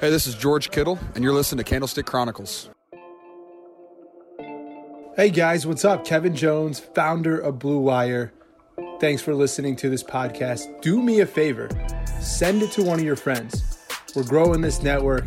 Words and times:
Hey, 0.00 0.10
this 0.10 0.26
is 0.26 0.34
George 0.34 0.70
Kittle, 0.70 0.98
and 1.14 1.22
you're 1.22 1.32
listening 1.32 1.64
to 1.64 1.70
Candlestick 1.70 2.04
Chronicles. 2.04 2.68
Hey 5.16 5.30
guys, 5.30 5.66
what's 5.66 5.84
up? 5.84 6.04
Kevin 6.04 6.34
Jones, 6.34 6.80
founder 6.80 7.38
of 7.38 7.60
Blue 7.60 7.78
Wire. 7.78 8.32
Thanks 9.00 9.22
for 9.22 9.34
listening 9.34 9.76
to 9.76 9.88
this 9.88 10.02
podcast. 10.02 10.80
Do 10.82 11.00
me 11.00 11.20
a 11.20 11.26
favor, 11.26 11.68
send 12.20 12.62
it 12.62 12.72
to 12.72 12.82
one 12.82 12.98
of 12.98 13.04
your 13.04 13.16
friends. 13.16 13.78
We're 14.16 14.24
growing 14.24 14.60
this 14.60 14.82
network, 14.82 15.26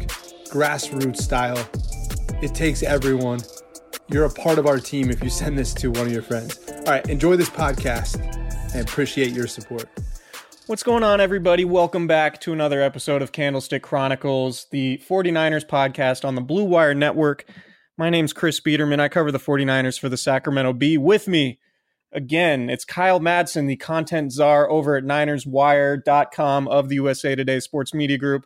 grassroots 0.50 1.18
style. 1.18 1.58
It 2.42 2.54
takes 2.54 2.84
everyone. 2.84 3.40
You're 4.10 4.26
a 4.26 4.30
part 4.30 4.60
of 4.60 4.68
our 4.68 4.80
team 4.80 5.10
if 5.10 5.24
you 5.24 5.30
send 5.30 5.58
this 5.58 5.74
to 5.76 5.92
one 5.92 6.08
of 6.08 6.12
your 6.12 6.22
friends. 6.22 6.60
All 6.70 6.84
right, 6.88 7.10
enjoy 7.10 7.38
this 7.38 7.50
podcast 7.50 8.22
and 8.74 8.88
appreciate 8.88 9.32
your 9.32 9.48
support. 9.48 9.88
What's 10.68 10.84
going 10.84 11.04
on, 11.04 11.22
everybody? 11.22 11.64
Welcome 11.64 12.08
back 12.08 12.42
to 12.42 12.52
another 12.52 12.82
episode 12.82 13.22
of 13.22 13.32
Candlestick 13.32 13.82
Chronicles, 13.82 14.68
the 14.70 14.98
49ers 14.98 15.66
podcast 15.66 16.26
on 16.26 16.36
the 16.36 16.42
Blue 16.42 16.66
Wire 16.66 16.94
Network. 16.94 17.46
My 17.98 18.10
name's 18.10 18.34
Chris 18.34 18.60
Biederman. 18.60 19.00
I 19.00 19.08
cover 19.08 19.32
the 19.32 19.40
49ers 19.40 19.98
for 19.98 20.10
the 20.10 20.18
Sacramento 20.18 20.74
Bee. 20.74 20.98
With 20.98 21.26
me, 21.26 21.60
again, 22.12 22.70
it's 22.70 22.84
Kyle 22.84 23.22
Madsen, 23.22 23.70
the 23.70 23.78
content 23.78 24.34
czar 24.34 24.70
over 24.70 24.98
at 24.98 25.06
NinersWire.com 25.06 26.68
of 26.68 26.90
the 26.90 26.96
USA 26.96 27.34
Today 27.34 27.62
Sports 27.62 27.94
Media 27.94 28.18
Group. 28.18 28.46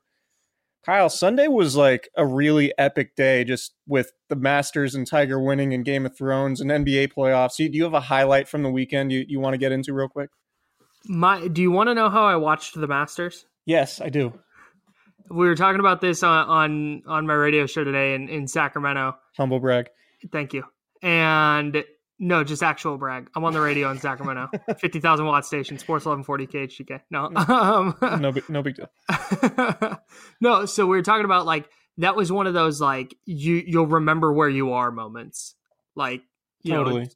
Kyle, 0.86 1.10
Sunday 1.10 1.48
was 1.48 1.76
like 1.76 2.08
a 2.16 2.24
really 2.24 2.72
epic 2.78 3.16
day 3.16 3.44
just 3.44 3.74
with 3.88 4.12
the 4.30 4.36
Masters 4.36 4.94
and 4.94 5.08
Tiger 5.08 5.42
winning 5.42 5.74
and 5.74 5.84
Game 5.84 6.06
of 6.06 6.16
Thrones 6.16 6.62
and 6.62 6.70
NBA 6.70 7.14
playoffs. 7.18 7.58
Do 7.58 7.64
you 7.64 7.84
have 7.84 7.96
a 7.96 8.00
highlight 8.00 8.48
from 8.48 8.62
the 8.62 8.70
weekend 8.70 9.12
you, 9.12 9.26
you 9.28 9.40
want 9.40 9.56
to 9.56 9.58
get 9.58 9.72
into 9.72 9.92
real 9.92 10.08
quick? 10.08 10.30
My, 11.06 11.48
do 11.48 11.62
you 11.62 11.72
want 11.72 11.90
to 11.90 11.96
know 11.96 12.10
how 12.10 12.26
I 12.26 12.36
watched 12.36 12.80
the 12.80 12.88
Masters? 12.88 13.46
Yes, 13.66 14.02
I 14.02 14.10
do. 14.10 14.34
We 15.30 15.48
were 15.48 15.56
talking 15.56 15.80
about 15.80 16.02
this 16.02 16.24
on 16.24 16.48
on, 16.50 17.04
on 17.08 17.28
my 17.28 17.34
radio 17.34 17.66
show 17.66 17.84
today 17.84 18.14
in, 18.16 18.28
in 18.28 18.48
Sacramento. 18.48 19.16
Humble 19.38 19.60
brag. 19.60 19.90
Thank 20.32 20.54
you. 20.54 20.64
And 21.02 21.84
no, 22.20 22.44
just 22.44 22.62
actual 22.62 22.98
brag. 22.98 23.30
I'm 23.36 23.44
on 23.44 23.54
the 23.54 23.62
radio 23.62 23.90
in 23.90 23.98
Sacramento, 23.98 24.50
fifty 24.78 25.00
thousand 25.00 25.26
watt 25.26 25.46
station, 25.46 25.80
Sports 25.80 26.06
1140 26.06 26.48
KHTK. 26.48 27.02
No, 27.10 27.32
um, 27.36 28.22
no, 28.22 28.32
big, 28.32 28.48
no 28.48 28.62
big 28.62 28.76
deal. 28.76 28.90
no, 30.42 30.66
so 30.66 30.86
we 30.86 30.98
were 30.98 31.02
talking 31.02 31.26
about 31.26 31.48
like 31.48 31.68
that 31.98 32.16
was 32.16 32.32
one 32.32 32.46
of 32.46 32.54
those 32.54 32.80
like 32.80 33.16
you 33.26 33.64
you'll 33.66 33.88
remember 33.88 34.32
where 34.32 34.50
you 34.50 34.74
are 34.74 34.92
moments, 34.92 35.56
like 35.96 36.22
you 36.62 36.74
totally. 36.74 37.04
know. 37.04 37.10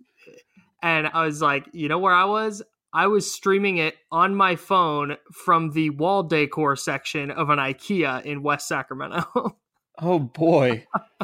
And 0.81 1.07
I 1.07 1.25
was 1.25 1.41
like, 1.41 1.67
you 1.73 1.88
know 1.88 2.00
where 2.00 2.13
I 2.13 2.25
was? 2.25 2.63
I 2.95 3.07
was 3.07 3.29
streaming 3.29 3.75
it 3.78 3.95
on 4.09 4.35
my 4.35 4.56
phone 4.56 5.17
from 5.33 5.72
the 5.72 5.89
wall 5.89 6.23
decor 6.23 6.78
section 6.78 7.29
of 7.29 7.50
an 7.50 7.59
IKEA 7.59 8.23
in 8.23 8.41
West 8.41 8.69
Sacramento. 8.69 9.25
oh 10.01 10.19
boy. 10.19 10.85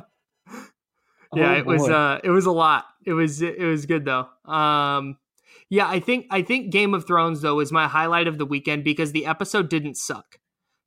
yeah, 1.34 1.54
Oh, 1.54 1.54
it 1.54 1.66
was 1.66 1.84
boy. 1.84 1.94
uh 1.94 2.20
it 2.24 2.30
was 2.30 2.46
a 2.46 2.52
lot. 2.52 2.86
It 3.06 3.14
was 3.14 3.42
it 3.42 3.64
was 3.64 3.86
good 3.86 4.04
though. 4.06 4.28
Um 4.46 5.18
yeah, 5.70 5.88
I 5.88 6.02
think 6.02 6.26
I 6.30 6.42
think 6.42 6.74
Game 6.74 6.94
of 6.94 7.08
Thrones 7.08 7.40
though 7.42 7.62
is 7.62 7.72
my 7.72 7.88
highlight 7.88 8.28
of 8.28 8.38
the 8.38 8.46
weekend 8.46 8.84
because 8.84 9.14
the 9.14 9.26
episode 9.26 9.70
didn't 9.70 9.96
suck. 9.96 10.40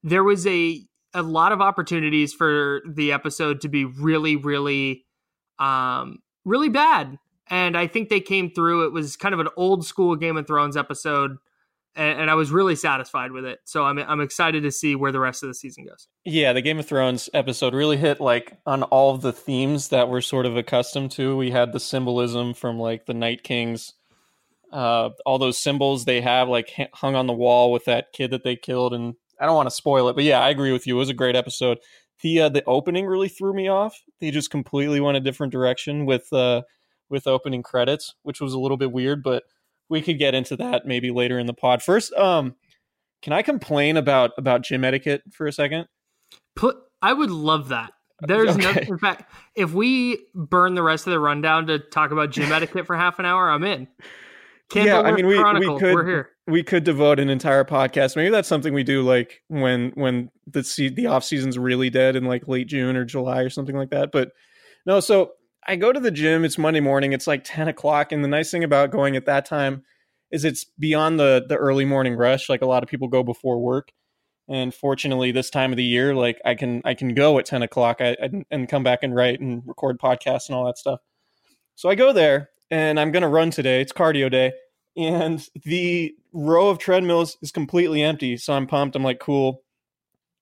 There 0.02 0.22
was 0.22 0.46
a 0.46 0.82
a 1.14 1.22
lot 1.22 1.52
of 1.52 1.62
opportunities 1.62 2.34
for 2.34 2.82
the 2.86 3.10
episode 3.12 3.62
to 3.62 3.68
be 3.68 3.86
really 3.86 4.36
really 4.36 5.06
um 5.58 6.18
really 6.44 6.68
bad 6.68 7.18
and 7.48 7.76
I 7.76 7.86
think 7.86 8.08
they 8.08 8.20
came 8.20 8.50
through. 8.50 8.86
It 8.86 8.92
was 8.92 9.16
kind 9.16 9.34
of 9.34 9.40
an 9.40 9.48
old 9.56 9.84
school 9.86 10.16
Game 10.16 10.36
of 10.36 10.46
Thrones 10.46 10.76
episode 10.76 11.38
and, 11.96 12.22
and 12.22 12.30
I 12.30 12.34
was 12.34 12.50
really 12.50 12.76
satisfied 12.76 13.32
with 13.32 13.44
it. 13.44 13.60
So 13.64 13.84
I'm 13.84 13.98
I'm 13.98 14.20
excited 14.20 14.62
to 14.62 14.70
see 14.70 14.94
where 14.94 15.12
the 15.12 15.20
rest 15.20 15.42
of 15.42 15.48
the 15.48 15.54
season 15.54 15.86
goes. 15.86 16.08
Yeah, 16.24 16.52
the 16.52 16.62
Game 16.62 16.78
of 16.78 16.86
Thrones 16.86 17.28
episode 17.32 17.74
really 17.74 17.96
hit 17.96 18.20
like 18.20 18.56
on 18.66 18.82
all 18.84 19.16
the 19.16 19.32
themes 19.32 19.88
that 19.88 20.08
we're 20.08 20.20
sort 20.20 20.46
of 20.46 20.56
accustomed 20.56 21.10
to. 21.12 21.36
We 21.36 21.50
had 21.50 21.72
the 21.72 21.80
symbolism 21.80 22.54
from 22.54 22.78
like 22.78 23.06
the 23.06 23.14
Night 23.14 23.42
Kings, 23.42 23.92
uh, 24.72 25.10
all 25.24 25.38
those 25.38 25.58
symbols 25.58 26.04
they 26.04 26.20
have 26.20 26.48
like 26.48 26.72
hung 26.94 27.14
on 27.14 27.26
the 27.26 27.32
wall 27.32 27.72
with 27.72 27.84
that 27.86 28.12
kid 28.12 28.30
that 28.32 28.44
they 28.44 28.56
killed, 28.56 28.94
and 28.94 29.14
I 29.40 29.46
don't 29.46 29.56
want 29.56 29.68
to 29.68 29.74
spoil 29.74 30.08
it, 30.08 30.14
but 30.14 30.24
yeah, 30.24 30.40
I 30.40 30.50
agree 30.50 30.72
with 30.72 30.86
you. 30.86 30.96
It 30.96 31.00
was 31.00 31.10
a 31.10 31.14
great 31.14 31.36
episode. 31.36 31.78
The 32.22 32.42
uh, 32.42 32.48
the 32.48 32.64
opening 32.64 33.06
really 33.06 33.28
threw 33.28 33.52
me 33.52 33.68
off. 33.68 34.00
They 34.20 34.30
just 34.30 34.50
completely 34.50 35.00
went 35.00 35.16
a 35.16 35.20
different 35.20 35.52
direction 35.52 36.06
with 36.06 36.32
uh, 36.32 36.62
with 37.14 37.26
opening 37.26 37.62
credits, 37.62 38.14
which 38.24 38.40
was 38.40 38.52
a 38.52 38.58
little 38.58 38.76
bit 38.76 38.92
weird, 38.92 39.22
but 39.22 39.44
we 39.88 40.02
could 40.02 40.18
get 40.18 40.34
into 40.34 40.56
that 40.56 40.84
maybe 40.86 41.10
later 41.10 41.38
in 41.38 41.46
the 41.46 41.54
pod. 41.54 41.82
First, 41.82 42.12
um, 42.14 42.56
can 43.22 43.32
I 43.32 43.40
complain 43.42 43.96
about 43.96 44.32
about 44.36 44.62
gym 44.62 44.84
etiquette 44.84 45.22
for 45.32 45.46
a 45.46 45.52
second? 45.52 45.86
Put 46.56 46.76
I 47.00 47.12
would 47.12 47.30
love 47.30 47.68
that. 47.68 47.92
There's 48.26 48.56
no 48.56 48.70
Okay. 48.70 48.86
in 48.88 48.98
fact, 48.98 49.30
if 49.56 49.72
we 49.72 50.26
burn 50.34 50.74
the 50.74 50.82
rest 50.82 51.06
of 51.06 51.12
the 51.12 51.18
rundown 51.20 51.66
to 51.68 51.78
talk 51.78 52.10
about 52.10 52.30
gym 52.30 52.50
etiquette 52.52 52.86
for 52.86 52.96
half 52.96 53.18
an 53.18 53.24
hour, 53.24 53.50
I'm 53.50 53.64
in. 53.64 53.88
Yeah, 54.74 55.00
I 55.02 55.12
mean, 55.12 55.26
we- 55.26 55.36
we 55.38 55.78
could- 55.78 55.94
we're 55.94 56.06
here. 56.06 56.30
we 56.46 56.62
could 56.62 56.82
devote 56.84 57.20
an 57.20 57.28
entire 57.28 57.64
podcast. 57.64 58.16
Maybe 58.16 58.30
that's 58.30 58.48
something 58.48 58.72
we 58.74 58.82
do 58.82 59.02
like 59.02 59.42
when 59.48 59.90
when 59.94 60.30
the 60.46 60.64
se- 60.64 60.90
the 60.94 61.06
off 61.06 61.22
season's 61.24 61.58
really 61.58 61.90
dead 61.90 62.16
in 62.16 62.24
like 62.24 62.48
late 62.48 62.66
June 62.66 62.96
or 62.96 63.04
July 63.04 63.42
or 63.42 63.50
something 63.50 63.76
like 63.76 63.90
that. 63.90 64.10
But 64.10 64.32
no, 64.86 65.00
so 65.00 65.32
I 65.66 65.76
go 65.76 65.92
to 65.92 66.00
the 66.00 66.10
gym. 66.10 66.44
It's 66.44 66.58
Monday 66.58 66.80
morning. 66.80 67.12
It's 67.12 67.26
like 67.26 67.42
ten 67.44 67.68
o'clock, 67.68 68.12
and 68.12 68.22
the 68.22 68.28
nice 68.28 68.50
thing 68.50 68.64
about 68.64 68.90
going 68.90 69.16
at 69.16 69.26
that 69.26 69.46
time 69.46 69.82
is 70.30 70.44
it's 70.44 70.64
beyond 70.78 71.18
the 71.18 71.44
the 71.48 71.56
early 71.56 71.84
morning 71.84 72.16
rush. 72.16 72.48
Like 72.48 72.62
a 72.62 72.66
lot 72.66 72.82
of 72.82 72.88
people 72.88 73.08
go 73.08 73.22
before 73.22 73.58
work, 73.60 73.92
and 74.48 74.74
fortunately, 74.74 75.32
this 75.32 75.50
time 75.50 75.72
of 75.72 75.76
the 75.76 75.84
year, 75.84 76.14
like 76.14 76.40
I 76.44 76.54
can 76.54 76.82
I 76.84 76.94
can 76.94 77.14
go 77.14 77.38
at 77.38 77.46
ten 77.46 77.62
o'clock 77.62 77.98
I, 78.00 78.16
and, 78.20 78.44
and 78.50 78.68
come 78.68 78.82
back 78.82 79.00
and 79.02 79.14
write 79.14 79.40
and 79.40 79.62
record 79.66 79.98
podcasts 79.98 80.48
and 80.48 80.56
all 80.56 80.66
that 80.66 80.78
stuff. 80.78 81.00
So 81.76 81.88
I 81.88 81.94
go 81.94 82.12
there, 82.12 82.50
and 82.70 83.00
I'm 83.00 83.12
gonna 83.12 83.28
run 83.28 83.50
today. 83.50 83.80
It's 83.80 83.92
cardio 83.92 84.30
day 84.30 84.52
and 84.96 85.46
the 85.64 86.14
row 86.32 86.68
of 86.68 86.78
treadmills 86.78 87.36
is 87.42 87.50
completely 87.50 88.02
empty. 88.02 88.36
So 88.36 88.52
I'm 88.52 88.66
pumped. 88.66 88.96
I'm 88.96 89.02
like, 89.02 89.20
cool. 89.20 89.62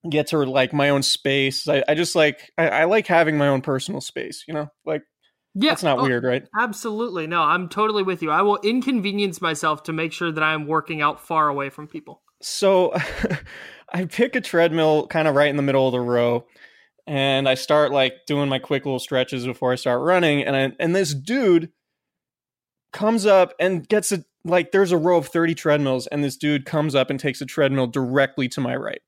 Get 0.09 0.29
to 0.29 0.39
like 0.39 0.73
my 0.73 0.89
own 0.89 1.03
space. 1.03 1.69
I, 1.69 1.85
I 1.89 1.95
just 1.95 2.17
like 2.17 2.51
I, 2.59 2.69
I, 2.69 2.85
like 2.85 3.07
having 3.07 3.39
my 3.39 3.49
own 3.49 3.63
personal 3.63 4.01
space. 4.01 4.45
You 4.49 4.55
know, 4.55 4.69
like 4.85 5.03
yeah, 5.55 5.71
that's 5.71 5.83
not 5.83 5.99
oh, 5.99 6.03
weird, 6.03 6.25
right? 6.25 6.47
Absolutely, 6.59 7.27
no. 7.27 7.43
I'm 7.43 7.69
totally 7.69 8.03
with 8.03 8.23
you. 8.23 8.31
I 8.31 8.43
will 8.43 8.59
inconvenience 8.63 9.41
myself 9.41 9.83
to 9.85 9.93
make 9.93 10.13
sure 10.13 10.33
that 10.33 10.43
I'm 10.43 10.67
working 10.67 11.03
out 11.03 11.21
far 11.21 11.49
away 11.49 11.69
from 11.69 11.87
people. 11.87 12.23
So 12.41 12.95
I 13.93 14.07
pick 14.07 14.35
a 14.35 14.41
treadmill 14.41 15.07
kind 15.07 15.29
of 15.29 15.35
right 15.35 15.51
in 15.51 15.57
the 15.57 15.63
middle 15.63 15.87
of 15.87 15.93
the 15.93 16.01
row 16.01 16.47
and 17.07 17.49
I 17.49 17.55
start 17.55 17.93
like 17.93 18.27
doing 18.27 18.49
my 18.49 18.59
quick 18.59 18.85
little 18.85 18.99
stretches 18.99 19.45
before 19.45 19.73
I 19.73 19.77
start 19.77 20.01
running 20.01 20.43
and 20.43 20.57
I, 20.57 20.73
and 20.79 20.95
this 20.95 21.15
dude 21.15 21.71
comes 22.93 23.27
up 23.27 23.55
and 23.59 23.89
gets 23.89 24.13
a 24.13 24.25
like 24.45 24.73
there's 24.73 24.93
a 24.93 24.99
row 24.99 25.19
of 25.19 25.29
30 25.29 25.55
treadmills 25.55 26.07
and 26.09 26.25
this 26.25 26.37
dude 26.37 26.67
comes 26.67 26.95
up 26.95 27.11
and 27.11 27.21
takes 27.21 27.41
a 27.41 27.47
treadmill 27.47 27.87
directly 27.87 28.49
to 28.49 28.61
my 28.61 28.75
right. 28.75 29.03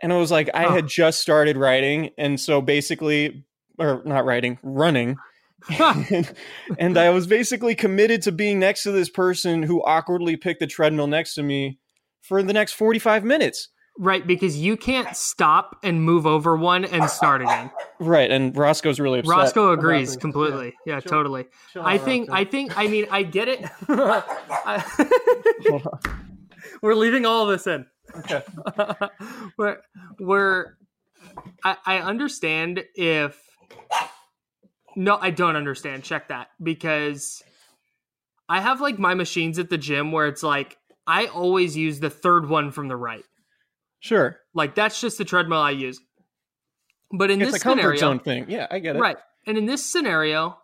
And 0.00 0.12
I 0.12 0.16
was 0.16 0.30
like 0.30 0.50
I 0.54 0.72
had 0.72 0.88
just 0.88 1.20
started 1.20 1.56
writing 1.56 2.10
and 2.18 2.40
so 2.40 2.60
basically 2.60 3.44
or 3.78 4.02
not 4.04 4.24
writing, 4.24 4.58
running. 4.62 5.16
and, 5.78 6.32
and 6.78 6.98
I 6.98 7.10
was 7.10 7.26
basically 7.26 7.74
committed 7.74 8.22
to 8.22 8.32
being 8.32 8.58
next 8.58 8.82
to 8.82 8.92
this 8.92 9.08
person 9.08 9.62
who 9.62 9.82
awkwardly 9.84 10.36
picked 10.36 10.60
the 10.60 10.66
treadmill 10.66 11.06
next 11.06 11.34
to 11.34 11.42
me 11.42 11.78
for 12.20 12.42
the 12.42 12.52
next 12.52 12.72
45 12.72 13.24
minutes. 13.24 13.68
Right, 13.98 14.26
because 14.26 14.56
you 14.56 14.78
can't 14.78 15.14
stop 15.14 15.76
and 15.82 16.02
move 16.02 16.26
over 16.26 16.56
one 16.56 16.86
and 16.86 17.10
start 17.10 17.42
again. 17.42 17.70
Right, 18.00 18.30
and 18.30 18.56
Roscoe's 18.56 18.98
really 18.98 19.18
upset. 19.18 19.36
Roscoe 19.36 19.72
agrees 19.72 20.16
completely. 20.16 20.74
Yeah, 20.86 20.94
yeah 20.94 21.00
chill, 21.00 21.10
totally. 21.10 21.44
Chill 21.72 21.82
I 21.82 21.98
think, 21.98 22.30
Roscoe. 22.30 22.40
I 22.40 22.44
think, 22.46 22.78
I 22.78 22.86
mean, 22.86 23.06
I 23.10 23.22
get 23.22 23.48
it. 23.48 23.68
we're 26.82 26.94
leaving 26.94 27.26
all 27.26 27.42
of 27.42 27.50
this 27.50 27.66
in. 27.66 27.84
Okay. 28.16 28.42
we're, 29.58 29.76
we're, 30.18 30.76
I, 31.62 31.76
I 31.84 31.98
understand 31.98 32.82
if, 32.94 33.38
no, 34.96 35.16
I 35.20 35.30
don't 35.30 35.56
understand. 35.56 36.04
Check 36.04 36.28
that 36.28 36.50
because 36.62 37.42
I 38.48 38.60
have 38.60 38.80
like 38.80 38.98
my 38.98 39.14
machines 39.14 39.58
at 39.58 39.70
the 39.70 39.78
gym 39.78 40.12
where 40.12 40.26
it's 40.26 40.42
like 40.42 40.76
I 41.06 41.26
always 41.26 41.76
use 41.76 42.00
the 42.00 42.10
third 42.10 42.48
one 42.48 42.70
from 42.70 42.88
the 42.88 42.96
right. 42.96 43.24
Sure. 44.00 44.38
Like 44.54 44.74
that's 44.74 45.00
just 45.00 45.18
the 45.18 45.24
treadmill 45.24 45.60
I 45.60 45.70
use. 45.70 46.00
But 47.12 47.30
in 47.30 47.40
it's 47.40 47.52
this 47.52 47.60
a 47.60 47.64
comfort 47.64 47.80
scenario, 47.80 48.00
zone 48.00 48.18
thing. 48.20 48.46
Yeah, 48.48 48.66
I 48.70 48.78
get 48.78 48.96
it. 48.96 48.98
Right. 48.98 49.16
And 49.46 49.58
in 49.58 49.66
this 49.66 49.84
scenario, 49.84 50.58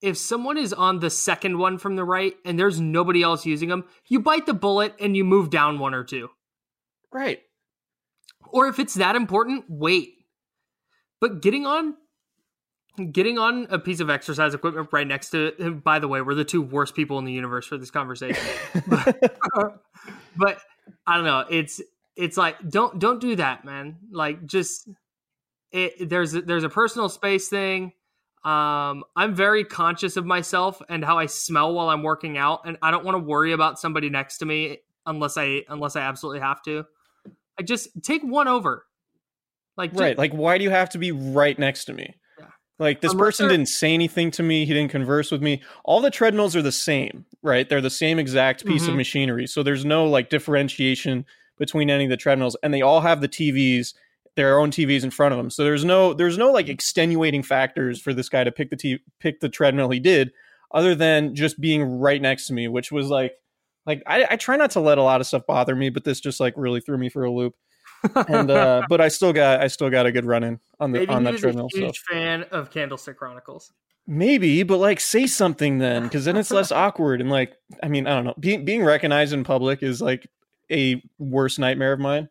if 0.00 0.16
someone 0.16 0.58
is 0.58 0.72
on 0.72 1.00
the 1.00 1.10
second 1.10 1.58
one 1.58 1.78
from 1.78 1.96
the 1.96 2.04
right 2.04 2.34
and 2.44 2.58
there's 2.58 2.80
nobody 2.80 3.22
else 3.22 3.46
using 3.46 3.68
them, 3.68 3.84
you 4.06 4.20
bite 4.20 4.46
the 4.46 4.54
bullet 4.54 4.94
and 5.00 5.16
you 5.16 5.24
move 5.24 5.50
down 5.50 5.78
one 5.78 5.94
or 5.94 6.04
two. 6.04 6.28
Right. 7.12 7.40
Or 8.50 8.68
if 8.68 8.78
it's 8.78 8.94
that 8.94 9.16
important, 9.16 9.64
wait. 9.68 10.14
But 11.20 11.42
getting 11.42 11.66
on 11.66 11.94
getting 13.06 13.38
on 13.38 13.66
a 13.70 13.78
piece 13.78 14.00
of 14.00 14.10
exercise 14.10 14.54
equipment 14.54 14.88
right 14.92 15.06
next 15.06 15.30
to 15.30 15.46
it, 15.58 15.84
by 15.84 15.98
the 15.98 16.08
way, 16.08 16.20
we're 16.20 16.34
the 16.34 16.44
two 16.44 16.62
worst 16.62 16.94
people 16.94 17.18
in 17.18 17.24
the 17.24 17.32
universe 17.32 17.66
for 17.66 17.78
this 17.78 17.90
conversation. 17.90 18.44
but, 18.86 19.82
but 20.36 20.58
I 21.06 21.16
don't 21.16 21.24
know. 21.24 21.44
It's 21.48 21.80
it's 22.16 22.36
like 22.36 22.56
don't 22.68 22.98
don't 22.98 23.20
do 23.20 23.36
that, 23.36 23.64
man. 23.64 23.96
Like 24.10 24.44
just 24.46 24.88
it, 25.70 26.08
there's 26.08 26.34
a, 26.34 26.42
there's 26.42 26.64
a 26.64 26.68
personal 26.68 27.08
space 27.08 27.48
thing. 27.48 27.92
Um, 28.44 29.04
I'm 29.16 29.34
very 29.34 29.64
conscious 29.64 30.16
of 30.16 30.24
myself 30.24 30.80
and 30.88 31.04
how 31.04 31.18
I 31.18 31.26
smell 31.26 31.74
while 31.74 31.90
I'm 31.90 32.02
working 32.02 32.38
out, 32.38 32.62
and 32.66 32.76
I 32.82 32.90
don't 32.90 33.04
want 33.04 33.16
to 33.16 33.22
worry 33.22 33.52
about 33.52 33.78
somebody 33.78 34.10
next 34.10 34.38
to 34.38 34.46
me 34.46 34.78
unless 35.06 35.36
I 35.36 35.62
unless 35.68 35.96
I 35.96 36.02
absolutely 36.02 36.40
have 36.40 36.62
to. 36.62 36.84
I 37.58 37.62
just 37.62 37.88
take 38.02 38.22
one 38.22 38.48
over. 38.48 38.84
Like 39.76 39.92
right, 39.92 40.10
just, 40.10 40.18
like 40.18 40.32
why 40.32 40.58
do 40.58 40.64
you 40.64 40.70
have 40.70 40.90
to 40.90 40.98
be 40.98 41.12
right 41.12 41.58
next 41.58 41.86
to 41.86 41.92
me? 41.92 42.16
Like 42.78 43.00
this 43.00 43.14
person 43.14 43.48
didn't 43.48 43.66
say 43.66 43.92
anything 43.92 44.30
to 44.32 44.42
me. 44.42 44.64
He 44.64 44.72
didn't 44.72 44.92
converse 44.92 45.32
with 45.32 45.42
me. 45.42 45.62
All 45.84 46.00
the 46.00 46.10
treadmills 46.10 46.54
are 46.54 46.62
the 46.62 46.70
same, 46.70 47.26
right? 47.42 47.68
They're 47.68 47.80
the 47.80 47.90
same 47.90 48.20
exact 48.20 48.64
piece 48.64 48.82
mm-hmm. 48.82 48.92
of 48.92 48.96
machinery. 48.96 49.46
So 49.48 49.64
there's 49.64 49.84
no 49.84 50.06
like 50.06 50.30
differentiation 50.30 51.26
between 51.58 51.90
any 51.90 52.04
of 52.04 52.10
the 52.10 52.16
treadmills, 52.16 52.56
and 52.62 52.72
they 52.72 52.82
all 52.82 53.00
have 53.00 53.20
the 53.20 53.28
TVs, 53.28 53.94
their 54.36 54.60
own 54.60 54.70
TVs 54.70 55.02
in 55.02 55.10
front 55.10 55.32
of 55.32 55.38
them. 55.38 55.50
So 55.50 55.64
there's 55.64 55.84
no 55.84 56.14
there's 56.14 56.38
no 56.38 56.52
like 56.52 56.68
extenuating 56.68 57.42
factors 57.42 58.00
for 58.00 58.14
this 58.14 58.28
guy 58.28 58.44
to 58.44 58.52
pick 58.52 58.70
the 58.70 58.76
t- 58.76 59.02
pick 59.18 59.40
the 59.40 59.48
treadmill 59.48 59.90
he 59.90 59.98
did, 59.98 60.30
other 60.72 60.94
than 60.94 61.34
just 61.34 61.60
being 61.60 61.82
right 61.82 62.22
next 62.22 62.46
to 62.46 62.52
me, 62.52 62.68
which 62.68 62.92
was 62.92 63.08
like 63.08 63.32
like 63.86 64.04
I, 64.06 64.24
I 64.30 64.36
try 64.36 64.56
not 64.56 64.70
to 64.72 64.80
let 64.80 64.98
a 64.98 65.02
lot 65.02 65.20
of 65.20 65.26
stuff 65.26 65.46
bother 65.46 65.74
me, 65.74 65.90
but 65.90 66.04
this 66.04 66.20
just 66.20 66.38
like 66.38 66.54
really 66.56 66.80
threw 66.80 66.96
me 66.96 67.08
for 67.08 67.24
a 67.24 67.30
loop 67.30 67.56
and 68.14 68.50
uh, 68.50 68.82
but 68.88 69.00
I 69.00 69.08
still 69.08 69.32
got 69.32 69.60
I 69.60 69.68
still 69.68 69.90
got 69.90 70.06
a 70.06 70.12
good 70.12 70.24
run 70.24 70.44
in 70.44 70.60
on 70.80 70.92
the 70.92 71.00
Maybe 71.00 71.12
on 71.12 71.24
that 71.24 71.38
treadmill. 71.38 71.68
A 71.74 71.78
huge 71.78 71.98
so. 71.98 72.14
fan 72.14 72.44
of 72.50 72.70
Candlestick 72.70 73.18
Chronicles. 73.18 73.72
Maybe, 74.06 74.62
but 74.62 74.78
like 74.78 75.00
say 75.00 75.26
something 75.26 75.78
then, 75.78 76.04
because 76.04 76.24
then 76.24 76.36
it's 76.36 76.50
less 76.50 76.72
awkward 76.72 77.20
and 77.20 77.30
like 77.30 77.54
I 77.82 77.88
mean 77.88 78.06
I 78.06 78.14
don't 78.14 78.24
know. 78.24 78.34
Being 78.38 78.64
being 78.64 78.84
recognized 78.84 79.32
in 79.32 79.44
public 79.44 79.82
is 79.82 80.00
like 80.00 80.28
a 80.70 81.02
worst 81.18 81.58
nightmare 81.58 81.92
of 81.92 82.00
mine. 82.00 82.28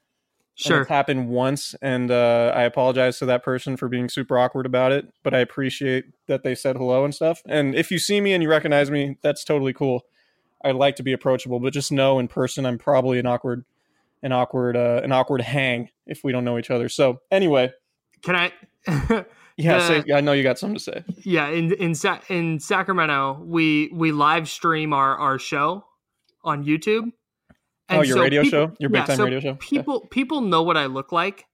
Sure, 0.56 0.81
it's 0.81 0.90
happened 0.90 1.30
once, 1.30 1.75
and 1.84 2.10
uh, 2.10 2.52
I 2.56 2.64
apologize 2.64 3.19
to 3.19 3.28
that 3.28 3.44
person 3.44 3.78
for 3.78 3.88
being 3.88 4.10
super 4.10 4.40
awkward 4.40 4.66
about 4.66 4.92
it. 4.92 5.08
But 5.22 5.36
I 5.36 5.40
appreciate 5.40 6.06
that 6.25 6.42
they 6.42 6.56
said 6.56 6.78
hello 6.78 7.06
and 7.06 7.14
stuff. 7.14 7.44
And 7.46 7.75
if 7.75 7.92
you 7.92 8.00
see 8.00 8.19
me 8.22 8.34
and 8.34 8.42
you 8.42 8.50
recognize 8.50 8.90
me, 8.90 9.19
that's 9.22 9.44
totally 9.44 9.74
cool. 9.74 10.02
I'd 10.64 10.75
like 10.75 10.96
to 10.96 11.04
be 11.04 11.14
approachable, 11.14 11.60
but 11.60 11.74
just 11.74 11.92
know 11.92 12.18
in 12.18 12.28
person 12.28 12.66
I'm 12.66 12.80
probably 12.80 13.19
an 13.19 13.28
awkward 13.28 13.66
an 14.24 14.31
awkward 14.31 14.75
uh, 14.75 15.02
an 15.04 15.12
awkward 15.12 15.42
hang 15.42 15.90
if 16.06 16.24
we 16.24 16.31
don't 16.31 16.44
know 16.44 16.58
each 16.58 16.72
other. 16.72 16.90
So 16.90 17.19
anyway, 17.31 17.72
can 18.22 18.36
I? 18.36 18.52
yeah, 19.58 19.78
uh, 19.78 20.16
I 20.16 20.22
know 20.22 20.34
you 20.34 20.44
got 20.44 20.58
something 20.60 20.78
to 20.78 20.84
say. 20.84 21.04
Yeah, 21.24 21.50
in 21.50 21.74
in 21.74 21.94
in 22.30 22.60
Sacramento, 22.60 23.42
we 23.44 23.90
we 23.94 24.12
live 24.12 24.50
stream 24.50 24.94
our 24.94 25.18
our 25.18 25.40
show 25.40 25.86
on 26.44 26.66
YouTube. 26.66 27.12
And 27.90 28.00
oh, 28.00 28.02
your 28.02 28.18
so 28.18 28.22
radio 28.22 28.44
people, 28.44 28.68
show, 28.68 28.74
your 28.80 28.90
big 28.90 29.00
yeah, 29.02 29.06
time 29.06 29.18
so 29.18 29.24
radio 29.24 29.40
show. 29.40 29.56
People 29.56 30.02
yeah. 30.04 30.08
people 30.12 30.42
know 30.42 30.64
what 30.64 30.75
I 30.75 30.88
look 30.88 31.12
like, 31.12 31.46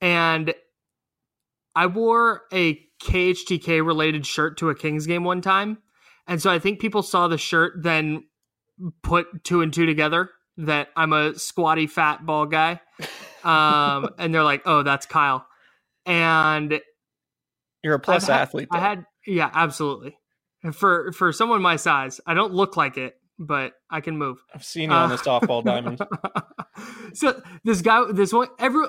and 0.00 0.54
I 1.74 1.86
wore 1.86 2.42
a 2.52 2.80
KHTK 3.02 3.84
related 3.84 4.26
shirt 4.26 4.56
to 4.58 4.70
a 4.70 4.74
Kings 4.74 5.06
game 5.06 5.22
one 5.24 5.42
time, 5.42 5.78
and 6.26 6.40
so 6.40 6.50
I 6.50 6.58
think 6.58 6.80
people 6.80 7.02
saw 7.02 7.28
the 7.28 7.36
shirt, 7.36 7.82
then 7.82 8.24
put 9.02 9.44
two 9.44 9.60
and 9.60 9.72
two 9.72 9.84
together 9.84 10.30
that 10.56 10.88
I'm 10.96 11.12
a 11.12 11.38
squatty 11.38 11.86
fat 11.86 12.24
ball 12.24 12.46
guy. 12.46 12.80
Um, 13.44 14.10
and 14.18 14.34
they're 14.34 14.44
like, 14.44 14.62
oh, 14.66 14.82
that's 14.82 15.06
Kyle. 15.06 15.46
And 16.06 16.80
you're 17.82 17.94
a 17.94 18.00
plus 18.00 18.26
had, 18.26 18.40
athlete. 18.40 18.68
Though. 18.70 18.78
I 18.78 18.80
had, 18.80 19.06
yeah, 19.26 19.50
absolutely. 19.52 20.16
And 20.62 20.76
for 20.76 21.12
for 21.12 21.32
someone 21.32 21.62
my 21.62 21.76
size, 21.76 22.20
I 22.26 22.34
don't 22.34 22.52
look 22.52 22.76
like 22.76 22.98
it, 22.98 23.14
but 23.38 23.72
I 23.90 24.02
can 24.02 24.18
move. 24.18 24.42
I've 24.54 24.64
seen 24.64 24.90
you 24.90 24.96
uh, 24.96 25.04
on 25.04 25.08
the 25.08 25.16
softball 25.16 25.64
diamond. 25.64 26.02
so 27.14 27.40
this 27.64 27.80
guy, 27.80 28.12
this 28.12 28.32
one, 28.32 28.48
every 28.58 28.86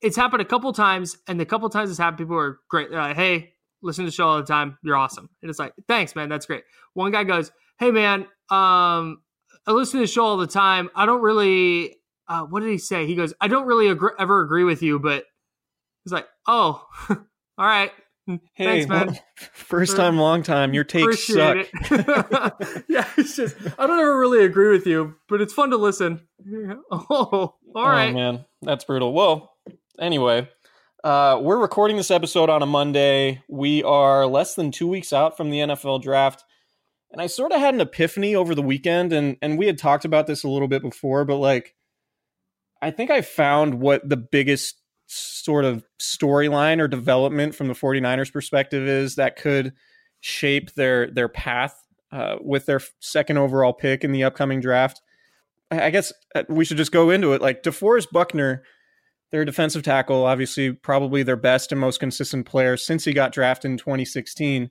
it's 0.00 0.16
happened 0.16 0.40
a 0.40 0.46
couple 0.46 0.72
times, 0.72 1.18
and 1.26 1.38
the 1.38 1.44
couple 1.44 1.68
times 1.68 1.90
it's 1.90 1.98
happened, 1.98 2.18
people 2.18 2.38
are 2.38 2.60
great. 2.70 2.90
They're 2.90 3.00
like, 3.00 3.16
hey, 3.16 3.52
listen 3.82 4.04
to 4.04 4.10
the 4.10 4.14
show 4.14 4.26
all 4.26 4.38
the 4.38 4.44
time. 4.44 4.78
You're 4.82 4.96
awesome. 4.96 5.28
And 5.42 5.50
it's 5.50 5.58
like, 5.58 5.74
thanks, 5.86 6.16
man. 6.16 6.28
That's 6.28 6.46
great. 6.46 6.64
One 6.94 7.12
guy 7.12 7.24
goes, 7.24 7.52
hey, 7.78 7.90
man, 7.90 8.26
um, 8.50 9.22
I 9.66 9.72
listen 9.72 10.00
to 10.00 10.06
the 10.06 10.12
show 10.12 10.24
all 10.24 10.36
the 10.36 10.46
time. 10.46 10.90
I 10.94 11.06
don't 11.06 11.22
really. 11.22 11.96
Uh, 12.28 12.42
what 12.42 12.60
did 12.60 12.70
he 12.70 12.78
say? 12.78 13.06
He 13.06 13.14
goes, 13.14 13.34
I 13.40 13.48
don't 13.48 13.66
really 13.66 13.88
agree, 13.88 14.12
ever 14.18 14.40
agree 14.40 14.64
with 14.64 14.82
you, 14.82 14.98
but 14.98 15.24
he's 16.04 16.12
like, 16.12 16.26
oh, 16.46 16.86
all 17.10 17.18
right. 17.58 17.90
Hey, 18.26 18.40
Thanks, 18.56 18.88
man. 18.88 19.06
Well, 19.08 19.18
first 19.52 19.96
time, 19.96 20.16
long 20.16 20.44
time. 20.44 20.72
Your 20.74 20.84
takes 20.84 21.26
suck. 21.26 21.66
yeah, 22.88 23.08
it's 23.16 23.34
just 23.34 23.56
I 23.76 23.86
don't 23.86 23.98
ever 23.98 24.16
really 24.16 24.44
agree 24.44 24.70
with 24.70 24.86
you, 24.86 25.16
but 25.28 25.40
it's 25.40 25.52
fun 25.52 25.70
to 25.70 25.76
listen. 25.76 26.26
Oh, 26.90 27.54
all 27.74 27.88
right, 27.88 28.10
oh, 28.10 28.14
man, 28.14 28.44
that's 28.60 28.84
brutal. 28.84 29.12
Well, 29.14 29.52
anyway, 29.98 30.48
uh, 31.02 31.38
we're 31.40 31.58
recording 31.58 31.96
this 31.96 32.10
episode 32.10 32.50
on 32.50 32.62
a 32.62 32.66
Monday. 32.66 33.42
We 33.48 33.82
are 33.82 34.26
less 34.26 34.54
than 34.54 34.70
two 34.72 34.86
weeks 34.86 35.12
out 35.12 35.36
from 35.36 35.50
the 35.50 35.58
NFL 35.58 36.02
draft. 36.02 36.44
And 37.12 37.20
I 37.20 37.26
sort 37.26 37.52
of 37.52 37.60
had 37.60 37.74
an 37.74 37.80
epiphany 37.80 38.34
over 38.34 38.54
the 38.54 38.62
weekend 38.62 39.12
and 39.12 39.36
and 39.42 39.58
we 39.58 39.66
had 39.66 39.78
talked 39.78 40.04
about 40.04 40.26
this 40.26 40.44
a 40.44 40.48
little 40.48 40.68
bit 40.68 40.82
before, 40.82 41.24
but 41.24 41.36
like 41.36 41.74
I 42.80 42.90
think 42.90 43.10
I 43.10 43.20
found 43.20 43.74
what 43.74 44.08
the 44.08 44.16
biggest 44.16 44.76
sort 45.06 45.64
of 45.64 45.84
storyline 46.00 46.80
or 46.80 46.88
development 46.88 47.54
from 47.54 47.68
the 47.68 47.74
49ers 47.74 48.32
perspective 48.32 48.88
is 48.88 49.16
that 49.16 49.36
could 49.36 49.74
shape 50.20 50.74
their 50.74 51.10
their 51.10 51.28
path 51.28 51.78
uh, 52.12 52.36
with 52.40 52.66
their 52.66 52.80
second 53.00 53.38
overall 53.38 53.72
pick 53.72 54.04
in 54.04 54.12
the 54.12 54.24
upcoming 54.24 54.60
draft. 54.60 55.02
I 55.70 55.90
guess 55.90 56.12
uh, 56.34 56.42
we 56.48 56.64
should 56.64 56.76
just 56.76 56.92
go 56.92 57.10
into 57.10 57.32
it. 57.32 57.40
Like 57.40 57.62
DeForest 57.62 58.10
Buckner, 58.12 58.62
their 59.30 59.44
defensive 59.44 59.82
tackle, 59.82 60.24
obviously 60.24 60.72
probably 60.72 61.22
their 61.22 61.36
best 61.36 61.72
and 61.72 61.80
most 61.80 62.00
consistent 62.00 62.46
player 62.46 62.76
since 62.76 63.04
he 63.04 63.12
got 63.12 63.32
drafted 63.32 63.70
in 63.70 63.78
2016, 63.78 64.70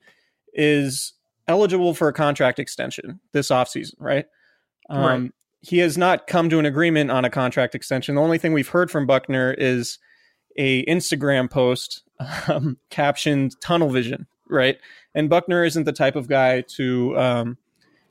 is 0.54 1.14
eligible 1.52 1.94
for 1.94 2.08
a 2.08 2.14
contract 2.14 2.60
extension 2.60 3.20
this 3.34 3.50
offseason, 3.50 3.94
right? 4.00 4.26
Um, 4.90 5.04
Right. 5.06 5.32
He 5.64 5.78
has 5.78 5.96
not 5.96 6.26
come 6.26 6.50
to 6.50 6.58
an 6.58 6.66
agreement 6.66 7.12
on 7.12 7.24
a 7.24 7.30
contract 7.30 7.76
extension. 7.76 8.16
The 8.16 8.22
only 8.22 8.40
thing 8.40 8.52
we've 8.52 8.68
heard 8.68 8.90
from 8.90 9.06
Buckner 9.06 9.54
is 9.56 10.00
a 10.58 10.84
Instagram 10.86 11.52
post 11.52 12.02
um, 12.48 12.78
captioned 12.90 13.60
"tunnel 13.62 13.90
vision," 13.90 14.26
right? 14.50 14.78
And 15.14 15.30
Buckner 15.30 15.64
isn't 15.64 15.84
the 15.84 15.94
type 15.94 16.16
of 16.16 16.28
guy 16.28 16.62
to 16.62 17.18
um, 17.18 17.58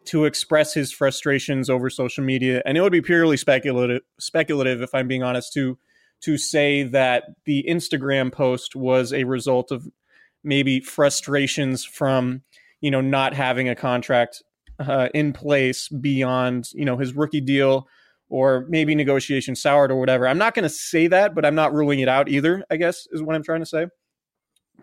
to 0.06 0.26
express 0.26 0.74
his 0.74 0.92
frustrations 0.92 1.68
over 1.68 1.90
social 1.90 2.24
media, 2.24 2.62
and 2.64 2.78
it 2.78 2.82
would 2.82 2.92
be 2.92 3.02
purely 3.02 3.36
speculative. 3.36 4.02
Speculative, 4.18 4.80
if 4.80 4.94
I'm 4.94 5.08
being 5.08 5.22
honest, 5.22 5.52
to 5.54 5.76
to 6.22 6.38
say 6.38 6.82
that 6.84 7.24
the 7.46 7.64
Instagram 7.68 8.30
post 8.30 8.76
was 8.76 9.12
a 9.12 9.24
result 9.24 9.70
of 9.70 9.88
maybe 10.44 10.80
frustrations 10.80 11.84
from 11.84 12.42
you 12.80 12.90
know 12.90 13.00
not 13.00 13.34
having 13.34 13.68
a 13.68 13.74
contract 13.74 14.42
uh, 14.78 15.08
in 15.14 15.32
place 15.32 15.88
beyond 15.88 16.68
you 16.72 16.84
know 16.84 16.96
his 16.96 17.14
rookie 17.14 17.40
deal 17.40 17.86
or 18.28 18.64
maybe 18.68 18.94
negotiation 18.94 19.56
soured 19.56 19.90
or 19.90 19.96
whatever. 19.96 20.26
I'm 20.26 20.38
not 20.38 20.54
going 20.54 20.62
to 20.62 20.70
say 20.70 21.08
that, 21.08 21.34
but 21.34 21.44
I'm 21.44 21.56
not 21.56 21.74
ruling 21.74 21.98
it 21.98 22.08
out 22.08 22.28
either. 22.28 22.64
I 22.70 22.76
guess 22.76 23.06
is 23.10 23.22
what 23.22 23.34
I'm 23.34 23.42
trying 23.42 23.60
to 23.60 23.66
say. 23.66 23.86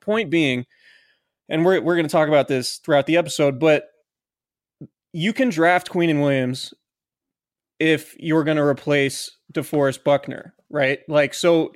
Point 0.01 0.29
being, 0.29 0.65
and 1.49 1.65
we're 1.65 1.81
we're 1.81 1.95
going 1.95 2.07
to 2.07 2.11
talk 2.11 2.27
about 2.27 2.47
this 2.47 2.77
throughout 2.77 3.05
the 3.07 3.17
episode, 3.17 3.59
but 3.59 3.85
you 5.13 5.33
can 5.33 5.49
draft 5.49 5.89
Quinnen 5.89 6.21
Williams 6.21 6.73
if 7.79 8.15
you're 8.19 8.43
going 8.43 8.57
to 8.57 8.63
replace 8.63 9.31
DeForest 9.53 10.03
Buckner, 10.03 10.53
right? 10.69 10.99
Like 11.07 11.33
so. 11.33 11.73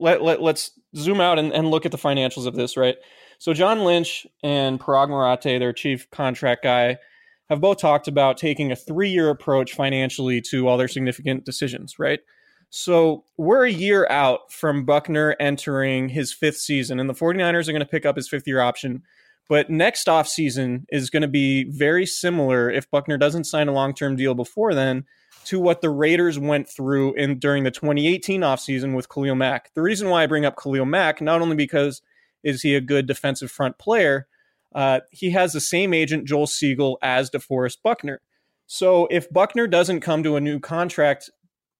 Let, 0.00 0.20
let 0.20 0.42
let's 0.42 0.72
zoom 0.96 1.20
out 1.20 1.38
and, 1.38 1.52
and 1.52 1.70
look 1.70 1.86
at 1.86 1.92
the 1.92 1.98
financials 1.98 2.46
of 2.46 2.56
this, 2.56 2.76
right? 2.76 2.96
So 3.42 3.52
John 3.52 3.82
Lynch 3.82 4.24
and 4.44 4.78
Paraag 4.78 5.08
Marathe, 5.08 5.58
their 5.58 5.72
chief 5.72 6.08
contract 6.12 6.62
guy, 6.62 6.98
have 7.50 7.60
both 7.60 7.78
talked 7.78 8.06
about 8.06 8.36
taking 8.36 8.70
a 8.70 8.76
three 8.76 9.10
year 9.10 9.30
approach 9.30 9.72
financially 9.74 10.40
to 10.42 10.68
all 10.68 10.78
their 10.78 10.86
significant 10.86 11.44
decisions, 11.44 11.98
right? 11.98 12.20
So 12.70 13.24
we're 13.36 13.66
a 13.66 13.72
year 13.72 14.06
out 14.08 14.52
from 14.52 14.84
Buckner 14.84 15.34
entering 15.40 16.08
his 16.10 16.32
fifth 16.32 16.58
season, 16.58 17.00
and 17.00 17.10
the 17.10 17.14
49ers 17.14 17.66
are 17.66 17.72
going 17.72 17.80
to 17.80 17.84
pick 17.84 18.06
up 18.06 18.14
his 18.14 18.28
fifth 18.28 18.46
year 18.46 18.60
option. 18.60 19.02
But 19.48 19.68
next 19.68 20.06
offseason 20.06 20.84
is 20.90 21.10
going 21.10 21.22
to 21.22 21.28
be 21.28 21.64
very 21.64 22.06
similar 22.06 22.70
if 22.70 22.88
Buckner 22.92 23.18
doesn't 23.18 23.46
sign 23.46 23.66
a 23.66 23.72
long 23.72 23.92
term 23.92 24.14
deal 24.14 24.36
before 24.36 24.72
then 24.72 25.04
to 25.46 25.58
what 25.58 25.80
the 25.80 25.90
Raiders 25.90 26.38
went 26.38 26.68
through 26.68 27.14
in 27.14 27.40
during 27.40 27.64
the 27.64 27.72
2018 27.72 28.42
offseason 28.42 28.94
with 28.94 29.08
Khalil 29.08 29.34
Mack. 29.34 29.72
The 29.74 29.82
reason 29.82 30.10
why 30.10 30.22
I 30.22 30.28
bring 30.28 30.44
up 30.44 30.54
Khalil 30.56 30.86
Mack, 30.86 31.20
not 31.20 31.42
only 31.42 31.56
because 31.56 32.02
is 32.42 32.62
he 32.62 32.74
a 32.74 32.80
good 32.80 33.06
defensive 33.06 33.50
front 33.50 33.78
player, 33.78 34.26
uh, 34.74 35.00
he 35.10 35.30
has 35.30 35.52
the 35.52 35.60
same 35.60 35.92
agent, 35.92 36.26
Joel 36.26 36.46
Segal, 36.46 36.96
as 37.02 37.30
DeForest 37.30 37.78
Buckner. 37.82 38.20
So 38.66 39.06
if 39.10 39.30
Buckner 39.30 39.66
doesn't 39.66 40.00
come 40.00 40.22
to 40.22 40.36
a 40.36 40.40
new 40.40 40.58
contract 40.58 41.30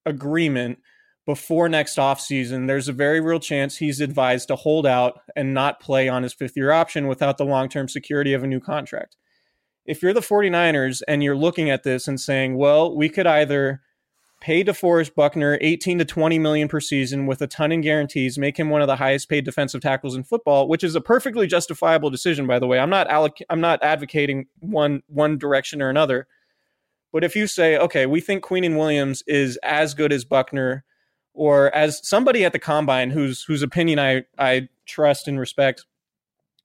agreement 0.05 0.79
before 1.25 1.69
next 1.69 1.97
offseason, 1.97 2.67
there's 2.67 2.87
a 2.87 2.93
very 2.93 3.19
real 3.19 3.39
chance 3.39 3.77
he's 3.77 4.01
advised 4.01 4.49
to 4.49 4.55
hold 4.55 4.85
out 4.85 5.21
and 5.35 5.53
not 5.53 5.79
play 5.79 6.07
on 6.07 6.23
his 6.23 6.33
fifth 6.33 6.55
year 6.55 6.71
option 6.71 7.07
without 7.07 7.37
the 7.37 7.45
long 7.45 7.69
term 7.69 7.87
security 7.87 8.33
of 8.33 8.43
a 8.43 8.47
new 8.47 8.59
contract. 8.59 9.15
If 9.85 10.01
you're 10.01 10.13
the 10.13 10.21
49ers 10.21 11.01
and 11.07 11.23
you're 11.23 11.35
looking 11.35 11.69
at 11.69 11.83
this 11.83 12.07
and 12.07 12.19
saying, 12.19 12.57
well, 12.57 12.95
we 12.95 13.09
could 13.09 13.27
either 13.27 13.81
pay 14.43 14.61
DeForest 14.61 15.15
Buckner 15.15 15.57
18 15.61 15.99
to 15.99 16.05
20 16.05 16.37
million 16.37 16.67
per 16.67 16.81
season 16.81 17.27
with 17.27 17.41
a 17.41 17.47
ton 17.47 17.71
in 17.71 17.79
guarantees, 17.79 18.37
make 18.37 18.59
him 18.59 18.69
one 18.69 18.81
of 18.81 18.87
the 18.87 18.97
highest 18.97 19.29
paid 19.29 19.45
defensive 19.45 19.79
tackles 19.79 20.17
in 20.17 20.23
football, 20.25 20.67
which 20.67 20.83
is 20.83 20.95
a 20.95 21.01
perfectly 21.01 21.47
justifiable 21.47 22.09
decision, 22.09 22.45
by 22.45 22.59
the 22.59 22.67
way. 22.67 22.77
I'm 22.77 22.89
not 22.89 23.07
alloc- 23.07 23.41
I'm 23.49 23.61
not 23.61 23.81
advocating 23.81 24.47
one 24.59 25.01
one 25.07 25.37
direction 25.37 25.81
or 25.81 25.89
another. 25.89 26.27
But 27.13 27.23
if 27.23 27.37
you 27.37 27.47
say, 27.47 27.77
okay, 27.77 28.05
we 28.05 28.19
think 28.19 28.43
Quinnen 28.43 28.77
Williams 28.77 29.23
is 29.27 29.57
as 29.63 29.93
good 29.93 30.11
as 30.11 30.25
Buckner, 30.25 30.83
or 31.33 31.73
as 31.73 32.05
somebody 32.05 32.43
at 32.43 32.51
the 32.51 32.59
combine 32.59 33.11
whose 33.11 33.43
whose 33.43 33.63
opinion 33.63 33.97
I, 33.97 34.23
I 34.37 34.67
trust 34.85 35.29
and 35.29 35.39
respect, 35.39 35.85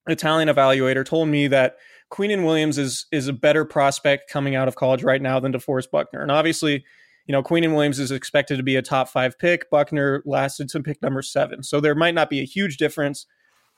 Italian 0.05 0.49
evaluator 0.49 1.05
told 1.05 1.29
me 1.29 1.47
that 1.47 1.77
Quinnen 2.11 2.43
Williams 2.43 2.77
is 2.77 3.05
is 3.09 3.29
a 3.29 3.33
better 3.33 3.63
prospect 3.63 4.29
coming 4.29 4.55
out 4.55 4.67
of 4.67 4.75
college 4.75 5.01
right 5.01 5.21
now 5.21 5.39
than 5.39 5.53
DeForest 5.53 5.91
Buckner. 5.91 6.21
And 6.21 6.29
obviously, 6.29 6.83
you 7.29 7.33
know, 7.33 7.43
Quinnen 7.43 7.75
Williams 7.75 7.99
is 7.99 8.09
expected 8.09 8.57
to 8.57 8.63
be 8.63 8.75
a 8.75 8.81
top 8.81 9.07
five 9.07 9.37
pick. 9.37 9.69
Buckner 9.69 10.23
lasted 10.25 10.67
to 10.69 10.81
pick 10.81 10.99
number 11.03 11.21
seven. 11.21 11.61
So 11.61 11.79
there 11.79 11.93
might 11.93 12.15
not 12.15 12.27
be 12.27 12.39
a 12.39 12.43
huge 12.43 12.77
difference, 12.77 13.27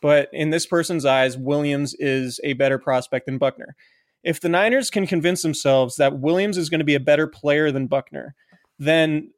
but 0.01 0.29
in 0.31 0.51
this 0.51 0.65
person's 0.65 1.03
eyes, 1.03 1.37
Williams 1.37 1.93
is 1.95 2.39
a 2.45 2.53
better 2.53 2.79
prospect 2.79 3.25
than 3.25 3.37
Buckner. 3.37 3.75
If 4.23 4.39
the 4.39 4.47
Niners 4.47 4.89
can 4.89 5.05
convince 5.05 5.41
themselves 5.41 5.97
that 5.97 6.17
Williams 6.17 6.57
is 6.57 6.69
going 6.69 6.79
to 6.79 6.85
be 6.85 6.95
a 6.95 6.99
better 7.01 7.27
player 7.27 7.73
than 7.73 7.87
Buckner, 7.87 8.35
then 8.79 9.31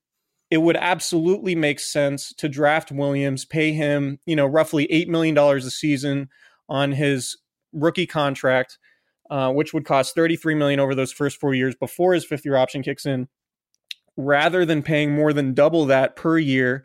it 0.52 0.60
would 0.60 0.78
absolutely 0.78 1.56
make 1.56 1.80
sense 1.80 2.34
to 2.34 2.48
draft 2.48 2.92
Williams, 2.92 3.46
pay 3.46 3.72
him, 3.72 4.20
you 4.28 4.36
know, 4.36 4.46
roughly 4.46 4.88
$8 4.90 5.08
million 5.08 5.36
a 5.36 5.62
season 5.72 6.30
on 6.70 6.92
his 6.92 7.36
rookie 7.72 8.06
contract, 8.06 8.78
uh, 9.32 9.52
which 9.52 9.74
would 9.74 9.86
cost 9.86 10.14
33 10.14 10.54
million 10.54 10.80
over 10.80 10.94
those 10.94 11.12
first 11.12 11.40
four 11.40 11.56
years 11.56 11.74
before 11.74 12.14
his 12.14 12.24
fifth 12.24 12.46
year 12.46 12.58
option 12.58 12.84
kicks 12.84 13.08
in, 13.08 13.28
rather 14.18 14.66
than 14.66 14.84
paying 14.84 15.14
more 15.14 15.34
than 15.34 15.54
double 15.54 15.86
that 15.86 16.16
per 16.16 16.38
year 16.38 16.84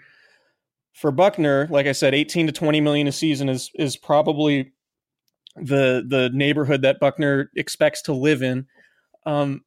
for 0.95 1.11
Buckner. 1.11 1.69
Like 1.71 1.87
I 1.87 1.93
said, 1.93 2.15
18 2.15 2.47
to 2.47 2.53
20 2.53 2.81
million 2.81 3.07
a 3.07 3.13
season 3.13 3.49
is 3.49 3.71
is 3.75 3.97
probably 3.97 4.73
the 5.57 6.05
the 6.07 6.31
neighborhood 6.33 6.83
that 6.83 7.01
Buckner 7.01 7.51
expects 7.57 8.03
to 8.03 8.13
live 8.13 8.43
in. 8.43 8.67
Um, 9.27 9.65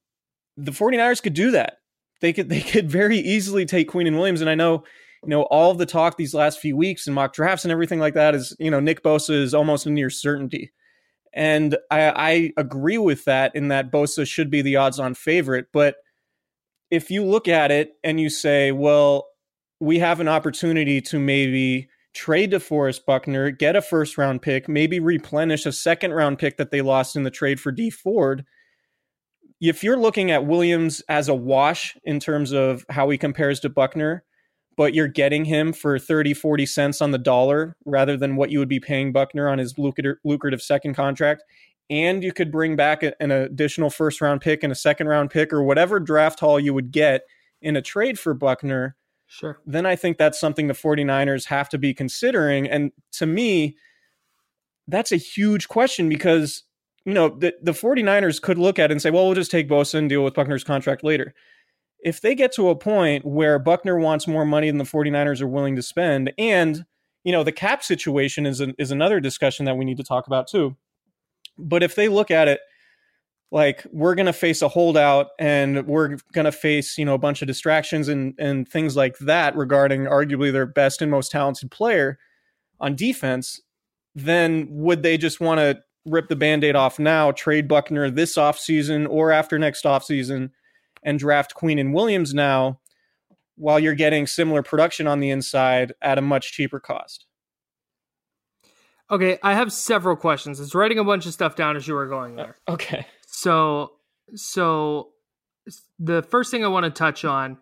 the 0.57 0.71
49ers 0.71 1.21
could 1.21 1.33
do 1.33 1.51
that. 1.51 1.77
They 2.21 2.33
could 2.33 2.49
they 2.49 2.61
could 2.61 2.89
very 2.89 3.17
easily 3.17 3.65
take 3.65 3.89
Quinnen 3.89 4.17
Williams. 4.17 4.41
And 4.41 4.49
I 4.49 4.55
know, 4.55 4.83
you 5.23 5.29
know, 5.29 5.43
all 5.43 5.73
the 5.73 5.85
talk 5.85 6.17
these 6.17 6.33
last 6.33 6.59
few 6.59 6.75
weeks 6.75 7.07
and 7.07 7.15
mock 7.15 7.33
drafts 7.33 7.65
and 7.65 7.71
everything 7.71 7.99
like 7.99 8.15
that 8.15 8.35
is, 8.35 8.55
you 8.59 8.71
know, 8.71 8.79
Nick 8.79 9.03
Bosa 9.03 9.39
is 9.41 9.53
almost 9.53 9.85
a 9.85 9.89
near 9.89 10.09
certainty. 10.09 10.71
And 11.33 11.77
I, 11.89 12.09
I 12.09 12.51
agree 12.57 12.97
with 12.97 13.23
that 13.23 13.55
in 13.55 13.69
that 13.69 13.89
Bosa 13.89 14.27
should 14.27 14.49
be 14.49 14.61
the 14.61 14.75
odds 14.75 14.99
on 14.99 15.13
favorite. 15.13 15.67
But 15.71 15.95
if 16.91 17.10
you 17.10 17.25
look 17.25 17.48
at 17.48 17.71
it 17.71 17.93
and 18.03 18.19
you 18.19 18.29
say, 18.29 18.71
well, 18.71 19.27
we 19.79 20.00
have 20.00 20.19
an 20.19 20.27
opportunity 20.27 21.01
to 21.01 21.17
maybe 21.17 21.89
trade 22.13 22.51
DeForest 22.51 23.05
Buckner, 23.05 23.50
get 23.50 23.75
a 23.75 23.81
first 23.81 24.17
round 24.17 24.41
pick, 24.41 24.67
maybe 24.67 25.00
replenish 25.00 25.65
a 25.65 25.71
second 25.71 26.12
round 26.12 26.38
pick 26.38 26.57
that 26.57 26.69
they 26.69 26.81
lost 26.81 27.15
in 27.15 27.24
the 27.24 27.31
trade 27.31 27.60
for 27.60 27.71
D 27.71 27.89
Ford. 27.89 28.45
If 29.62 29.83
you're 29.83 29.98
looking 29.98 30.29
at 30.31 30.45
Williams 30.45 31.01
as 31.07 31.29
a 31.29 31.33
wash 31.33 31.95
in 32.03 32.19
terms 32.19 32.51
of 32.51 32.86
how 32.89 33.10
he 33.10 33.17
compares 33.17 33.60
to 33.62 33.69
Buckner, 33.69 34.25
but 34.75 34.93
you're 34.93 35.07
getting 35.07 35.45
him 35.45 35.71
for 35.71 36.00
30, 36.00 36.33
40 36.33 36.65
cents 36.65 37.01
on 37.01 37.12
the 37.12 37.17
dollar 37.17 37.77
rather 37.86 38.17
than 38.17 38.36
what 38.36 38.50
you 38.50 38.60
would 38.60 38.69
be 38.69 38.79
paying 38.79 39.12
Buckner 39.12 39.48
on 39.48 39.60
his 39.60 39.75
lucrative 39.77 40.62
second 40.62 40.95
contract. 40.95 41.43
And 41.89 42.23
you 42.23 42.31
could 42.31 42.51
bring 42.51 42.75
back 42.75 43.03
an 43.03 43.31
additional 43.31 43.89
first 43.89 44.21
round 44.21 44.41
pick 44.41 44.63
and 44.63 44.71
a 44.71 44.75
second 44.75 45.07
round 45.07 45.29
pick 45.29 45.51
or 45.51 45.61
whatever 45.63 46.00
draft 46.00 46.39
haul 46.39 46.59
you 46.59 46.73
would 46.73 46.91
get 46.91 47.23
in 47.61 47.75
a 47.75 47.81
trade 47.81 48.17
for 48.17 48.33
Buckner. 48.33 48.95
Sure. 49.27 49.59
Then 49.65 49.85
I 49.85 49.95
think 49.95 50.17
that's 50.17 50.39
something 50.39 50.67
the 50.67 50.73
49ers 50.73 51.45
have 51.45 51.69
to 51.69 51.77
be 51.77 51.93
considering. 51.93 52.67
And 52.67 52.91
to 53.13 53.25
me, 53.25 53.75
that's 54.88 55.11
a 55.11 55.17
huge 55.17 55.67
question 55.67 56.07
because, 56.07 56.63
you 57.05 57.13
know, 57.13 57.29
the, 57.29 57.53
the 57.61 57.71
49ers 57.71 58.41
could 58.41 58.57
look 58.57 58.79
at 58.79 58.89
it 58.89 58.93
and 58.93 59.01
say, 59.01 59.09
well, 59.09 59.25
we'll 59.25 59.35
just 59.35 59.51
take 59.51 59.69
Bosa 59.69 59.95
and 59.95 60.09
deal 60.09 60.23
with 60.23 60.33
Buckner's 60.33 60.63
contract 60.63 61.03
later 61.03 61.33
if 62.01 62.21
they 62.21 62.35
get 62.35 62.51
to 62.53 62.69
a 62.69 62.75
point 62.75 63.25
where 63.25 63.59
Buckner 63.59 63.97
wants 63.97 64.27
more 64.27 64.45
money 64.45 64.67
than 64.67 64.77
the 64.77 64.83
49ers 64.83 65.41
are 65.41 65.47
willing 65.47 65.75
to 65.75 65.81
spend, 65.81 66.33
and 66.38 66.85
you 67.23 67.31
know 67.31 67.43
the 67.43 67.51
cap 67.51 67.83
situation 67.83 68.45
is 68.45 68.59
an, 68.59 68.73
is 68.77 68.91
another 68.91 69.19
discussion 69.19 69.65
that 69.65 69.77
we 69.77 69.85
need 69.85 69.97
to 69.97 70.03
talk 70.03 70.27
about 70.27 70.47
too. 70.47 70.75
But 71.58 71.84
if 71.84 71.96
they 71.96 72.08
look 72.08 72.31
at 72.31 72.48
it 72.48 72.60
like 73.51 73.86
we're 73.91 74.15
going 74.15 74.27
to 74.27 74.34
face 74.34 74.62
a 74.62 74.70
holdout 74.70 75.27
and 75.38 75.86
we're 75.86 76.17
going 76.34 76.46
to 76.46 76.51
face 76.51 76.98
you 76.98 77.03
know 77.03 77.13
a 77.13 77.20
bunch 77.20 77.41
of 77.41 77.48
distractions 77.48 78.08
and 78.08 78.34
and 78.39 78.67
things 78.67 78.96
like 78.96 79.17
that 79.20 79.55
regarding 79.55 80.05
arguably 80.05 80.51
their 80.51 80.65
best 80.65 81.01
and 81.01 81.12
most 81.12 81.31
talented 81.31 81.70
player 81.72 82.17
on 82.79 82.96
defense, 82.96 83.62
then 84.15 84.67
would 84.72 85.03
they 85.03 85.17
just 85.17 85.39
want 85.39 85.60
to 85.60 85.79
rip 86.08 86.29
the 86.29 86.36
band-aid 86.36 86.75
off 86.75 86.98
now, 86.98 87.31
trade 87.31 87.67
Buckner 87.67 88.10
this 88.10 88.36
offseason 88.36 89.08
or 89.08 89.31
after 89.31 89.60
next 89.60 89.84
offseason? 89.84 90.50
and 91.03 91.20
draft 91.20 91.55
Quinnen 91.55 91.93
Williams 91.93 92.34
now 92.34 92.79
while 93.55 93.79
you're 93.79 93.93
getting 93.93 94.27
similar 94.27 94.63
production 94.63 95.08
on 95.08 95.20
the 95.20 95.29
inside 95.29 95.93
at 96.01 96.17
a 96.17 96.22
much 96.22 96.51
cheaper 96.53 96.79
cost. 96.79 97.25
Okay, 99.11 99.37
I 99.43 99.53
have 99.55 99.73
several 99.73 100.15
questions. 100.15 100.59
I 100.59 100.63
was 100.63 100.73
writing 100.73 100.97
a 100.97 101.03
bunch 101.03 101.25
of 101.25 101.33
stuff 101.33 101.55
down 101.55 101.75
as 101.75 101.87
you 101.87 101.93
were 101.95 102.07
going 102.07 102.37
there. 102.37 102.55
Uh, 102.67 102.73
okay. 102.73 103.05
So, 103.27 103.91
so 104.35 105.09
the 105.99 106.23
first 106.23 106.49
thing 106.49 106.63
I 106.63 106.69
want 106.69 106.85
to 106.85 106.89
touch 106.89 107.25
on 107.25 107.57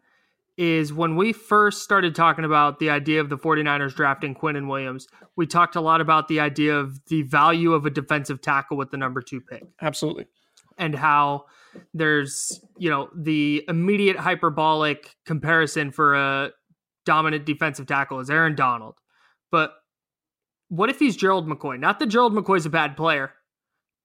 is 0.57 0.91
when 0.93 1.15
we 1.15 1.31
first 1.33 1.83
started 1.83 2.13
talking 2.13 2.43
about 2.45 2.79
the 2.79 2.89
idea 2.89 3.21
of 3.21 3.29
the 3.29 3.37
49ers 3.37 3.95
drafting 3.95 4.35
Quinnen 4.35 4.67
Williams, 4.67 5.07
we 5.35 5.47
talked 5.47 5.75
a 5.75 5.81
lot 5.81 6.01
about 6.01 6.27
the 6.27 6.39
idea 6.41 6.75
of 6.75 7.03
the 7.05 7.21
value 7.23 7.73
of 7.73 7.85
a 7.85 7.89
defensive 7.89 8.41
tackle 8.41 8.77
with 8.77 8.91
the 8.91 8.97
number 8.97 9.21
two 9.21 9.41
pick. 9.41 9.63
Absolutely. 9.81 10.27
and 10.77 10.95
how 10.95 11.45
there's 11.93 12.59
you 12.77 12.89
know 12.89 13.09
the 13.15 13.63
immediate 13.67 14.17
hyperbolic 14.17 15.15
comparison 15.25 15.91
for 15.91 16.15
a 16.15 16.51
dominant 17.05 17.45
defensive 17.45 17.87
tackle 17.87 18.19
is 18.19 18.29
Aaron 18.29 18.55
Donald, 18.55 18.95
but 19.51 19.73
what 20.69 20.89
if 20.89 20.99
he's 20.99 21.15
Gerald 21.15 21.47
McCoy? 21.47 21.79
Not 21.79 21.99
that 21.99 22.07
Gerald 22.07 22.33
McCoy's 22.33 22.65
a 22.65 22.69
bad 22.69 22.95
player, 22.95 23.33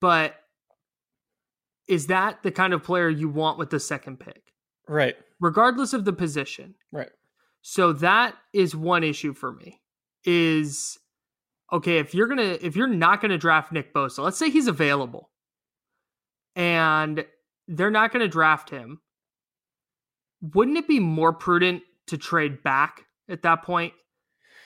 but 0.00 0.34
is 1.86 2.06
that 2.08 2.42
the 2.42 2.50
kind 2.50 2.72
of 2.72 2.82
player 2.82 3.08
you 3.08 3.28
want 3.28 3.58
with 3.58 3.70
the 3.70 3.80
second 3.80 4.18
pick? 4.18 4.42
Right. 4.88 5.14
Regardless 5.40 5.92
of 5.92 6.04
the 6.04 6.12
position. 6.12 6.74
Right. 6.90 7.10
So 7.62 7.92
that 7.94 8.34
is 8.52 8.74
one 8.74 9.04
issue 9.04 9.32
for 9.32 9.52
me. 9.52 9.80
Is 10.24 10.98
okay, 11.72 11.98
if 11.98 12.14
you're 12.14 12.26
gonna 12.26 12.58
if 12.60 12.76
you're 12.76 12.86
not 12.86 13.20
gonna 13.20 13.38
draft 13.38 13.72
Nick 13.72 13.92
Bosa, 13.92 14.20
let's 14.20 14.38
say 14.38 14.48
he's 14.48 14.66
available 14.66 15.30
and 16.56 17.26
they're 17.68 17.90
not 17.90 18.10
gonna 18.12 18.28
draft 18.28 18.70
him, 18.70 19.00
wouldn't 20.40 20.78
it 20.78 20.88
be 20.88 21.00
more 21.00 21.32
prudent 21.32 21.82
to 22.06 22.16
trade 22.16 22.62
back 22.62 23.04
at 23.28 23.42
that 23.42 23.62
point 23.62 23.92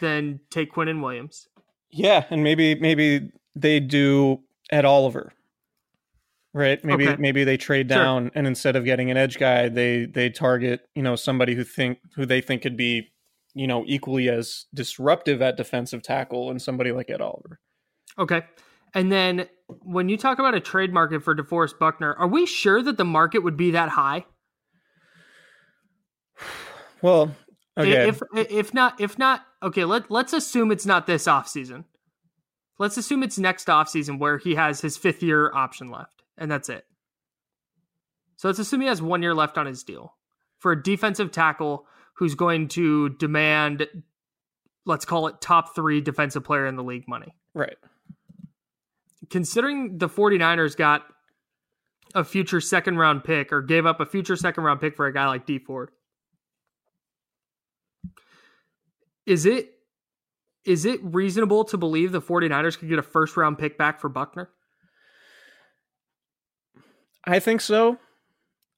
than 0.00 0.38
take 0.50 0.72
Quinnen 0.72 1.02
Williams? 1.02 1.47
Yeah, 1.90 2.24
and 2.30 2.42
maybe 2.42 2.74
maybe 2.74 3.30
they 3.54 3.80
do 3.80 4.40
Ed 4.70 4.84
Oliver. 4.84 5.32
Right? 6.54 6.82
Maybe 6.84 7.08
Okay. 7.08 7.20
maybe 7.20 7.44
they 7.44 7.56
trade 7.56 7.88
Sure. 7.90 7.98
down 7.98 8.30
and 8.34 8.46
instead 8.46 8.74
of 8.74 8.84
getting 8.84 9.10
an 9.10 9.16
edge 9.16 9.38
guy, 9.38 9.68
they 9.68 10.06
they 10.06 10.30
target, 10.30 10.88
you 10.94 11.02
know, 11.02 11.14
somebody 11.14 11.54
who 11.54 11.62
think 11.64 11.98
who 12.16 12.26
they 12.26 12.40
think 12.40 12.62
could 12.62 12.76
be, 12.76 13.10
you 13.54 13.66
know, 13.66 13.84
equally 13.86 14.28
as 14.28 14.66
disruptive 14.74 15.40
at 15.42 15.56
defensive 15.56 16.02
tackle 16.02 16.50
and 16.50 16.60
somebody 16.60 16.90
like 16.90 17.10
Ed 17.10 17.20
Oliver. 17.20 17.60
Okay. 18.18 18.42
And 18.94 19.12
then 19.12 19.48
when 19.82 20.08
you 20.08 20.16
talk 20.16 20.38
about 20.38 20.54
a 20.54 20.60
trade 20.60 20.92
market 20.92 21.22
for 21.22 21.34
DeForest 21.36 21.78
Buckner, 21.78 22.14
are 22.14 22.26
we 22.26 22.46
sure 22.46 22.82
that 22.82 22.96
the 22.96 23.04
market 23.04 23.40
would 23.40 23.56
be 23.56 23.70
that 23.72 23.90
high? 23.90 24.24
Well, 27.02 27.32
okay. 27.78 28.08
If 28.08 28.22
if 28.34 28.74
not 28.74 29.00
if 29.00 29.18
not 29.18 29.44
okay, 29.62 29.84
let 29.84 30.10
let's 30.10 30.32
assume 30.32 30.70
it's 30.72 30.86
not 30.86 31.06
this 31.06 31.24
offseason. 31.24 31.84
Let's 32.78 32.96
assume 32.96 33.22
it's 33.22 33.38
next 33.38 33.66
offseason 33.66 34.18
where 34.18 34.38
he 34.38 34.54
has 34.54 34.80
his 34.80 34.96
fifth 34.96 35.22
year 35.22 35.52
option 35.54 35.90
left, 35.90 36.22
and 36.36 36.50
that's 36.50 36.68
it. 36.68 36.84
So 38.36 38.48
let's 38.48 38.60
assume 38.60 38.82
he 38.82 38.86
has 38.86 39.02
one 39.02 39.22
year 39.22 39.34
left 39.34 39.58
on 39.58 39.66
his 39.66 39.82
deal 39.82 40.14
for 40.58 40.72
a 40.72 40.82
defensive 40.82 41.30
tackle 41.32 41.86
who's 42.14 42.34
going 42.34 42.68
to 42.68 43.10
demand, 43.10 43.86
let's 44.84 45.04
call 45.04 45.28
it 45.28 45.40
top 45.40 45.74
three 45.74 46.00
defensive 46.00 46.44
player 46.44 46.66
in 46.66 46.76
the 46.76 46.82
league 46.82 47.06
money. 47.08 47.34
right. 47.54 47.76
Considering 49.30 49.98
the 49.98 50.08
49ers 50.08 50.74
got 50.76 51.04
a 52.14 52.24
future 52.24 52.60
second 52.60 52.96
round 52.96 53.24
pick 53.24 53.52
or 53.52 53.60
gave 53.60 53.84
up 53.84 54.00
a 54.00 54.06
future 54.06 54.36
second 54.36 54.64
round 54.64 54.80
pick 54.80 54.96
for 54.96 55.06
a 55.06 55.12
guy 55.12 55.26
like 55.26 55.44
D 55.44 55.58
Ford. 55.58 55.90
Is 59.28 59.44
it 59.46 59.74
is 60.64 60.84
it 60.84 61.00
reasonable 61.02 61.64
to 61.64 61.76
believe 61.76 62.12
the 62.12 62.20
49ers 62.20 62.78
could 62.78 62.88
get 62.88 62.98
a 62.98 63.02
first 63.02 63.36
round 63.36 63.58
pick 63.58 63.76
back 63.78 64.00
for 64.00 64.08
Buckner? 64.08 64.48
I 67.24 67.38
think 67.40 67.60
so. 67.60 67.98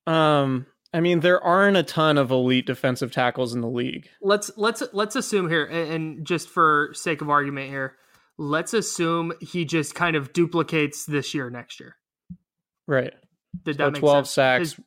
Um 0.06 0.66
I 0.92 1.00
mean 1.00 1.20
there 1.20 1.40
aren't 1.42 1.76
a 1.76 1.82
ton 1.82 2.18
of 2.18 2.30
elite 2.30 2.66
defensive 2.66 3.12
tackles 3.12 3.54
in 3.54 3.60
the 3.60 3.68
league. 3.68 4.08
Let's 4.20 4.50
let's 4.56 4.82
let's 4.92 5.14
assume 5.16 5.48
here 5.48 5.64
and 5.64 6.26
just 6.26 6.48
for 6.48 6.90
sake 6.94 7.20
of 7.20 7.30
argument 7.30 7.68
here, 7.70 7.96
let's 8.38 8.74
assume 8.74 9.32
he 9.40 9.64
just 9.64 9.94
kind 9.94 10.16
of 10.16 10.32
duplicates 10.32 11.04
this 11.04 11.32
year 11.34 11.48
next 11.50 11.78
year. 11.78 11.96
Right. 12.88 13.12
Did 13.64 13.76
So 13.76 13.84
that 13.84 13.92
make 13.92 14.00
12 14.00 14.26
sense? 14.26 14.30
sacks, 14.34 14.72
His- 14.72 14.80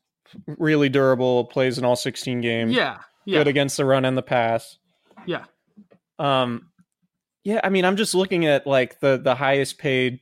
really 0.57 0.89
durable, 0.89 1.45
plays 1.45 1.77
in 1.77 1.85
all 1.85 1.95
16 1.95 2.41
games. 2.41 2.73
yeah. 2.73 2.99
Yeah. 3.25 3.39
Good 3.39 3.47
against 3.47 3.77
the 3.77 3.85
run 3.85 4.03
and 4.03 4.17
the 4.17 4.21
pass. 4.21 4.77
Yeah. 5.25 5.45
Um, 6.19 6.69
yeah, 7.43 7.59
I 7.63 7.69
mean, 7.69 7.85
I'm 7.85 7.97
just 7.97 8.15
looking 8.15 8.45
at 8.45 8.65
like 8.65 8.99
the 8.99 9.17
the 9.17 9.35
highest 9.35 9.77
paid 9.77 10.19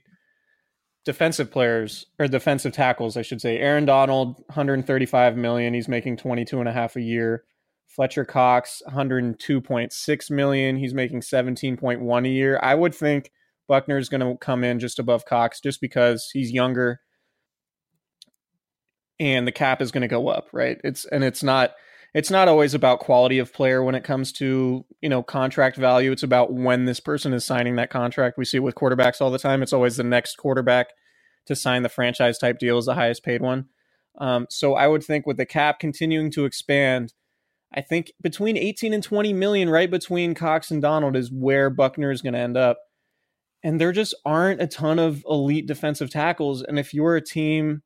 defensive 1.05 1.51
players 1.51 2.05
or 2.19 2.27
defensive 2.27 2.73
tackles, 2.73 3.17
I 3.17 3.21
should 3.21 3.41
say. 3.41 3.57
Aaron 3.57 3.85
Donald, 3.85 4.37
135 4.47 5.35
million. 5.37 5.73
He's 5.73 5.87
making 5.87 6.17
22 6.17 6.59
and 6.59 6.69
a 6.69 6.73
half 6.73 6.95
a 6.95 7.01
year. 7.01 7.43
Fletcher 7.87 8.23
Cox, 8.23 8.81
102.6 8.87 10.31
million. 10.31 10.77
He's 10.77 10.93
making 10.93 11.21
17.1 11.21 12.25
a 12.25 12.29
year. 12.29 12.59
I 12.61 12.75
would 12.75 12.95
think 12.95 13.31
Buckner 13.67 13.97
is 13.97 14.09
going 14.09 14.21
to 14.21 14.37
come 14.37 14.63
in 14.63 14.79
just 14.79 14.99
above 14.99 15.25
Cox 15.25 15.59
just 15.59 15.81
because 15.81 16.29
he's 16.31 16.51
younger 16.51 17.01
and 19.19 19.47
the 19.47 19.51
cap 19.51 19.81
is 19.81 19.91
going 19.91 20.01
to 20.01 20.07
go 20.07 20.29
up, 20.29 20.47
right? 20.51 20.79
It's 20.83 21.05
and 21.05 21.23
it's 21.23 21.43
not 21.43 21.71
it's 22.13 22.31
not 22.31 22.47
always 22.47 22.73
about 22.73 22.99
quality 22.99 23.39
of 23.39 23.53
player 23.53 23.83
when 23.83 23.95
it 23.95 24.03
comes 24.03 24.31
to 24.33 24.85
you 25.01 25.09
know 25.09 25.23
contract 25.23 25.77
value. 25.77 26.11
It's 26.11 26.23
about 26.23 26.53
when 26.53 26.85
this 26.85 26.99
person 26.99 27.33
is 27.33 27.45
signing 27.45 27.75
that 27.77 27.89
contract. 27.89 28.37
We 28.37 28.45
see 28.45 28.57
it 28.57 28.61
with 28.61 28.75
quarterbacks 28.75 29.21
all 29.21 29.31
the 29.31 29.39
time. 29.39 29.63
It's 29.63 29.73
always 29.73 29.97
the 29.97 30.03
next 30.03 30.37
quarterback 30.37 30.87
to 31.45 31.55
sign 31.55 31.83
the 31.83 31.89
franchise 31.89 32.37
type 32.37 32.59
deal 32.59 32.77
is 32.77 32.85
the 32.85 32.95
highest 32.95 33.23
paid 33.23 33.41
one. 33.41 33.65
Um, 34.17 34.45
so 34.49 34.75
i 34.75 34.87
would 34.87 35.03
think 35.03 35.25
with 35.25 35.37
the 35.37 35.45
cap 35.45 35.79
continuing 35.79 36.31
to 36.31 36.43
expand 36.43 37.13
i 37.73 37.79
think 37.79 38.11
between 38.21 38.57
18 38.57 38.93
and 38.93 39.01
20 39.01 39.31
million 39.31 39.69
right 39.69 39.89
between 39.89 40.35
cox 40.35 40.69
and 40.69 40.81
donald 40.81 41.15
is 41.15 41.31
where 41.31 41.69
buckner 41.69 42.11
is 42.11 42.21
going 42.21 42.33
to 42.33 42.39
end 42.39 42.57
up. 42.57 42.77
And 43.63 43.79
there 43.79 43.93
just 43.93 44.13
aren't 44.25 44.61
a 44.61 44.67
ton 44.67 44.99
of 44.99 45.23
elite 45.29 45.67
defensive 45.67 46.09
tackles. 46.09 46.61
And 46.63 46.77
if 46.77 46.93
you're 46.93 47.15
a 47.15 47.21
team 47.21 47.83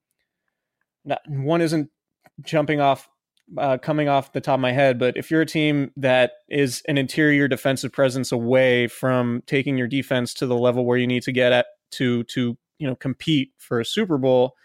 one 1.28 1.62
isn't 1.62 1.90
jumping 2.42 2.80
off 2.82 3.08
uh, 3.58 3.78
coming 3.78 4.10
off 4.10 4.34
the 4.34 4.42
top 4.42 4.56
of 4.56 4.60
my 4.60 4.72
head, 4.72 4.98
but 4.98 5.16
if 5.18 5.30
you're 5.30 5.42
a 5.42 5.46
team 5.46 5.92
that 5.98 6.34
is 6.50 6.82
an 6.88 6.98
interior 6.98 7.48
defensive 7.48 7.92
presence 7.92 8.32
away 8.32 8.88
from 8.88 9.44
taking 9.46 9.78
your 9.78 9.88
defense 9.88 10.34
to 10.36 10.48
the 10.48 10.56
level 10.56 10.86
where 10.86 10.98
you 10.98 11.08
need 11.08 11.24
to 11.24 11.32
get 11.32 11.52
at 11.52 11.68
to 11.92 12.24
to 12.26 12.58
you 12.80 12.88
know 12.88 12.96
compete 12.96 13.52
for 13.58 13.80
a 13.80 13.86
Super 13.86 14.18
Bowl, 14.18 14.56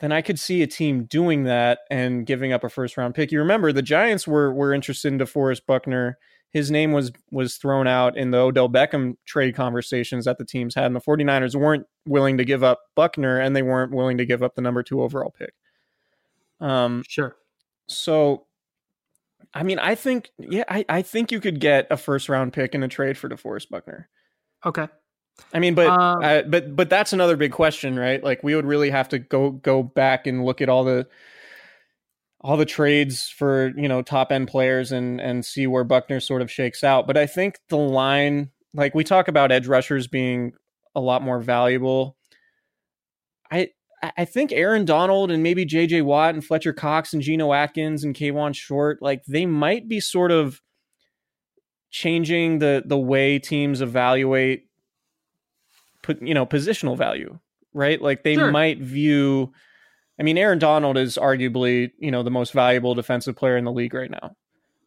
then 0.00 0.12
I 0.12 0.22
could 0.22 0.38
see 0.38 0.62
a 0.62 0.66
team 0.66 1.04
doing 1.04 1.44
that 1.44 1.80
and 1.90 2.26
giving 2.26 2.52
up 2.52 2.64
a 2.64 2.68
first 2.68 2.96
round 2.96 3.14
pick. 3.14 3.30
You 3.30 3.38
remember 3.38 3.72
the 3.72 3.82
Giants 3.82 4.26
were 4.26 4.52
were 4.52 4.72
interested 4.72 5.12
in 5.12 5.18
DeForest 5.18 5.66
Buckner. 5.66 6.18
His 6.50 6.70
name 6.70 6.92
was 6.92 7.12
was 7.30 7.56
thrown 7.56 7.86
out 7.86 8.16
in 8.16 8.30
the 8.30 8.38
Odell 8.38 8.68
Beckham 8.68 9.16
trade 9.26 9.54
conversations 9.54 10.24
that 10.24 10.38
the 10.38 10.44
teams 10.44 10.74
had, 10.74 10.86
and 10.86 10.96
the 10.96 11.00
49ers 11.00 11.54
weren't 11.54 11.86
willing 12.06 12.38
to 12.38 12.44
give 12.44 12.64
up 12.64 12.80
Buckner 12.96 13.38
and 13.38 13.54
they 13.54 13.62
weren't 13.62 13.92
willing 13.92 14.18
to 14.18 14.24
give 14.24 14.42
up 14.42 14.54
the 14.54 14.62
number 14.62 14.82
two 14.82 15.02
overall 15.02 15.32
pick. 15.38 15.52
Um, 16.60 17.04
Sure. 17.06 17.36
So, 17.90 18.46
I 19.52 19.64
mean, 19.64 19.78
I 19.78 19.94
think, 19.96 20.30
yeah, 20.38 20.64
I, 20.68 20.84
I 20.88 21.02
think 21.02 21.32
you 21.32 21.40
could 21.40 21.60
get 21.60 21.88
a 21.90 21.96
first 21.96 22.28
round 22.28 22.52
pick 22.52 22.74
in 22.74 22.82
a 22.82 22.88
trade 22.88 23.18
for 23.18 23.28
DeForest 23.28 23.68
Buckner. 23.68 24.08
Okay. 24.64 24.86
I 25.52 25.58
mean, 25.58 25.74
but 25.74 25.86
Um, 25.88 26.22
uh, 26.22 26.42
but 26.42 26.76
but 26.76 26.90
that's 26.90 27.12
another 27.12 27.36
big 27.36 27.52
question, 27.52 27.98
right? 27.98 28.22
Like, 28.22 28.42
we 28.42 28.54
would 28.54 28.66
really 28.66 28.90
have 28.90 29.08
to 29.08 29.18
go 29.18 29.50
go 29.50 29.82
back 29.82 30.26
and 30.26 30.44
look 30.44 30.60
at 30.60 30.68
all 30.68 30.84
the 30.84 31.08
all 32.42 32.56
the 32.56 32.66
trades 32.66 33.28
for 33.28 33.72
you 33.76 33.88
know 33.88 34.02
top 34.02 34.32
end 34.32 34.48
players 34.48 34.92
and 34.92 35.20
and 35.20 35.44
see 35.44 35.66
where 35.66 35.84
Buckner 35.84 36.20
sort 36.20 36.42
of 36.42 36.50
shakes 36.50 36.84
out. 36.84 37.06
But 37.06 37.16
I 37.16 37.26
think 37.26 37.58
the 37.68 37.78
line, 37.78 38.50
like 38.74 38.94
we 38.94 39.02
talk 39.02 39.28
about 39.28 39.50
edge 39.50 39.66
rushers 39.66 40.06
being 40.06 40.52
a 40.94 41.00
lot 41.00 41.22
more 41.22 41.40
valuable. 41.40 42.16
I 43.50 43.70
I- 44.18 44.24
think 44.24 44.52
Aaron 44.52 44.84
Donald 44.84 45.30
and 45.30 45.42
maybe 45.42 45.66
JJ 45.66 46.02
Watt 46.02 46.34
and 46.34 46.44
Fletcher 46.44 46.72
Cox 46.72 47.12
and 47.12 47.20
Geno 47.22 47.52
Atkins 47.52 48.02
and 48.04 48.14
Kawann 48.14 48.54
Short, 48.54 49.02
like 49.02 49.24
they 49.26 49.44
might 49.46 49.88
be 49.88 50.00
sort 50.00 50.30
of 50.32 50.60
changing 51.90 52.60
the 52.60 52.82
the 52.86 52.98
way 52.98 53.38
teams 53.38 53.80
evaluate 53.82 54.64
put 56.02 56.22
you 56.22 56.34
know 56.34 56.46
positional 56.46 56.96
value, 56.96 57.38
right? 57.74 58.00
Like 58.00 58.22
they 58.22 58.36
Sure. 58.36 58.50
might 58.50 58.78
view 58.78 59.52
I 60.18 60.22
mean 60.22 60.38
Aaron 60.38 60.58
Donald 60.58 60.96
is 60.96 61.16
arguably, 61.20 61.90
you 61.98 62.10
know, 62.10 62.22
the 62.22 62.30
most 62.30 62.52
valuable 62.52 62.94
defensive 62.94 63.36
player 63.36 63.56
in 63.56 63.64
the 63.64 63.72
league 63.72 63.94
right 63.94 64.10
now. 64.10 64.36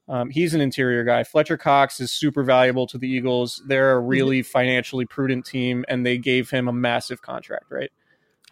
Um, 0.08 0.30
he's 0.30 0.54
an 0.54 0.60
interior 0.62 1.04
guy. 1.04 1.23
Fletcher 1.23 1.58
Cox 1.58 1.99
is 2.02 2.12
super 2.12 2.43
valuable 2.43 2.86
to 2.88 2.97
the 2.97 3.08
Eagles. 3.10 3.62
They're 3.67 3.91
a 3.93 3.99
really 3.99 4.41
financially 4.43 5.06
prudent 5.06 5.45
team, 5.45 5.86
and 5.88 6.06
they 6.06 6.17
gave 6.17 6.49
him 6.49 6.67
a 6.67 6.73
massive 6.73 7.21
contract, 7.21 7.65
right? 7.69 7.89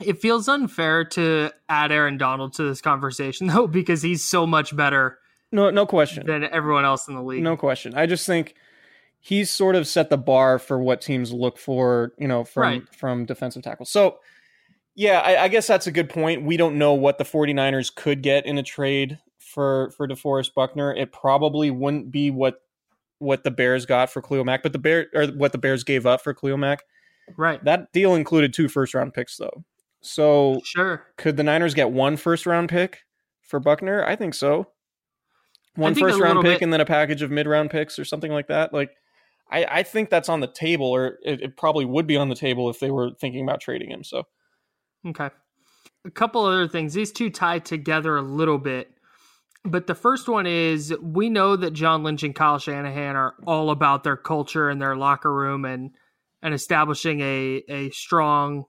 It 0.05 0.19
feels 0.19 0.47
unfair 0.47 1.03
to 1.05 1.51
add 1.69 1.91
Aaron 1.91 2.17
Donald 2.17 2.53
to 2.53 2.63
this 2.63 2.81
conversation 2.81 3.47
though, 3.53 3.67
because 3.67 4.01
he's 4.01 4.23
so 4.23 4.45
much 4.47 4.75
better 4.75 5.17
No, 5.51 5.69
no 5.69 5.85
question. 5.85 6.25
than 6.25 6.43
everyone 6.45 6.85
else 6.85 7.07
in 7.07 7.15
the 7.15 7.23
league. 7.23 7.43
No 7.43 7.57
question. 7.57 7.93
I 7.95 8.05
just 8.05 8.25
think 8.25 8.55
he's 9.19 9.49
sort 9.51 9.75
of 9.75 9.87
set 9.87 10.09
the 10.09 10.17
bar 10.17 10.57
for 10.59 10.79
what 10.79 11.01
teams 11.01 11.31
look 11.31 11.57
for, 11.57 12.13
you 12.17 12.27
know, 12.27 12.43
from 12.43 12.61
Right. 12.63 12.95
from 12.95 13.25
defensive 13.25 13.63
tackles. 13.63 13.89
So 13.91 14.19
yeah, 14.95 15.19
I, 15.19 15.43
I 15.43 15.47
guess 15.47 15.67
that's 15.67 15.87
a 15.87 15.91
good 15.91 16.09
point. 16.09 16.43
We 16.43 16.57
don't 16.57 16.77
know 16.77 16.93
what 16.93 17.17
the 17.17 17.23
49ers 17.23 17.93
could 17.95 18.21
get 18.21 18.45
in 18.45 18.57
a 18.57 18.63
trade 18.63 19.19
for 19.39 19.91
for 19.91 20.07
DeForest 20.07 20.53
Buckner. 20.53 20.93
It 20.93 21.11
probably 21.11 21.71
wouldn't 21.71 22.11
be 22.11 22.29
what 22.31 22.55
what 23.19 23.43
the 23.43 23.51
Bears 23.51 23.85
got 23.85 24.09
for 24.09 24.21
Khalil 24.21 24.43
Mack, 24.43 24.63
but 24.63 24.73
the 24.73 24.79
Bear 24.79 25.07
or 25.13 25.27
what 25.27 25.51
the 25.51 25.57
Bears 25.59 25.83
gave 25.83 26.05
up 26.07 26.21
for 26.21 26.33
Khalil 26.33 26.57
Mack. 26.57 26.83
Right. 27.37 27.63
That 27.63 27.93
deal 27.93 28.15
included 28.15 28.53
two 28.53 28.67
first 28.67 28.93
round 28.93 29.13
picks 29.13 29.37
though. 29.37 29.63
So 30.01 30.61
Sure. 30.63 31.05
could 31.17 31.37
the 31.37 31.43
Niners 31.43 31.73
get 31.73 31.91
one 31.91 32.17
first 32.17 32.45
round 32.45 32.69
pick 32.69 32.99
for 33.41 33.59
Buckner? 33.59 34.03
I 34.05 34.15
think 34.15 34.33
so. 34.33 34.67
One 35.75 35.93
think 35.93 36.07
first 36.07 36.19
round 36.19 36.41
pick 36.41 36.59
bit- 36.59 36.61
and 36.63 36.73
then 36.73 36.81
a 36.81 36.85
package 36.85 37.21
of 37.21 37.31
mid 37.31 37.47
round 37.47 37.69
picks 37.69 37.97
or 37.99 38.05
something 38.05 38.31
like 38.31 38.47
that. 38.47 38.73
Like, 38.73 38.91
I, 39.49 39.65
I 39.69 39.83
think 39.83 40.09
that's 40.09 40.29
on 40.29 40.39
the 40.39 40.47
table, 40.47 40.87
or 40.87 41.17
it, 41.23 41.41
it 41.41 41.57
probably 41.57 41.85
would 41.85 42.07
be 42.07 42.17
on 42.17 42.29
the 42.29 42.35
table 42.35 42.69
if 42.69 42.79
they 42.79 42.89
were 42.91 43.11
thinking 43.19 43.43
about 43.43 43.61
trading 43.61 43.91
him. 43.91 44.03
So 44.03 44.23
Okay. 45.07 45.29
A 46.05 46.11
couple 46.11 46.45
other 46.45 46.67
things. 46.67 46.93
These 46.93 47.11
two 47.11 47.29
tie 47.29 47.59
together 47.59 48.17
a 48.17 48.21
little 48.21 48.57
bit. 48.57 48.91
But 49.63 49.85
the 49.87 49.93
first 49.95 50.27
one 50.27 50.47
is 50.47 50.93
we 51.01 51.29
know 51.29 51.55
that 51.55 51.71
John 51.71 52.01
Lynch 52.03 52.23
and 52.23 52.33
Kyle 52.33 52.57
Shanahan 52.59 53.15
are 53.15 53.35
all 53.45 53.69
about 53.69 54.03
their 54.03 54.17
culture 54.17 54.69
and 54.69 54.81
their 54.81 54.95
locker 54.95 55.31
room 55.31 55.65
and 55.65 55.91
and 56.41 56.53
establishing 56.55 57.21
a 57.21 57.63
a 57.69 57.89
strong 57.91 58.65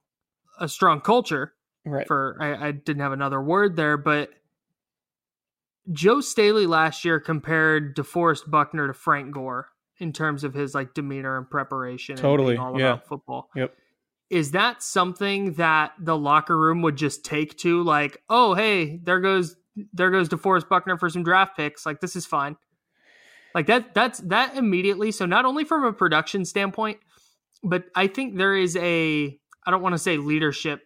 a 0.62 0.68
strong 0.68 1.00
culture 1.00 1.52
right, 1.84 2.06
for 2.06 2.36
I, 2.40 2.68
I 2.68 2.70
didn't 2.70 3.02
have 3.02 3.12
another 3.12 3.42
word 3.42 3.76
there, 3.76 3.96
but 3.96 4.30
Joe 5.90 6.20
Staley 6.20 6.66
last 6.66 7.04
year 7.04 7.18
compared 7.18 7.96
DeForest 7.96 8.48
Buckner 8.48 8.86
to 8.86 8.94
Frank 8.94 9.34
Gore 9.34 9.68
in 9.98 10.12
terms 10.12 10.44
of 10.44 10.54
his 10.54 10.74
like 10.74 10.94
demeanor 10.94 11.36
and 11.36 11.50
preparation. 11.50 12.14
and 12.14 12.22
being 12.22 12.36
Totally, 12.36 12.56
all 12.56 12.78
yeah. 12.78 12.92
about 12.92 13.06
football. 13.06 13.50
Yep. 13.56 13.74
Is 14.30 14.52
that 14.52 14.82
something 14.82 15.54
that 15.54 15.92
the 15.98 16.16
locker 16.16 16.58
room 16.58 16.80
would 16.82 16.96
just 16.96 17.24
take 17.24 17.58
to 17.58 17.82
like, 17.82 18.22
oh 18.30 18.54
hey, 18.54 18.98
there 19.02 19.20
goes 19.20 19.56
there 19.92 20.10
goes 20.10 20.28
DeForest 20.28 20.68
Buckner 20.68 20.96
for 20.96 21.10
some 21.10 21.24
draft 21.24 21.56
picks. 21.56 21.84
Like 21.84 22.00
this 22.00 22.14
is 22.14 22.24
fine. 22.24 22.56
Like 23.54 23.66
that 23.66 23.92
that's 23.94 24.20
that 24.20 24.56
immediately. 24.56 25.10
So 25.10 25.26
not 25.26 25.44
only 25.44 25.64
from 25.64 25.84
a 25.84 25.92
production 25.92 26.44
standpoint, 26.44 26.98
but 27.64 27.84
I 27.94 28.06
think 28.06 28.36
there 28.36 28.56
is 28.56 28.76
a 28.76 29.38
I 29.66 29.70
don't 29.70 29.82
want 29.82 29.94
to 29.94 29.98
say 29.98 30.16
leadership, 30.16 30.80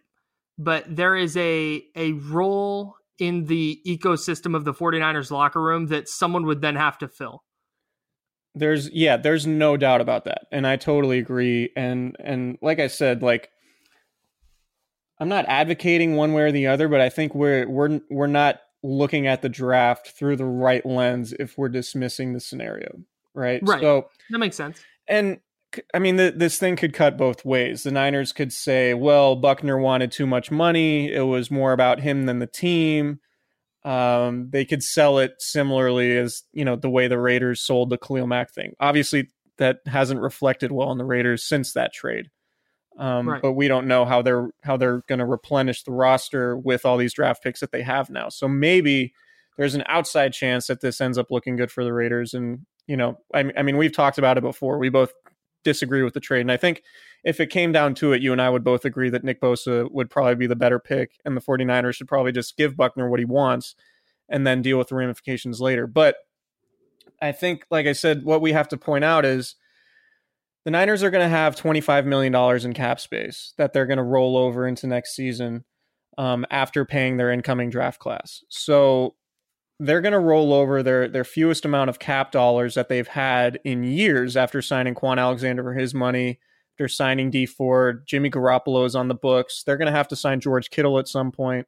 but 0.57 0.83
there 0.87 1.15
is 1.15 1.35
a 1.37 1.83
a 1.95 2.13
role 2.13 2.95
in 3.19 3.45
the 3.45 3.79
ecosystem 3.87 4.55
of 4.55 4.63
the 4.65 4.73
49ers 4.73 5.31
locker 5.31 5.61
room 5.61 5.87
that 5.87 6.07
someone 6.07 6.45
would 6.45 6.61
then 6.61 6.75
have 6.75 6.97
to 6.99 7.07
fill. 7.07 7.43
there's 8.53 8.89
yeah, 8.91 9.17
there's 9.17 9.47
no 9.47 9.77
doubt 9.77 10.01
about 10.01 10.25
that, 10.25 10.45
and 10.51 10.65
I 10.67 10.75
totally 10.75 11.17
agree. 11.19 11.69
And 11.75 12.15
and 12.19 12.57
like 12.61 12.79
I 12.79 12.87
said, 12.87 13.21
like 13.23 13.49
I'm 15.19 15.29
not 15.29 15.45
advocating 15.47 16.15
one 16.15 16.33
way 16.33 16.43
or 16.43 16.51
the 16.51 16.67
other, 16.67 16.87
but 16.87 17.01
I 17.01 17.09
think 17.09 17.33
we're 17.33 17.67
we're 17.67 17.99
we're 18.09 18.27
not 18.27 18.59
looking 18.83 19.25
at 19.25 19.41
the 19.41 19.49
draft 19.49 20.09
through 20.09 20.35
the 20.35 20.45
right 20.45 20.85
lens 20.85 21.33
if 21.39 21.57
we're 21.57 21.69
dismissing 21.69 22.33
the 22.33 22.39
scenario, 22.39 22.99
right? 23.33 23.59
Right. 23.63 23.81
So 23.81 24.09
That 24.29 24.37
makes 24.37 24.55
sense. 24.55 24.79
and 25.07 25.39
I 25.93 25.99
mean, 25.99 26.15
the, 26.15 26.33
this 26.35 26.57
thing 26.57 26.75
could 26.75 26.93
cut 26.93 27.17
both 27.17 27.43
ways. 27.45 27.83
The 27.83 27.91
Niners 27.91 28.31
could 28.31 28.53
say, 28.53 28.93
well, 28.93 29.35
Buckner 29.35 29.77
wanted 29.77 30.11
too 30.11 30.25
much 30.25 30.49
money. 30.49 31.11
It 31.11 31.21
was 31.21 31.51
more 31.51 31.73
about 31.73 31.99
him 31.99 32.25
than 32.25 32.39
the 32.39 32.47
team. 32.47 33.19
Um, 33.83 34.49
they 34.49 34.65
could 34.65 34.83
sell 34.83 35.19
it 35.19 35.33
similarly 35.39 36.17
as, 36.17 36.43
you 36.51 36.65
know, 36.65 36.75
the 36.75 36.89
way 36.89 37.07
the 37.07 37.19
Raiders 37.19 37.61
sold 37.61 37.89
the 37.89 37.97
Khalil 37.97 38.27
Mack 38.27 38.51
thing. 38.51 38.73
Obviously, 38.79 39.29
that 39.57 39.79
hasn't 39.85 40.21
reflected 40.21 40.71
well 40.71 40.89
on 40.89 40.97
the 40.97 41.05
Raiders 41.05 41.43
since 41.43 41.73
that 41.73 41.93
trade. 41.93 42.29
Um, 42.97 43.29
Right. 43.29 43.41
But 43.41 43.53
we 43.53 43.67
don't 43.67 43.87
know 43.87 44.05
how 44.05 44.21
they're 44.21 44.49
how 44.63 44.75
they're 44.77 45.03
going 45.07 45.19
to 45.19 45.25
replenish 45.25 45.83
the 45.83 45.91
roster 45.91 46.57
with 46.57 46.85
all 46.85 46.97
these 46.97 47.13
draft 47.13 47.43
picks 47.43 47.59
that 47.59 47.71
they 47.71 47.83
have 47.83 48.09
now. 48.09 48.29
So 48.29 48.47
maybe 48.47 49.13
there's 49.57 49.75
an 49.75 49.83
outside 49.87 50.33
chance 50.33 50.67
that 50.67 50.81
this 50.81 50.99
ends 50.99 51.17
up 51.17 51.27
looking 51.29 51.55
good 51.55 51.71
for 51.71 51.83
the 51.83 51.93
Raiders. 51.93 52.33
And 52.33 52.65
you 52.87 52.97
know, 52.97 53.19
I, 53.33 53.51
I 53.57 53.63
mean, 53.63 53.77
we've 53.77 53.91
talked 53.91 54.17
about 54.17 54.37
it 54.37 54.41
before. 54.41 54.79
We 54.79 54.89
both 54.89 55.13
disagree 55.67 56.01
with 56.01 56.13
the 56.13 56.19
trade, 56.19 56.41
and 56.41 56.51
I 56.51 56.57
think 56.57 56.81
if 57.23 57.39
it 57.39 57.49
came 57.49 57.71
down 57.71 57.93
to 57.95 58.13
it, 58.13 58.21
you 58.21 58.31
and 58.31 58.41
I 58.41 58.49
would 58.49 58.63
both 58.63 58.85
agree 58.85 59.09
that 59.09 59.23
Nick 59.23 59.41
Bosa 59.41 59.91
would 59.91 60.09
probably 60.09 60.35
be 60.35 60.47
the 60.47 60.55
better 60.55 60.79
pick, 60.79 61.19
and 61.25 61.35
the 61.35 61.41
49ers 61.41 61.95
should 61.95 62.07
probably 62.07 62.31
just 62.31 62.55
give 62.55 62.77
Buckner 62.77 63.09
what 63.09 63.19
he 63.19 63.25
wants 63.25 63.75
and 64.29 64.47
then 64.47 64.61
deal 64.61 64.77
with 64.77 64.87
the 64.87 64.95
ramifications 64.95 65.59
later. 65.59 65.87
But 65.87 66.15
I 67.21 67.31
think, 67.31 67.65
like 67.69 67.85
I 67.85 67.93
said, 67.93 68.23
what 68.23 68.41
we 68.41 68.53
have 68.53 68.67
to 68.69 68.77
point 68.77 69.03
out 69.03 69.25
is 69.25 69.55
the 70.63 70.71
Niners 70.71 71.03
are 71.03 71.09
going 71.09 71.23
to 71.23 71.29
have 71.29 71.55
$25 71.55 72.05
million 72.05 72.35
in 72.65 72.73
cap 72.73 72.99
space 72.99 73.53
that 73.57 73.73
they're 73.73 73.85
going 73.85 73.97
to 73.97 74.03
roll 74.03 74.37
over 74.37 74.67
into 74.67 74.87
next 74.87 75.15
season 75.15 75.65
um, 76.17 76.45
after 76.49 76.85
paying 76.85 77.17
their 77.17 77.31
incoming 77.31 77.69
draft 77.69 77.99
class. 77.99 78.43
So 78.49 79.15
they're 79.79 80.01
going 80.01 80.13
to 80.13 80.19
roll 80.19 80.53
over 80.53 80.81
their, 80.81 81.07
their 81.07 81.23
fewest 81.23 81.63
amount 81.65 81.89
of 81.89 81.99
cap 81.99 82.31
dollars 82.31 82.73
that 82.75 82.89
they've 82.89 83.07
had 83.07 83.59
in 83.63 83.83
years 83.83 84.35
after 84.35 84.61
signing 84.61 84.95
Kwon 84.95 85.19
Alexander 85.19 85.63
for 85.63 85.73
his 85.73 85.93
money. 85.93 86.39
They're 86.77 86.87
signing 86.87 87.29
D 87.31 87.45
Ford. 87.45 88.03
Jimmy 88.05 88.29
Garoppolo 88.29 88.85
is 88.85 88.95
on 88.95 89.07
the 89.07 89.15
books. 89.15 89.63
They're 89.63 89.77
going 89.77 89.91
to 89.91 89.97
have 89.97 90.07
to 90.09 90.15
sign 90.15 90.39
George 90.39 90.69
Kittle 90.69 90.99
at 90.99 91.07
some 91.07 91.31
point. 91.31 91.67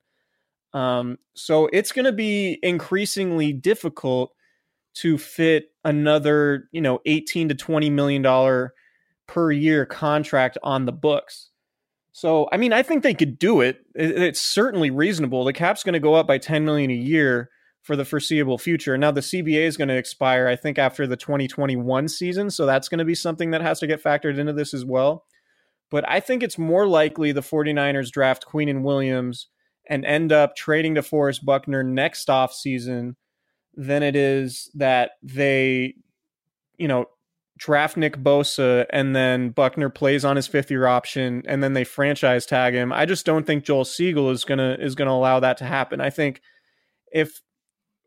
Um, 0.74 1.18
so 1.34 1.68
it's 1.74 1.92
going 1.92 2.06
to 2.06 2.12
be 2.12 2.60
increasingly 2.62 3.54
difficult 3.54 4.34
to 4.96 5.18
fit 5.18 5.72
another, 5.84 6.68
you 6.72 6.82
know, 6.82 7.00
18 7.06 7.50
to 7.50 7.56
20 7.56 7.90
million 7.90 8.22
dollar 8.22 8.74
per 9.28 9.52
year 9.52 9.86
contract 9.86 10.58
on 10.64 10.86
the 10.86 10.92
books. 10.92 11.50
So, 12.12 12.50
I 12.52 12.58
mean, 12.58 12.74
I 12.74 12.82
think 12.84 13.04
they 13.04 13.14
could 13.14 13.38
do 13.40 13.62
it. 13.62 13.86
It- 13.96 14.20
It's 14.22 14.42
certainly 14.42 14.90
reasonable. 14.92 15.44
The 15.44 15.54
cap's 15.54 15.84
going 15.84 15.94
to 15.94 16.00
go 16.00 16.16
up 16.16 16.28
by 16.28 16.38
10 16.40 16.66
million 16.66 16.90
a 16.92 16.96
year 16.96 17.50
for 17.82 17.96
the 17.96 18.06
foreseeable 18.06 18.58
future. 18.58 18.98
Now 18.98 19.12
the 19.12 19.22
CBA 19.22 19.62
is 19.62 19.78
going 19.78 19.88
to 19.88 19.98
expire 19.98 20.48
I 20.48 20.56
think 20.56 20.78
after 20.78 21.08
the 21.08 21.18
2021 21.18 22.08
season, 22.08 22.50
so 22.50 22.66
that's 22.66 22.90
going 22.90 23.00
to 23.00 23.06
be 23.06 23.16
something 23.16 23.52
that 23.52 23.62
has 23.62 23.80
to 23.80 23.88
get 23.88 24.04
factored 24.04 24.38
into 24.38 24.54
this 24.54 24.74
as 24.74 24.86
well. 24.86 25.26
But 25.90 26.08
I 26.08 26.20
think 26.20 26.44
it's 26.44 26.58
more 26.58 26.88
likely 26.88 27.32
the 27.32 27.42
49ers 27.42 28.12
draft 28.12 28.46
Quinnen 28.48 28.84
Williams 28.84 29.48
and 29.88 30.06
end 30.06 30.32
up 30.32 30.56
trading 30.56 30.96
DeForest 30.96 31.44
Buckner 31.44 31.84
next 31.84 32.28
offseason 32.28 33.16
than 33.74 34.04
it 34.04 34.16
is 34.16 34.70
that 34.76 35.12
they, 35.24 35.96
you 36.78 36.88
know, 36.88 37.06
draft 37.58 37.98
Nick 37.98 38.18
Bosa 38.18 38.86
and 38.92 39.16
then 39.16 39.50
Buckner 39.50 39.90
plays 39.90 40.24
on 40.24 40.36
his 40.36 40.48
fifth 40.48 40.72
year 40.72 40.86
option 40.86 41.44
and 41.46 41.64
then 41.64 41.74
they 41.74 41.84
franchise 41.84 42.46
tag 42.46 42.74
him. 42.74 42.94
I 42.94 43.06
just 43.06 43.26
don't 43.26 43.46
think 43.46 43.64
Joel 43.64 43.84
Segal 43.84 44.32
is 44.32 44.46
gonna 44.46 44.78
is 44.80 44.96
gonna 44.96 45.12
allow 45.12 45.40
that 45.42 45.58
to 45.58 45.66
happen. 45.66 46.00
I 46.00 46.10
think 46.10 46.42
if 47.12 47.42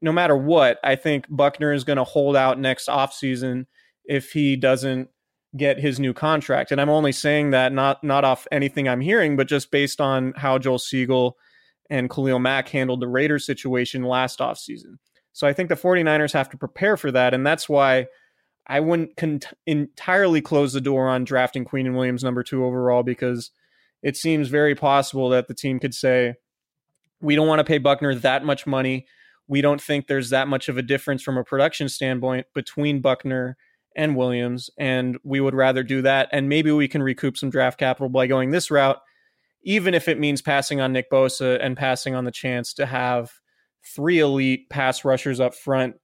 no 0.02 0.12
matter 0.12 0.36
what, 0.36 0.78
I 0.84 0.96
think 0.96 1.26
Buckner 1.30 1.72
is 1.72 1.84
gonna 1.84 2.04
hold 2.04 2.36
out 2.36 2.58
next 2.58 2.88
offseason 2.88 3.66
if 4.04 4.32
he 4.32 4.56
doesn't 4.56 5.08
get 5.56 5.78
his 5.78 6.00
new 6.00 6.12
contract. 6.12 6.72
And 6.72 6.80
I'm 6.80 6.90
only 6.90 7.12
saying 7.12 7.50
that 7.50 7.72
not 7.72 8.02
not 8.02 8.24
off 8.24 8.46
anything 8.50 8.88
I'm 8.88 9.00
hearing, 9.00 9.36
but 9.36 9.48
just 9.48 9.70
based 9.70 10.00
on 10.00 10.32
how 10.36 10.58
Joel 10.58 10.78
Segal 10.78 11.32
and 11.90 12.10
Khalil 12.10 12.38
Mack 12.38 12.68
handled 12.68 13.00
the 13.00 13.08
Raiders 13.08 13.44
situation 13.44 14.02
last 14.02 14.38
offseason. 14.38 14.96
So 15.32 15.46
I 15.46 15.52
think 15.52 15.68
the 15.68 15.74
49ers 15.74 16.32
have 16.32 16.50
to 16.50 16.56
prepare 16.56 16.96
for 16.96 17.10
that. 17.10 17.34
And 17.34 17.46
that's 17.46 17.68
why 17.68 18.06
I 18.66 18.80
wouldn't 18.80 19.16
con- 19.16 19.40
entirely 19.66 20.40
close 20.40 20.72
the 20.72 20.80
door 20.80 21.08
on 21.08 21.24
drafting 21.24 21.64
Quinnen 21.64 21.94
Williams 21.94 22.22
number 22.22 22.42
two 22.42 22.64
overall 22.64 23.02
because 23.02 23.50
it 24.02 24.16
seems 24.16 24.48
very 24.48 24.74
possible 24.74 25.30
that 25.30 25.48
the 25.48 25.54
team 25.54 25.78
could 25.78 25.94
say, 25.94 26.34
we 27.20 27.34
don't 27.34 27.48
want 27.48 27.60
to 27.60 27.64
pay 27.64 27.78
Buckner 27.78 28.14
that 28.16 28.44
much 28.44 28.66
money. 28.66 29.06
We 29.52 29.60
don't 29.60 29.82
think 29.82 30.06
there's 30.06 30.30
that 30.30 30.48
much 30.48 30.70
of 30.70 30.78
a 30.78 30.82
difference 30.82 31.22
from 31.22 31.36
a 31.36 31.44
production 31.44 31.90
standpoint 31.90 32.46
between 32.54 33.02
Buckner 33.02 33.58
and 33.94 34.16
Williams. 34.16 34.70
And 34.78 35.18
we 35.24 35.40
would 35.40 35.54
rather 35.54 35.82
do 35.82 36.00
that. 36.00 36.30
And 36.32 36.48
maybe 36.48 36.72
we 36.72 36.88
can 36.88 37.02
recoup 37.02 37.36
some 37.36 37.50
draft 37.50 37.78
capital 37.78 38.08
by 38.08 38.26
going 38.26 38.50
this 38.50 38.70
route, 38.70 38.96
even 39.62 39.92
if 39.92 40.08
it 40.08 40.18
means 40.18 40.40
passing 40.40 40.80
on 40.80 40.94
Nick 40.94 41.10
Bosa 41.10 41.62
and 41.62 41.76
passing 41.76 42.14
on 42.14 42.24
the 42.24 42.30
chance 42.30 42.72
to 42.72 42.86
have 42.86 43.30
three 43.94 44.20
elite 44.20 44.70
pass 44.70 45.04
rushers 45.04 45.38
up 45.38 45.54
front 45.54 45.96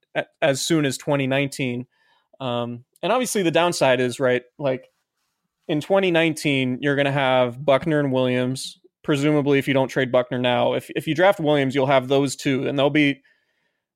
as 0.43 0.61
soon 0.61 0.85
as 0.85 0.99
2019. 0.99 1.87
Um, 2.41 2.85
and 3.03 3.11
obviously, 3.11 3.43
the 3.45 3.51
downside 3.51 3.99
is 3.99 4.21
right. 4.21 4.43
Like 4.59 4.91
in 5.69 5.81
2019, 5.81 6.81
you're 6.83 6.97
going 6.97 7.07
to 7.07 7.13
have 7.13 7.65
Buckner 7.65 7.99
and 7.99 8.13
Williams. 8.13 8.79
Presumably, 9.03 9.59
if 9.59 9.67
you 9.67 9.73
don't 9.73 9.89
trade 9.89 10.13
Buckner 10.13 10.39
now, 10.39 10.75
if 10.75 10.91
if 10.95 11.07
you 11.07 11.15
draft 11.15 11.41
Williams, 11.41 11.75
you'll 11.75 11.87
have 11.87 12.09
those 12.09 12.37
two, 12.37 12.69
and 12.69 12.79
they'll 12.79 12.91
be 12.91 13.23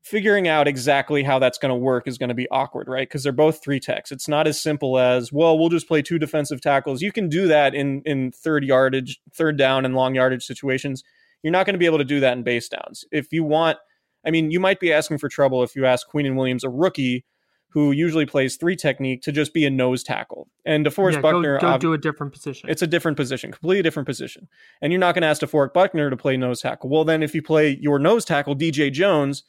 figuring 0.03 0.49
out 0.49 0.67
exactly 0.67 1.23
how 1.23 1.39
that's 1.39 1.59
going 1.59 1.71
to 1.71 1.77
work 1.77 2.09
is 2.09 2.19
going 2.19 2.29
to 2.29 2.35
be 2.35 2.49
awkward, 2.51 2.89
right? 2.89 3.09
Because 3.09 3.23
they're 3.23 3.33
both 3.33 3.63
three 3.63 3.81
techs. 3.81 4.11
It's 4.11 4.29
not 4.29 4.47
as 4.47 4.61
simple 4.61 4.99
as 4.99 5.33
well. 5.33 5.59
We'll 5.59 5.69
just 5.69 5.89
play 5.89 6.03
two 6.03 6.19
defensive 6.19 6.61
tackles. 6.61 7.03
You 7.03 7.13
can 7.13 7.29
do 7.29 7.47
that 7.49 7.75
in 7.75 8.03
in 8.05 8.33
third 8.33 8.65
yardage, 8.65 9.21
third 9.33 9.57
down, 9.57 9.85
and 9.85 9.95
long 9.95 10.15
yardage 10.15 10.45
situations. 10.45 11.03
You're 11.43 11.53
not 11.53 11.67
going 11.67 11.75
to 11.75 11.79
be 11.79 11.87
able 11.87 11.99
to 11.99 12.05
do 12.05 12.21
that 12.21 12.37
in 12.37 12.43
base 12.43 12.69
downs. 12.69 13.05
If 13.11 13.33
you 13.33 13.45
want, 13.45 13.79
I 14.25 14.31
mean, 14.31 14.51
you 14.51 14.61
might 14.61 14.81
be 14.81 14.93
asking 14.93 15.19
for 15.19 15.29
trouble 15.29 15.63
if 15.63 15.75
you 15.75 15.87
ask 15.87 16.09
Quinnen 16.09 16.37
Williams, 16.37 16.65
a 16.65 16.69
rookie 16.69 17.25
who 17.73 17.91
usually 17.91 18.27
plays 18.27 18.57
three 18.57 18.77
technique, 18.77 19.23
to 19.23 19.33
just 19.33 19.55
be 19.55 19.65
a 19.65 19.71
nose 19.71 20.03
tackle. 20.03 20.47
And 20.67 20.85
DeForest 20.85 21.15
yeah, 21.15 21.21
Buckner, 21.21 21.59
go, 21.59 21.73
go 21.73 21.79
do 21.79 21.93
a 21.95 21.99
different 21.99 22.33
position. 22.35 22.69
it's 22.69 22.83
a 22.83 22.87
different 22.87 23.17
position, 23.17 23.51
completely 23.51 23.83
different 23.83 24.07
position. 24.07 24.47
And 24.83 24.93
you're 24.93 25.01
not 25.01 25.15
going 25.15 25.23
to 25.23 25.29
ask 25.29 25.41
DeForest 25.41 25.73
Buckner 25.73 26.11
to 26.11 26.17
play 26.17 26.37
nose 26.37 26.61
tackle. 26.61 26.91
Well, 26.91 27.05
then 27.05 27.23
if 27.23 27.35
you 27.35 27.41
play 27.41 27.79
your 27.81 27.99
nose 27.99 28.27
tackle, 28.27 28.55
DJ 28.55 28.93
Jones, 28.93 29.43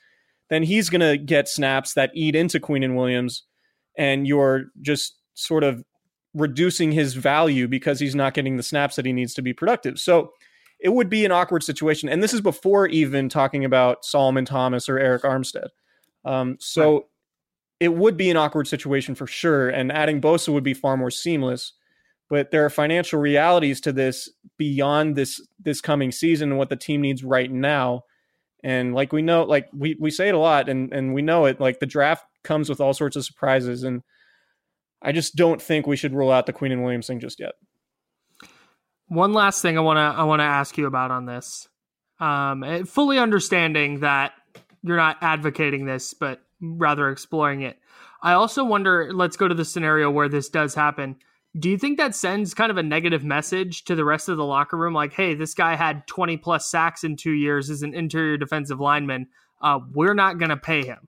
then 0.50 0.64
he's 0.64 0.90
going 0.90 1.02
to 1.02 1.18
get 1.18 1.48
snaps 1.48 1.94
that 1.94 2.12
eat 2.14 2.36
into 2.36 2.60
Quinnen 2.60 2.96
Williams, 2.96 3.44
and 3.98 4.28
you're 4.28 4.66
just 4.82 5.18
sort 5.34 5.64
of 5.64 5.84
reducing 6.34 6.92
his 6.92 7.14
value 7.14 7.68
because 7.68 8.00
he's 8.00 8.16
not 8.16 8.34
getting 8.34 8.58
the 8.58 8.64
snaps 8.64 8.96
that 8.96 9.06
he 9.06 9.14
needs 9.14 9.34
to 9.36 9.42
be 9.42 9.54
productive. 9.54 10.00
So 10.00 10.32
it 10.80 10.90
would 10.90 11.10
be 11.10 11.26
an 11.26 11.32
awkward 11.32 11.64
situation. 11.64 12.10
And 12.10 12.22
this 12.22 12.34
is 12.34 12.42
before 12.42 12.88
even 12.88 13.30
talking 13.30 13.64
about 13.64 14.04
Solomon 14.04 14.46
Thomas 14.46 14.90
or 14.90 14.96
Arik 14.96 15.22
Armstead. 15.22 15.68
Um, 16.26 16.58
so 16.60 16.94
right. 16.94 17.04
it 17.80 17.94
would 17.94 18.18
be 18.18 18.30
an 18.30 18.38
awkward 18.38 18.68
situation 18.68 19.16
for 19.16 19.28
sure. 19.28 19.70
And 19.70 19.92
adding 19.92 20.22
Bosa 20.22 20.52
would 20.52 20.64
be 20.64 20.74
far 20.74 20.98
more 20.98 21.12
seamless. 21.12 21.74
But 22.30 22.52
there 22.52 22.66
are 22.66 22.70
financial 22.70 23.20
realities 23.20 23.80
to 23.82 23.92
this 23.92 24.30
beyond 24.58 25.16
this 25.16 25.46
this 25.60 25.82
coming 25.82 26.12
season 26.12 26.50
and 26.50 26.58
what 26.58 26.70
the 26.70 26.76
team 26.76 27.02
needs 27.02 27.24
right 27.24 27.52
now. 27.52 28.04
And 28.64 28.96
like 28.96 29.12
we 29.12 29.22
know, 29.22 29.44
like 29.44 29.68
we, 29.74 29.98
we 30.00 30.10
say 30.10 30.30
it 30.30 30.36
a 30.36 30.40
lot 30.40 30.70
and, 30.70 30.94
and 30.94 31.14
we 31.14 31.22
know 31.22 31.46
it, 31.46 31.60
like 31.60 31.80
the 31.80 31.86
draft 31.86 32.26
comes 32.44 32.70
with 32.70 32.80
all 32.80 32.94
sorts 32.94 33.16
of 33.16 33.26
surprises. 33.26 33.84
And 33.84 34.02
I 35.02 35.12
just 35.12 35.36
don't 35.36 35.62
think 35.62 35.86
we 35.86 35.98
should 35.98 36.14
rule 36.14 36.32
out 36.32 36.46
the 36.46 36.54
Quinnen 36.54 36.82
Williams 36.82 37.08
thing 37.08 37.20
just 37.20 37.40
yet. 37.40 37.54
One 39.08 39.34
last 39.34 39.62
thing 39.62 39.78
I 39.78 39.82
want 39.82 39.98
to 39.98 40.20
I 40.20 40.24
want 40.24 40.40
to 40.40 40.46
ask 40.46 40.78
you 40.78 40.88
about 40.88 41.12
on 41.12 41.26
this, 41.26 41.68
um, 42.20 42.64
eh, 42.64 42.84
fully 42.84 43.20
understanding 43.20 44.00
that 44.00 44.32
you're 44.82 44.98
not 44.98 45.18
advocating 45.22 45.86
this, 45.86 46.14
but 46.14 46.42
rather 46.62 47.10
exploring 47.10 47.62
it. 47.62 47.78
I 48.22 48.34
also 48.34 48.64
wonder. 48.64 49.12
Let's 49.14 49.36
go 49.36 49.48
to 49.48 49.54
the 49.54 49.66
scenario 49.66 50.10
where 50.10 50.30
this 50.30 50.50
does 50.50 50.74
happen. 50.74 51.18
Do 51.58 51.70
you 51.70 51.78
think 51.78 51.98
that 51.98 52.16
sends 52.16 52.54
kind 52.54 52.72
of 52.72 52.78
a 52.78 52.84
negative 52.84 53.24
message 53.24 53.84
to 53.86 53.96
the 53.96 54.04
rest 54.04 54.28
of 54.28 54.38
the 54.38 54.46
locker 54.46 54.76
room? 54.76 54.94
Like, 54.94 55.14
hey, 55.14 55.36
this 55.36 55.54
guy 55.54 55.76
had 55.76 56.08
20 56.08 56.38
plus 56.38 56.70
sacks 56.70 57.04
in 57.04 57.16
two 57.16 57.32
years 57.32 57.70
as 57.70 57.84
an 57.84 57.94
interior 57.94 58.38
defensive 58.38 58.80
lineman. 58.80 59.28
Uh, 59.62 59.80
we're 59.94 60.16
not 60.16 60.40
going 60.40 60.50
to 60.50 60.58
pay 60.58 60.84
him. 60.84 61.08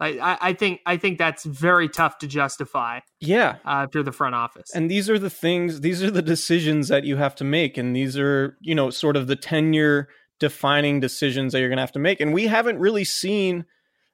I, 0.00 0.38
I 0.40 0.52
think 0.52 0.80
I 0.86 0.96
think 0.96 1.18
that's 1.18 1.44
very 1.44 1.88
tough 1.88 2.18
to 2.18 2.28
justify. 2.28 3.00
Yeah, 3.20 3.56
uh, 3.64 3.86
the 3.90 4.12
front 4.12 4.36
office. 4.36 4.70
And 4.72 4.88
these 4.88 5.10
are 5.10 5.18
the 5.18 5.30
things, 5.30 5.80
these 5.80 6.04
are 6.04 6.10
the 6.10 6.22
decisions 6.22 6.86
that 6.86 7.02
you 7.02 7.16
have 7.16 7.34
to 7.36 7.44
make, 7.44 7.76
and 7.76 7.96
these 7.96 8.16
are 8.16 8.56
you 8.60 8.76
know 8.76 8.90
sort 8.90 9.16
of 9.16 9.26
the 9.26 9.34
tenure 9.34 10.08
defining 10.38 11.00
decisions 11.00 11.52
that 11.52 11.58
you're 11.58 11.68
going 11.68 11.78
to 11.78 11.82
have 11.82 11.92
to 11.92 11.98
make. 11.98 12.20
And 12.20 12.32
we 12.32 12.46
haven't 12.46 12.78
really 12.78 13.04
seen 13.04 13.64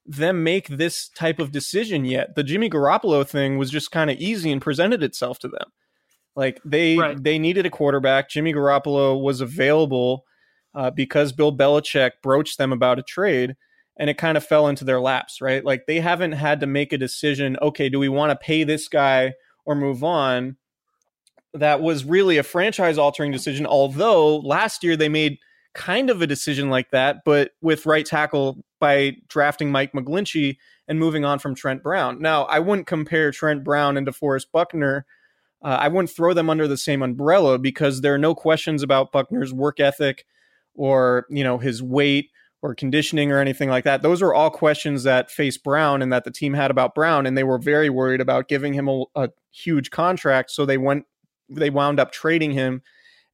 them 0.07 0.45
make 0.45 0.69
this 0.69 1.09
type 1.09 1.39
of 1.39 1.51
decision 1.51 2.05
yet. 2.05 2.35
The 2.35 2.43
Jimmy 2.43 2.69
Garoppolo 2.69 3.27
thing 3.27 3.57
was 3.57 3.71
just 3.71 3.91
kind 3.91 4.11
of 4.11 4.19
easy 4.19 4.53
and 4.53 4.61
presented 4.61 5.03
itself 5.03 5.39
to 5.41 5.49
them. 5.49 5.73
Like 6.37 6.61
they 6.65 6.99
right. 6.99 7.23
they 7.23 7.39
needed 7.39 7.65
a 7.65 7.71
quarterback. 7.71 8.29
Jimmy 8.29 8.53
Garoppolo 8.53 9.21
was 9.21 9.41
available 9.41 10.25
uh, 10.75 10.91
because 10.91 11.33
Bill 11.33 11.57
Belichick 11.57 12.13
broached 12.23 12.59
them 12.59 12.73
about 12.73 12.99
a 12.99 13.03
trade 13.03 13.57
and 13.97 14.11
it 14.11 14.19
kind 14.19 14.37
of 14.37 14.45
fell 14.45 14.67
into 14.67 14.85
their 14.85 15.01
laps, 15.01 15.41
right? 15.41 15.65
Like 15.65 15.87
they 15.87 16.01
haven't 16.01 16.33
had 16.33 16.61
to 16.61 16.67
make 16.67 16.93
a 16.93 16.99
decision, 16.99 17.57
okay, 17.63 17.89
do 17.89 17.99
we 17.99 18.09
want 18.09 18.31
to 18.31 18.45
pay 18.45 18.65
this 18.65 18.89
guy 18.89 19.35
or 19.65 19.75
move 19.75 20.03
on? 20.03 20.57
That 21.53 21.81
was 21.81 22.05
really 22.05 22.37
a 22.37 22.43
franchise 22.43 22.99
altering 22.99 23.31
decision, 23.31 23.67
although 23.67 24.39
last 24.39 24.83
year 24.83 24.97
they 24.97 25.09
made 25.09 25.39
kind 25.75 26.11
of 26.11 26.21
a 26.21 26.27
decision 26.27 26.71
like 26.71 26.91
that, 26.91 27.19
but 27.25 27.53
with 27.61 27.87
right 27.87 28.05
tackle 28.05 28.65
by 28.85 29.17
drafting 29.29 29.73
Mike 29.73 29.93
McGlinchey 29.93 30.59
and 30.87 30.99
moving 30.99 31.25
on 31.25 31.39
from 31.39 31.55
Trent 31.55 31.83
Brown. 31.83 32.21
Now, 32.21 32.43
I 32.45 32.59
wouldn't 32.59 32.87
compare 32.87 33.31
Trent 33.31 33.65
Brown 33.65 33.97
and 33.97 34.07
DeForest 34.07 34.49
Buckner. 34.53 35.07
Uh, 35.65 35.79
I 35.81 35.89
wouldn't 35.89 36.11
throw 36.11 36.35
them 36.35 36.51
under 36.51 36.69
the 36.69 36.77
same 36.77 37.03
umbrella 37.03 37.59
because 37.59 38.03
there 38.03 38.13
are 38.13 38.19
no 38.19 38.35
questions 38.35 38.83
about 38.83 39.11
Buckner's 39.11 39.55
work 39.55 39.81
ethic 39.81 40.27
or, 40.75 41.25
you 41.31 41.43
know, 41.43 41.57
his 41.57 41.83
weight 41.83 42.29
or 42.61 42.75
conditioning 42.75 43.33
or 43.33 43.39
anything 43.39 43.71
like 43.71 43.85
that. 43.85 44.03
Those 44.03 44.21
are 44.21 44.35
all 44.35 44.51
questions 44.51 45.05
that 45.05 45.31
face 45.31 45.57
Brown 45.57 46.03
and 46.03 46.13
that 46.13 46.25
the 46.25 46.31
team 46.31 46.53
had 46.53 46.71
about 46.71 46.95
Brown, 46.95 47.25
and 47.25 47.39
they 47.39 47.45
were 47.45 47.59
very 47.59 47.89
worried 47.89 48.21
about 48.21 48.49
giving 48.49 48.75
him 48.75 48.87
a, 48.87 49.05
a 49.15 49.31
huge 49.51 49.91
contract. 49.91 50.51
So 50.51 50.67
they 50.67 50.77
went, 50.77 51.07
they 51.49 51.71
wound 51.71 51.99
up 51.99 52.13
trading 52.13 52.51
him 52.51 52.83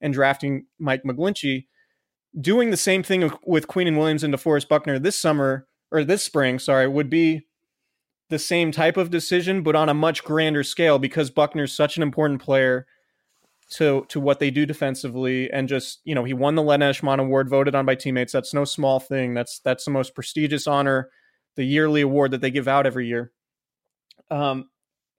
and 0.01 0.15
drafting 0.15 0.67
Mike 0.79 1.03
McGlinchey. 1.03 1.67
Doing 2.39 2.71
the 2.71 2.77
same 2.77 3.03
thing 3.03 3.31
with 3.45 3.67
Quinnen 3.67 3.99
Williams 3.99 4.23
and 4.23 4.33
DeForest 4.33 4.69
Buckner 4.69 4.99
this 4.99 5.19
summer 5.19 5.67
or 5.91 6.05
this 6.05 6.23
spring, 6.23 6.59
sorry, 6.59 6.87
would 6.87 7.11
be 7.11 7.47
the 8.29 8.39
same 8.39 8.71
type 8.71 8.97
of 8.97 9.11
decision, 9.11 9.63
but 9.63 9.75
on 9.75 9.89
a 9.89 9.95
much 9.95 10.23
grander 10.23 10.63
scale 10.63 10.99
because 10.99 11.31
Buckner's 11.31 11.73
such 11.73 11.97
an 11.97 12.03
important 12.03 12.41
player 12.41 12.87
to 13.71 14.05
to 14.09 14.19
what 14.19 14.41
they 14.41 14.51
do 14.51 14.67
defensively 14.67 15.51
and 15.51 15.69
just 15.69 16.01
you 16.05 16.15
know 16.15 16.25
he 16.25 16.33
won 16.33 16.57
the 16.57 16.63
Len 16.63 16.81
Eshmont 16.81 17.21
Award 17.21 17.49
voted 17.49 17.75
on 17.75 17.87
by 17.87 17.95
teammates. 17.95 18.33
That's 18.33 18.53
no 18.53 18.65
small 18.65 18.99
thing. 18.99 19.35
That's 19.35 19.61
that's 19.61 19.85
the 19.85 19.93
most 19.93 20.15
prestigious 20.15 20.67
honor 20.67 21.09
the 21.57 21.65
yearly 21.65 22.01
award 22.01 22.33
that 22.33 22.41
they 22.41 22.51
give 22.51 22.69
out 22.69 22.87
every 22.87 23.07
year. 23.07 23.33
Um 24.31 24.71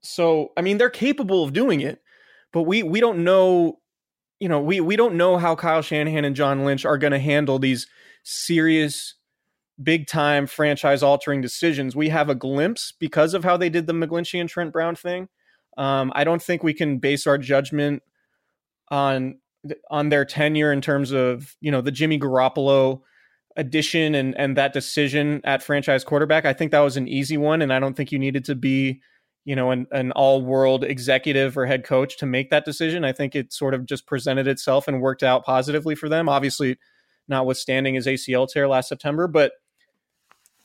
so 0.02 0.52
I 0.58 0.62
mean 0.62 0.78
they're 0.78 0.90
capable 0.90 1.44
of 1.44 1.54
doing 1.54 1.82
it 1.82 2.02
but 2.52 2.64
we 2.64 2.84
we 2.84 3.00
don't 3.00 3.24
know 3.24 3.80
you 4.42 4.50
know 4.50 4.60
we 4.60 4.82
we 4.82 4.98
don't 4.98 5.16
know 5.16 5.38
how 5.38 5.56
Kyle 5.56 5.82
Shanahan 5.82 6.26
and 6.26 6.36
John 6.36 6.66
Lynch 6.66 6.84
are 6.84 6.98
going 6.98 7.14
to 7.14 7.20
handle 7.20 7.60
these 7.60 7.88
serious 8.24 9.16
big 9.82 10.08
time 10.08 10.48
franchise 10.48 11.02
altering 11.02 11.42
decisions 11.42 11.96
we 11.96 12.10
have 12.10 12.30
a 12.30 12.36
glimpse 12.36 12.94
because 13.00 13.34
of 13.34 13.44
how 13.44 13.56
they 13.56 13.70
did 13.70 13.88
the 13.88 13.94
McGlinchey 13.94 14.40
and 14.40 14.50
Trent 14.50 14.74
Brown 14.74 14.96
thing 14.96 15.30
um, 15.78 16.12
I 16.14 16.24
don't 16.24 16.42
think 16.42 16.64
we 16.64 16.74
can 16.74 16.98
base 16.98 17.26
our 17.26 17.38
judgment 17.38 18.04
on 18.90 19.40
on 19.90 20.10
their 20.10 20.26
tenure 20.26 20.72
in 20.72 20.82
terms 20.82 21.12
of 21.12 21.56
you 21.62 21.72
know 21.72 21.82
the 21.82 21.92
Jimmy 21.92 22.20
Garoppolo 22.20 23.02
addition 23.56 24.16
and 24.16 24.38
and 24.38 24.58
that 24.58 24.74
decision 24.74 25.42
at 25.44 25.64
franchise 25.64 26.04
quarterback. 26.04 26.46
I 26.46 26.54
think 26.54 26.72
that 26.72 26.80
was 26.80 26.98
an 26.98 27.08
easy 27.08 27.38
one, 27.38 27.62
and 27.62 27.72
I 27.72 27.80
don't 27.80 27.96
think 27.96 28.12
you 28.12 28.20
needed 28.20 28.46
to 28.46 28.56
be 28.56 29.02
you 29.46 29.56
know 29.56 29.72
an, 29.72 29.88
an 29.92 30.12
all 30.12 30.42
world 30.42 30.84
executive 30.84 31.58
or 31.58 31.66
head 31.66 31.84
coach 31.84 32.18
to 32.18 32.26
make 32.26 32.50
that 32.50 32.66
decision. 32.66 33.04
I 33.04 33.14
think 33.14 33.36
it 33.36 33.54
sort 33.54 33.74
of 33.74 33.86
just 33.86 34.06
presented 34.06 34.48
itself 34.48 34.88
and 34.88 35.02
worked 35.02 35.24
out 35.24 35.46
positively 35.46 35.96
for 35.96 36.10
them. 36.10 36.30
Obviously, 36.30 36.78
notwithstanding 37.28 37.96
his 37.96 38.08
ACL 38.08 38.48
tear 38.48 38.68
last 38.68 38.90
September, 38.90 39.28
but 39.28 39.54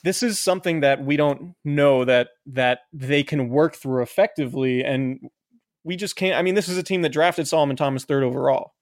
this 0.04 0.22
is 0.22 0.38
something 0.38 0.80
that 0.80 1.04
we 1.04 1.16
don't 1.16 1.54
know 1.64 2.04
that 2.04 2.28
that 2.46 2.80
they 2.92 3.22
can 3.22 3.48
work 3.48 3.74
through 3.74 4.02
effectively 4.02 4.84
and 4.84 5.20
we 5.86 5.96
just 5.96 6.16
can't. 6.16 6.34
I 6.34 6.42
mean, 6.42 6.56
this 6.56 6.68
is 6.68 6.76
a 6.76 6.82
team 6.82 7.02
that 7.02 7.12
drafted 7.12 7.46
Solomon 7.46 7.76
Thomas 7.76 8.04
third 8.04 8.24
overall. 8.24 8.74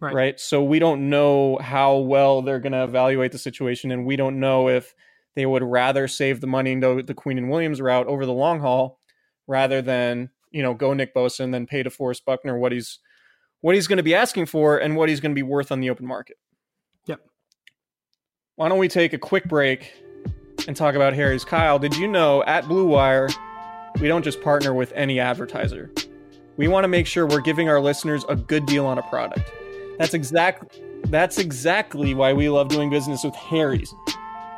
Right. 0.00 0.14
right. 0.14 0.40
So 0.40 0.62
we 0.62 0.78
don't 0.78 1.08
know 1.08 1.58
how 1.58 1.98
well 1.98 2.42
they're 2.42 2.60
going 2.60 2.72
to 2.72 2.82
evaluate 2.82 3.30
the 3.30 3.38
situation, 3.38 3.92
and 3.92 4.04
we 4.04 4.16
don't 4.16 4.40
know 4.40 4.68
if 4.68 4.94
they 5.36 5.46
would 5.46 5.62
rather 5.62 6.08
save 6.08 6.40
the 6.40 6.46
money 6.46 6.72
and 6.72 6.82
go 6.82 7.00
the 7.00 7.14
Quinnen 7.14 7.48
Williams 7.50 7.80
route 7.80 8.06
over 8.06 8.24
the 8.26 8.32
long 8.32 8.60
haul 8.60 8.98
rather 9.46 9.82
than 9.82 10.30
you 10.50 10.62
know 10.62 10.74
go 10.74 10.94
Nick 10.94 11.14
Bosa 11.14 11.40
and 11.40 11.52
then 11.52 11.66
pay 11.66 11.82
DeForest 11.82 12.24
Buckner 12.24 12.58
what 12.58 12.72
he's 12.72 12.98
what 13.60 13.74
he's 13.74 13.86
going 13.86 13.96
to 13.96 14.02
be 14.02 14.14
asking 14.14 14.46
for 14.46 14.78
and 14.78 14.96
what 14.96 15.08
he's 15.08 15.20
going 15.20 15.32
to 15.32 15.34
be 15.34 15.42
worth 15.42 15.72
on 15.72 15.80
the 15.80 15.88
open 15.88 16.06
market. 16.06 16.36
Yep. 17.06 17.20
Why 18.56 18.68
don't 18.68 18.78
we 18.78 18.88
take 18.88 19.12
a 19.12 19.18
quick 19.18 19.46
break 19.46 19.92
and 20.68 20.76
talk 20.76 20.94
about 20.94 21.14
Harry's 21.14 21.44
Kyle? 21.44 21.78
Did 21.78 21.96
you 21.96 22.06
know 22.06 22.44
at 22.44 22.68
Blue 22.68 22.86
Wire 22.86 23.28
we 24.00 24.08
don't 24.08 24.22
just 24.22 24.42
partner 24.42 24.74
with 24.74 24.92
any 24.92 25.18
advertiser? 25.18 25.90
We 26.56 26.68
want 26.68 26.84
to 26.84 26.88
make 26.88 27.06
sure 27.06 27.26
we're 27.26 27.40
giving 27.40 27.68
our 27.68 27.80
listeners 27.80 28.24
a 28.28 28.36
good 28.36 28.66
deal 28.66 28.86
on 28.86 28.98
a 28.98 29.02
product. 29.04 29.50
That's 29.98 30.14
exact 30.14 30.80
that's 31.06 31.38
exactly 31.38 32.14
why 32.14 32.32
we 32.32 32.48
love 32.48 32.68
doing 32.68 32.90
business 32.90 33.24
with 33.24 33.34
Harry's. 33.34 33.94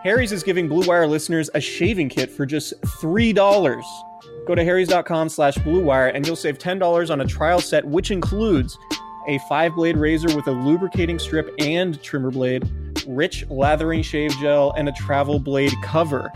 Harry's 0.02 0.30
is 0.30 0.42
giving 0.42 0.68
Blue 0.68 0.86
Wire 0.86 1.06
listeners 1.06 1.50
a 1.54 1.60
shaving 1.60 2.08
kit 2.08 2.30
for 2.30 2.46
just 2.46 2.80
$3. 2.82 3.82
Go 4.46 4.54
to 4.54 4.64
harrys.com 4.64 5.28
slash 5.28 5.56
bluewire 5.58 6.14
and 6.14 6.26
you'll 6.26 6.36
save 6.36 6.58
$10 6.58 7.10
on 7.10 7.20
a 7.20 7.26
trial 7.26 7.60
set, 7.60 7.84
which 7.84 8.10
includes 8.10 8.78
a 9.26 9.38
five 9.48 9.74
blade 9.74 9.96
razor 9.96 10.34
with 10.36 10.46
a 10.46 10.52
lubricating 10.52 11.18
strip 11.18 11.52
and 11.58 12.00
trimmer 12.02 12.30
blade, 12.30 12.68
rich 13.06 13.44
lathering 13.50 14.02
shave 14.02 14.32
gel, 14.38 14.72
and 14.76 14.88
a 14.88 14.92
travel 14.92 15.38
blade 15.38 15.72
cover. 15.82 16.30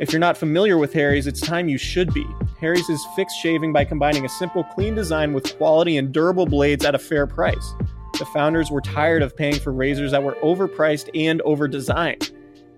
If 0.00 0.12
you're 0.12 0.20
not 0.20 0.36
familiar 0.36 0.78
with 0.78 0.92
Harry's, 0.94 1.26
it's 1.26 1.40
time 1.40 1.68
you 1.68 1.78
should 1.78 2.12
be. 2.12 2.26
Harry's 2.58 2.88
is 2.88 3.06
fixed 3.14 3.38
shaving 3.38 3.72
by 3.72 3.84
combining 3.84 4.24
a 4.24 4.28
simple, 4.28 4.64
clean 4.64 4.94
design 4.94 5.32
with 5.32 5.56
quality 5.56 5.96
and 5.96 6.12
durable 6.12 6.46
blades 6.46 6.84
at 6.84 6.94
a 6.94 6.98
fair 6.98 7.26
price. 7.26 7.74
The 8.18 8.26
founders 8.26 8.70
were 8.70 8.80
tired 8.80 9.22
of 9.22 9.36
paying 9.36 9.58
for 9.60 9.72
razors 9.72 10.12
that 10.12 10.22
were 10.22 10.36
overpriced 10.42 11.08
and 11.14 11.40
overdesigned. 11.42 12.32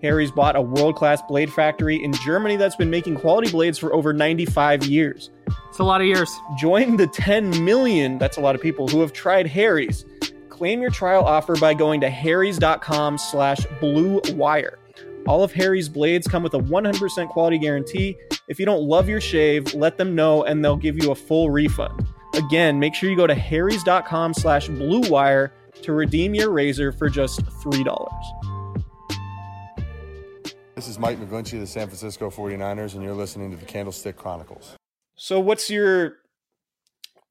Harry's 0.05 0.31
bought 0.31 0.55
a 0.55 0.61
world 0.61 0.97
class 0.97 1.23
blade 1.23 1.51
factory 1.51 1.97
in 2.05 2.12
Germany 2.12 2.57
that's 2.57 2.77
been 2.77 2.90
making 2.90 3.14
quality 3.14 3.51
blades 3.51 3.79
for 3.79 3.95
over 3.95 4.12
95 4.12 4.85
years. 4.85 5.31
It's 5.71 5.79
a 5.79 5.83
lot 5.83 6.03
of 6.03 6.07
years. 6.07 6.31
Join 6.59 6.99
the 6.99 7.07
10 7.07 7.64
million, 7.64 8.19
that's 8.19 8.37
a 8.37 8.40
lot 8.43 8.55
of 8.55 8.61
people, 8.61 8.87
who 8.87 9.01
have 9.01 9.14
tried 9.14 9.47
Harry's. 9.47 10.05
Claim 10.51 10.83
your 10.83 10.90
trial 10.90 11.25
offer 11.25 11.57
by 11.57 11.73
going 11.73 12.03
to 12.03 12.11
harrys.com 12.11 13.17
slash 13.17 13.64
blue 13.81 14.21
wire. 14.35 14.79
All 15.27 15.43
of 15.43 15.55
Harry's 15.55 15.88
blades 15.88 16.29
come 16.29 16.43
with 16.43 16.53
a 16.53 16.59
100% 16.59 17.29
quality 17.31 17.57
guarantee. 17.57 18.19
If 18.47 18.61
you 18.61 18.67
don't 18.67 18.83
love 18.83 19.09
your 19.09 19.23
shave, 19.23 19.73
let 19.73 19.97
them 19.97 20.14
know 20.14 20.45
and 20.45 20.62
they'll 20.62 20.77
give 20.77 21.03
you 21.03 21.12
a 21.12 21.14
full 21.14 21.49
refund. 21.49 22.07
Again, 22.35 22.79
make 22.79 22.95
sure 22.95 23.09
you 23.09 23.17
go 23.17 23.27
to 23.27 23.35
harrys.com 23.35 24.35
slash 24.35 24.69
bluewire 24.69 25.53
to 25.81 25.93
redeem 25.93 26.35
your 26.35 26.51
razor 26.51 26.93
for 26.93 27.09
just 27.09 27.40
$3. 27.40 28.54
This 30.75 30.89
is 30.89 30.99
Mike 30.99 31.21
McGlinchey 31.21 31.55
of 31.55 31.61
the 31.61 31.67
San 31.69 31.87
Francisco 31.87 32.31
49ers, 32.31 32.95
and 32.95 33.03
you're 33.03 33.15
listening 33.15 33.53
to 33.53 33.57
the 33.57 33.65
Candlestick 33.65 34.17
Chronicles. 34.17 34.75
So 35.15 35.39
what's 35.39 35.71
your 35.71 36.17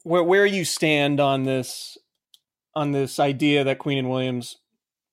where 0.04 0.24
where 0.24 0.46
you 0.46 0.64
stand 0.64 1.20
on 1.20 1.44
this 1.44 1.98
on 2.74 2.92
this 2.92 3.20
idea 3.20 3.66
that 3.66 3.80
Quinnen 3.80 4.10
Williams 4.10 4.58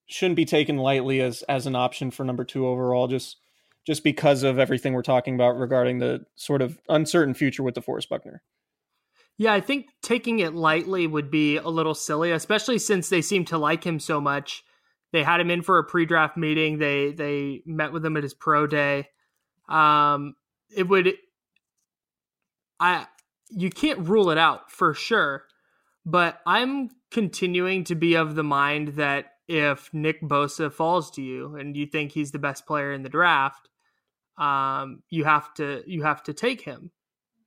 shouldn't 0.06 0.36
be 0.36 0.44
taken 0.44 0.76
lightly 0.76 1.20
as 1.20 1.42
as 1.42 1.66
an 1.66 1.74
option 1.74 2.12
for 2.12 2.24
number 2.24 2.44
two 2.44 2.68
overall, 2.68 3.08
just 3.08 3.38
just 3.84 4.04
because 4.04 4.44
of 4.44 4.60
everything 4.60 4.92
we're 4.92 5.02
talking 5.02 5.34
about 5.34 5.58
regarding 5.58 5.98
the 5.98 6.24
sort 6.36 6.62
of 6.62 6.78
uncertain 6.88 7.34
future 7.34 7.64
with 7.64 7.74
DeForest 7.74 8.08
Buckner. 8.08 8.42
Yeah, 9.38 9.54
I 9.54 9.60
think 9.60 9.86
taking 10.02 10.38
it 10.38 10.54
lightly 10.54 11.08
would 11.08 11.32
be 11.32 11.56
a 11.56 11.68
little 11.68 11.94
silly, 11.94 12.30
especially 12.30 12.78
since 12.78 13.08
they 13.08 13.22
seem 13.22 13.44
to 13.46 13.58
like 13.58 13.82
him 13.82 13.98
so 13.98 14.20
much. 14.20 14.62
They 15.12 15.22
had 15.22 15.40
him 15.40 15.50
in 15.50 15.62
for 15.62 15.78
a 15.78 15.84
pre-draft 15.84 16.36
meeting. 16.36 16.78
They 16.78 17.12
they 17.12 17.62
met 17.66 17.92
with 17.92 18.04
him 18.04 18.16
at 18.16 18.22
his 18.22 18.34
pro 18.34 18.66
day. 18.66 19.08
Um, 19.68 20.34
it 20.74 20.88
would, 20.88 21.14
I 22.78 23.06
you 23.50 23.70
can't 23.70 24.08
rule 24.08 24.30
it 24.30 24.38
out 24.38 24.70
for 24.70 24.94
sure, 24.94 25.44
but 26.06 26.40
I'm 26.46 26.90
continuing 27.10 27.84
to 27.84 27.94
be 27.94 28.14
of 28.14 28.34
the 28.34 28.44
mind 28.44 28.88
that 28.94 29.32
if 29.48 29.92
Nick 29.92 30.22
Bosa 30.22 30.72
falls 30.72 31.10
to 31.12 31.22
you 31.22 31.56
and 31.56 31.76
you 31.76 31.86
think 31.86 32.12
he's 32.12 32.30
the 32.30 32.38
best 32.38 32.66
player 32.66 32.92
in 32.92 33.02
the 33.02 33.08
draft, 33.08 33.68
um, 34.38 35.02
you 35.10 35.24
have 35.24 35.52
to 35.54 35.82
you 35.86 36.02
have 36.02 36.22
to 36.24 36.32
take 36.32 36.60
him 36.60 36.92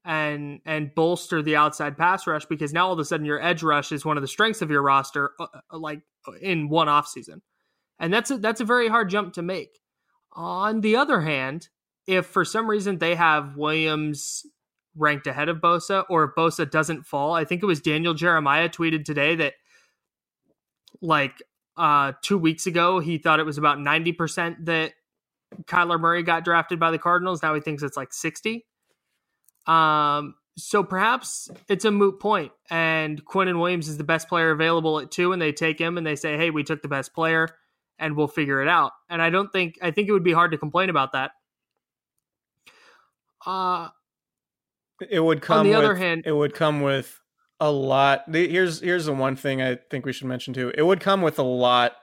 and 0.05 0.59
and 0.65 0.93
bolster 0.93 1.41
the 1.41 1.55
outside 1.55 1.97
pass 1.97 2.27
rush 2.27 2.45
because 2.45 2.73
now 2.73 2.87
all 2.87 2.93
of 2.93 2.99
a 2.99 3.05
sudden 3.05 3.25
your 3.25 3.41
edge 3.41 3.63
rush 3.63 3.91
is 3.93 4.03
one 4.03 4.17
of 4.17 4.21
the 4.21 4.27
strengths 4.27 4.61
of 4.61 4.69
your 4.69 4.81
roster, 4.81 5.31
uh, 5.39 5.47
uh 5.71 5.77
like 5.77 6.01
in 6.41 6.67
one 6.69 6.89
off 6.89 7.07
season, 7.07 7.41
and 8.03 8.13
that's 8.13 8.29
a, 8.29 8.37
that's 8.37 8.59
a 8.59 8.65
very 8.65 8.89
hard 8.89 9.09
jump 9.09 9.33
to 9.33 9.41
make. 9.41 9.79
On 10.33 10.81
the 10.81 10.97
other 10.97 11.21
hand, 11.21 11.69
if 12.05 12.25
for 12.25 12.43
some 12.43 12.69
reason 12.69 12.97
they 12.97 13.15
have 13.15 13.55
Williams 13.55 14.45
ranked 14.93 15.25
ahead 15.25 15.47
of 15.47 15.59
Bosa, 15.61 16.03
or 16.09 16.25
if 16.25 16.31
Bosa 16.35 16.69
doesn't 16.69 17.05
fall, 17.05 17.33
I 17.33 17.45
think 17.45 17.63
it 17.63 17.65
was 17.65 17.79
Daniel 17.79 18.13
Jeremiah 18.13 18.67
tweeted 18.67 19.05
today 19.05 19.37
that 19.37 19.53
like 21.01 21.41
uh, 21.77 22.11
two 22.21 22.37
weeks 22.37 22.67
ago, 22.67 22.99
he 22.99 23.19
thought 23.19 23.39
it 23.39 23.45
was 23.45 23.57
about 23.57 23.77
90% 23.77 24.65
that 24.65 24.91
Kyler 25.63 25.97
Murray 25.97 26.23
got 26.23 26.43
drafted 26.43 26.81
by 26.81 26.91
the 26.91 26.99
Cardinals. 26.99 27.41
Now 27.41 27.55
he 27.55 27.61
thinks 27.61 27.83
it's 27.83 27.95
like 27.95 28.11
60. 28.11 28.65
Um, 29.65 30.35
so 30.57 30.83
perhaps 30.83 31.49
it's 31.69 31.85
a 31.85 31.91
moot 31.91 32.19
point, 32.19 32.51
and 32.69 33.23
Quinnen 33.23 33.59
Williams 33.59 33.87
is 33.87 33.97
the 33.97 34.03
best 34.03 34.27
player 34.27 34.51
available 34.51 34.99
at 34.99 35.09
two, 35.09 35.31
and 35.31 35.41
they 35.41 35.53
take 35.53 35.79
him 35.79 35.97
and 35.97 36.05
they 36.05 36.17
say, 36.17 36.37
"Hey, 36.37 36.49
we 36.49 36.63
took 36.63 36.81
the 36.81 36.87
best 36.89 37.13
player, 37.13 37.47
and 37.99 38.15
we'll 38.15 38.27
figure 38.27 38.61
it 38.61 38.67
out." 38.67 38.91
And 39.09 39.21
I 39.21 39.29
don't 39.29 39.51
think 39.51 39.77
I 39.81 39.91
think 39.91 40.09
it 40.09 40.11
would 40.11 40.23
be 40.23 40.33
hard 40.33 40.51
to 40.51 40.57
complain 40.57 40.89
about 40.89 41.13
that. 41.13 41.31
Uh, 43.45 43.89
it 45.09 45.19
would 45.19 45.41
come. 45.41 45.59
On 45.59 45.65
the 45.65 45.71
with, 45.71 45.79
other 45.79 45.95
hand, 45.95 46.23
it 46.25 46.31
would 46.31 46.53
come 46.53 46.81
with 46.81 47.19
a 47.59 47.71
lot. 47.71 48.23
Here's 48.31 48.79
here's 48.79 49.05
the 49.05 49.13
one 49.13 49.35
thing 49.35 49.61
I 49.61 49.77
think 49.89 50.05
we 50.05 50.13
should 50.13 50.27
mention 50.27 50.53
too. 50.53 50.71
It 50.77 50.83
would 50.83 50.99
come 50.99 51.21
with 51.21 51.39
a 51.39 51.43
lot 51.43 51.93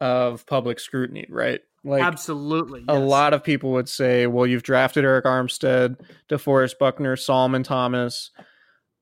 of 0.00 0.46
public 0.46 0.80
scrutiny, 0.80 1.26
right? 1.28 1.60
Like 1.84 2.02
absolutely, 2.02 2.80
yes. 2.80 2.96
a 2.96 2.98
lot 2.98 3.32
of 3.32 3.44
people 3.44 3.72
would 3.72 3.88
say, 3.88 4.26
"Well, 4.26 4.46
you've 4.46 4.64
drafted 4.64 5.04
Arik 5.04 5.22
Armstead, 5.22 6.00
DeForest 6.28 6.78
Buckner, 6.78 7.16
Solomon 7.16 7.62
Thomas, 7.62 8.32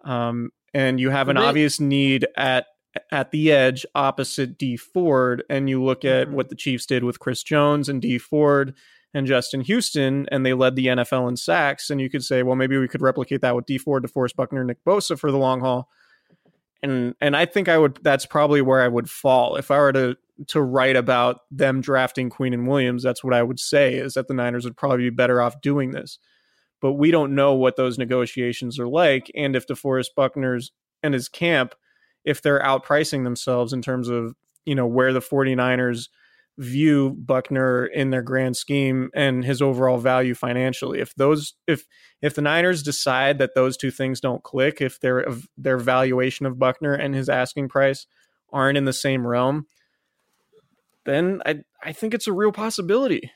um, 0.04 0.50
and 0.74 1.00
you 1.00 1.10
have 1.10 1.28
an 1.28 1.36
they, 1.36 1.42
obvious 1.42 1.80
need 1.80 2.26
at 2.36 2.66
at 3.10 3.30
the 3.30 3.52
edge 3.52 3.84
opposite 3.94 4.58
Dee 4.58 4.76
Ford, 4.76 5.42
and 5.48 5.68
you 5.68 5.82
look 5.82 6.04
at 6.04 6.26
mm-hmm. 6.26 6.36
what 6.36 6.48
the 6.48 6.56
Chiefs 6.56 6.86
did 6.86 7.04
with 7.04 7.20
Chris 7.20 7.42
Jones 7.42 7.88
and 7.88 8.00
Dee 8.00 8.18
Ford." 8.18 8.74
and 9.14 9.28
Justin 9.28 9.60
Houston, 9.60 10.26
and 10.30 10.44
they 10.44 10.52
led 10.52 10.74
the 10.74 10.88
NFL 10.88 11.28
in 11.28 11.36
sacks. 11.36 11.88
And 11.88 12.00
you 12.00 12.10
could 12.10 12.24
say, 12.24 12.42
well, 12.42 12.56
maybe 12.56 12.76
we 12.76 12.88
could 12.88 13.00
replicate 13.00 13.40
that 13.42 13.54
with 13.54 13.64
Dee 13.64 13.78
Ford, 13.78 14.04
DeForest 14.04 14.34
Buckner, 14.34 14.64
Nick 14.64 14.84
Bosa 14.84 15.16
for 15.16 15.30
the 15.30 15.38
long 15.38 15.60
haul. 15.60 15.88
And 16.82 17.14
and 17.20 17.34
I 17.34 17.46
think 17.46 17.68
I 17.68 17.78
would. 17.78 17.98
That's 18.02 18.26
probably 18.26 18.60
where 18.60 18.82
I 18.82 18.88
would 18.88 19.08
fall 19.08 19.56
if 19.56 19.70
I 19.70 19.78
were 19.78 19.92
to 19.92 20.16
to 20.48 20.60
write 20.60 20.96
about 20.96 21.40
them 21.50 21.80
drafting 21.80 22.28
Quinnen 22.28 22.66
Williams. 22.66 23.02
That's 23.02 23.24
what 23.24 23.32
I 23.32 23.42
would 23.42 23.60
say 23.60 23.94
is 23.94 24.14
that 24.14 24.28
the 24.28 24.34
Niners 24.34 24.64
would 24.64 24.76
probably 24.76 25.08
be 25.08 25.10
better 25.10 25.40
off 25.40 25.62
doing 25.62 25.92
this. 25.92 26.18
But 26.82 26.94
we 26.94 27.10
don't 27.10 27.34
know 27.34 27.54
what 27.54 27.76
those 27.76 27.96
negotiations 27.96 28.78
are 28.78 28.88
like, 28.88 29.30
and 29.34 29.56
if 29.56 29.66
DeForest 29.66 30.08
Buckner's 30.14 30.72
and 31.02 31.14
his 31.14 31.28
camp, 31.28 31.74
if 32.24 32.42
they're 32.42 32.60
outpricing 32.60 33.24
themselves 33.24 33.72
in 33.72 33.82
terms 33.82 34.08
of 34.08 34.34
you 34.64 34.74
know 34.74 34.86
where 34.86 35.12
the 35.12 35.20
49ers– 35.20 36.08
view 36.58 37.10
Buckner 37.10 37.86
in 37.86 38.10
their 38.10 38.22
grand 38.22 38.56
scheme 38.56 39.10
and 39.14 39.44
his 39.44 39.60
overall 39.60 39.98
value 39.98 40.34
financially. 40.34 41.00
If 41.00 41.14
those 41.16 41.54
if 41.66 41.84
if 42.22 42.34
the 42.34 42.42
Niners 42.42 42.82
decide 42.82 43.38
that 43.38 43.54
those 43.54 43.76
two 43.76 43.90
things 43.90 44.20
don't 44.20 44.42
click, 44.42 44.80
if 44.80 45.00
their 45.00 45.26
their 45.56 45.78
valuation 45.78 46.46
of 46.46 46.58
Buckner 46.58 46.94
and 46.94 47.14
his 47.14 47.28
asking 47.28 47.68
price 47.68 48.06
aren't 48.52 48.78
in 48.78 48.84
the 48.84 48.92
same 48.92 49.26
realm, 49.26 49.66
then 51.04 51.42
I 51.44 51.62
I 51.82 51.92
think 51.92 52.14
it's 52.14 52.28
a 52.28 52.32
real 52.32 52.52
possibility. 52.52 53.30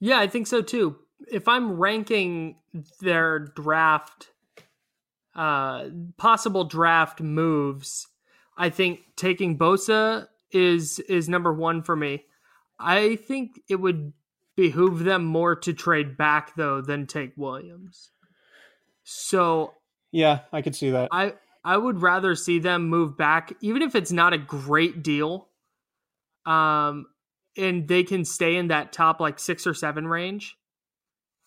Yeah, 0.00 0.18
I 0.18 0.26
think 0.26 0.46
so 0.46 0.62
too. 0.62 0.96
If 1.30 1.48
I'm 1.48 1.78
ranking 1.78 2.56
their 3.00 3.38
draft 3.38 4.32
uh 5.36 5.88
possible 6.16 6.64
draft 6.64 7.20
moves, 7.20 8.08
I 8.56 8.70
think 8.70 9.00
taking 9.16 9.58
Bosa 9.58 10.26
is 10.50 10.98
is 11.00 11.28
number 11.28 11.52
one 11.52 11.82
for 11.82 11.94
me. 11.94 12.24
I 12.78 13.16
think 13.16 13.60
it 13.68 13.76
would 13.76 14.12
behoove 14.56 15.04
them 15.04 15.24
more 15.24 15.54
to 15.54 15.72
trade 15.72 16.16
back 16.16 16.56
though 16.56 16.80
than 16.80 17.06
take 17.06 17.32
Williams. 17.36 18.10
So 19.04 19.74
yeah, 20.12 20.40
I 20.52 20.62
could 20.62 20.74
see 20.74 20.90
that. 20.90 21.08
I 21.12 21.34
I 21.64 21.76
would 21.76 22.00
rather 22.00 22.34
see 22.34 22.60
them 22.60 22.88
move 22.88 23.16
back, 23.16 23.52
even 23.60 23.82
if 23.82 23.94
it's 23.94 24.12
not 24.12 24.32
a 24.32 24.38
great 24.38 25.02
deal. 25.02 25.48
Um, 26.46 27.06
and 27.56 27.88
they 27.88 28.04
can 28.04 28.24
stay 28.24 28.54
in 28.56 28.68
that 28.68 28.92
top 28.92 29.18
like 29.20 29.40
six 29.40 29.66
or 29.66 29.74
seven 29.74 30.06
range. 30.06 30.56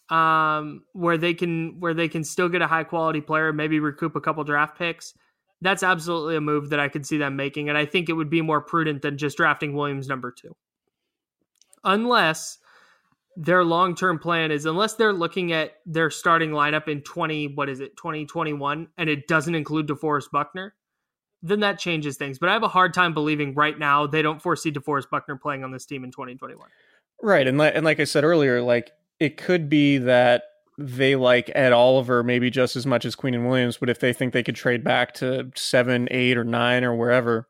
Um, 0.10 0.84
where 0.94 1.20
they 1.20 1.36
can 1.36 1.80
where 1.80 1.94
they 1.94 2.08
can 2.08 2.24
still 2.24 2.50
get 2.50 2.64
a 2.64 2.68
high 2.68 2.84
quality 2.84 3.22
player, 3.22 3.54
maybe 3.54 3.80
recoup 3.80 4.16
a 4.16 4.22
couple 4.22 4.44
draft 4.44 4.78
picks 4.78 5.14
that's 5.62 5.84
absolutely 5.84 6.36
a 6.36 6.42
move 6.42 6.70
that 6.70 6.80
I 6.80 6.88
could 6.88 7.06
see 7.06 7.18
them 7.18 7.36
making. 7.36 7.70
And 7.70 7.78
I 7.78 7.86
think 7.86 8.10
it 8.10 8.14
would 8.14 8.30
be 8.30 8.42
more 8.42 8.62
prudent 8.62 9.02
than 9.02 9.18
just 9.18 9.38
drafting 9.38 9.74
Williams 9.74 10.08
number 10.08 10.32
two. 10.32 10.56
Unless 11.84 12.60
their 13.36 13.64
long 13.64 13.96
term 13.96 14.20
plan 14.20 14.52
is, 14.52 14.66
unless 14.66 14.96
they're 14.96 15.14
looking 15.14 15.52
at 15.52 15.74
their 15.86 16.10
starting 16.10 16.52
lineup 16.52 16.88
in 16.88 17.02
20, 17.02 17.56
what 17.56 17.70
is 17.70 17.80
it, 17.80 17.98
2021, 17.98 18.88
and 18.98 19.10
it 19.10 19.28
doesn't 19.28 19.56
include 19.56 19.88
DeForest 19.88 20.32
Buckner, 20.32 20.76
then 21.42 21.62
that 21.62 21.80
changes 21.80 22.18
things. 22.18 22.40
But 22.40 22.50
I 22.50 22.54
have 22.54 22.64
a 22.64 22.70
hard 22.70 22.94
time 22.94 23.14
believing 23.14 23.54
right 23.54 23.78
now 23.78 24.08
they 24.08 24.22
don't 24.22 24.42
foresee 24.42 24.72
DeForest 24.72 25.10
Buckner 25.10 25.38
playing 25.38 25.64
on 25.64 25.72
this 25.72 25.86
team 25.86 26.04
in 26.04 26.12
2021. 26.12 26.68
Right. 27.22 27.48
And, 27.48 27.62
and 27.62 27.86
like 27.86 28.00
I 28.00 28.06
said 28.06 28.24
earlier, 28.24 28.62
like 28.62 28.92
it 29.20 29.38
could 29.38 29.70
be 29.70 29.98
that 29.98 30.44
they 30.78 31.16
like 31.16 31.52
Ed 31.56 31.74
Oliver 31.74 32.24
maybe 32.24 32.50
just 32.50 32.76
as 32.78 32.86
much 32.86 33.04
as 33.04 33.16
Quinnen 33.16 33.48
Williams, 33.48 33.78
but 33.78 33.90
if 33.90 34.00
they 34.00 34.14
think 34.14 34.32
they 34.32 34.44
could 34.44 34.56
trade 34.56 34.84
back 34.84 35.14
to 35.16 35.52
seven, 35.56 36.08
eight, 36.10 36.38
or 36.38 36.46
nine 36.46 36.86
or 36.86 36.96
wherever 36.96 37.48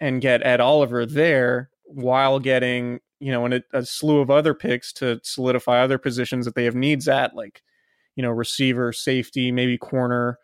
and 0.00 0.20
get 0.20 0.44
Ed 0.44 0.60
Oliver 0.60 1.06
there 1.06 1.70
while 1.84 2.40
getting, 2.40 2.98
you 3.20 3.30
know, 3.30 3.46
a, 3.46 3.62
a 3.72 3.84
slew 3.86 4.18
of 4.18 4.30
other 4.30 4.52
picks 4.52 4.92
to 4.94 5.20
solidify 5.22 5.80
other 5.80 5.98
positions 5.98 6.44
that 6.44 6.56
they 6.56 6.64
have 6.64 6.74
needs 6.74 7.06
at, 7.06 7.36
like, 7.36 7.62
you 8.16 8.22
know, 8.22 8.30
receiver, 8.30 8.92
safety, 8.92 9.52
maybe 9.52 9.78
corner, 9.78 10.38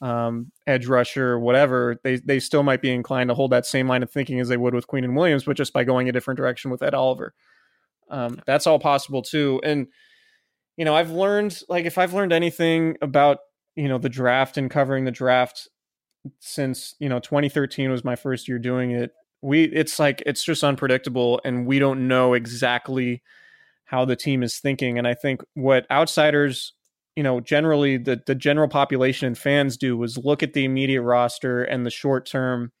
um, 0.00 0.52
edge 0.66 0.86
rusher, 0.86 1.38
whatever, 1.38 1.98
they 2.04 2.16
they 2.16 2.38
still 2.38 2.62
might 2.62 2.82
be 2.82 2.92
inclined 2.92 3.28
to 3.30 3.34
hold 3.34 3.50
that 3.50 3.66
same 3.66 3.88
line 3.88 4.02
of 4.02 4.10
thinking 4.10 4.38
as 4.38 4.48
they 4.48 4.56
would 4.56 4.74
with 4.74 4.86
Quinnen 4.86 5.16
Williams, 5.16 5.44
but 5.44 5.56
just 5.56 5.72
by 5.72 5.82
going 5.82 6.08
a 6.08 6.12
different 6.12 6.36
direction 6.36 6.70
with 6.70 6.82
Ed 6.82 6.94
Oliver. 6.94 7.34
Um, 8.10 8.40
that's 8.46 8.66
all 8.66 8.78
possible 8.78 9.22
too. 9.22 9.60
And 9.64 9.86
you 10.76 10.84
know, 10.84 10.94
I've 10.94 11.10
learned 11.10 11.60
like 11.68 11.84
if 11.84 11.98
I've 11.98 12.14
learned 12.14 12.32
anything 12.32 12.96
about, 13.00 13.38
you 13.76 13.88
know, 13.88 13.98
the 13.98 14.08
draft 14.08 14.56
and 14.56 14.70
covering 14.70 15.04
the 15.04 15.10
draft 15.10 15.68
since, 16.40 16.94
you 16.98 17.08
know, 17.08 17.20
2013 17.20 17.90
was 17.90 18.04
my 18.04 18.16
first 18.16 18.48
year 18.48 18.58
doing 18.58 18.90
it. 18.90 19.12
We 19.42 19.64
it's 19.64 19.98
like 19.98 20.22
it's 20.26 20.42
just 20.42 20.64
unpredictable 20.64 21.40
and 21.44 21.66
we 21.66 21.78
don't 21.78 22.08
know 22.08 22.34
exactly 22.34 23.22
how 23.84 24.04
the 24.04 24.16
team 24.16 24.42
is 24.42 24.58
thinking 24.58 24.98
and 24.98 25.06
I 25.06 25.14
think 25.14 25.42
what 25.54 25.86
outsiders, 25.90 26.72
you 27.14 27.22
know, 27.22 27.40
generally 27.40 27.98
the 27.98 28.20
the 28.26 28.34
general 28.34 28.68
population 28.68 29.26
and 29.26 29.38
fans 29.38 29.76
do 29.76 29.96
was 29.96 30.18
look 30.18 30.42
at 30.42 30.54
the 30.54 30.64
immediate 30.64 31.02
roster 31.02 31.62
and 31.62 31.84
the 31.84 31.90
short 31.90 32.26
term 32.26 32.72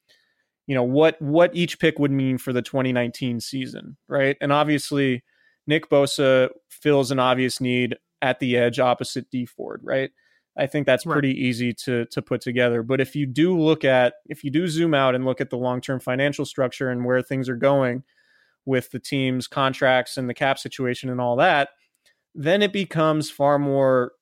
you 0.66 0.74
know 0.74 0.82
what 0.82 1.20
what 1.20 1.54
each 1.54 1.78
pick 1.78 1.98
would 1.98 2.10
mean 2.10 2.38
for 2.38 2.52
the 2.52 2.62
2019 2.62 3.40
season, 3.40 3.96
right? 4.08 4.36
And 4.40 4.52
obviously 4.52 5.22
Nick 5.66 5.88
Bosa 5.88 6.50
fills 6.68 7.10
an 7.10 7.18
obvious 7.18 7.60
need 7.60 7.96
at 8.22 8.40
the 8.40 8.56
edge 8.56 8.78
opposite 8.78 9.30
Dee 9.30 9.46
Ford, 9.46 9.80
right? 9.82 10.10
I 10.56 10.66
think 10.66 10.86
that's 10.86 11.04
pretty 11.04 11.32
easy 11.32 11.72
to 11.84 12.06
to 12.06 12.22
put 12.22 12.40
together. 12.40 12.82
But 12.82 13.00
if 13.00 13.16
you 13.16 13.26
do 13.26 13.58
look 13.58 13.84
at 13.84 14.14
if 14.26 14.44
you 14.44 14.50
do 14.50 14.68
zoom 14.68 14.94
out 14.94 15.14
and 15.14 15.24
look 15.24 15.40
at 15.40 15.50
the 15.50 15.58
long 15.58 15.80
term 15.80 16.00
financial 16.00 16.44
structure 16.44 16.90
and 16.90 17.04
where 17.04 17.22
things 17.22 17.48
are 17.48 17.56
going 17.56 18.04
with 18.64 18.90
the 18.90 19.00
team's 19.00 19.46
contracts 19.46 20.16
and 20.16 20.28
the 20.28 20.34
cap 20.34 20.58
situation 20.58 21.10
and 21.10 21.20
all 21.20 21.36
that, 21.36 21.70
then 22.34 22.62
it 22.62 22.72
becomes 22.72 23.30
far 23.30 23.58
more 23.58 24.12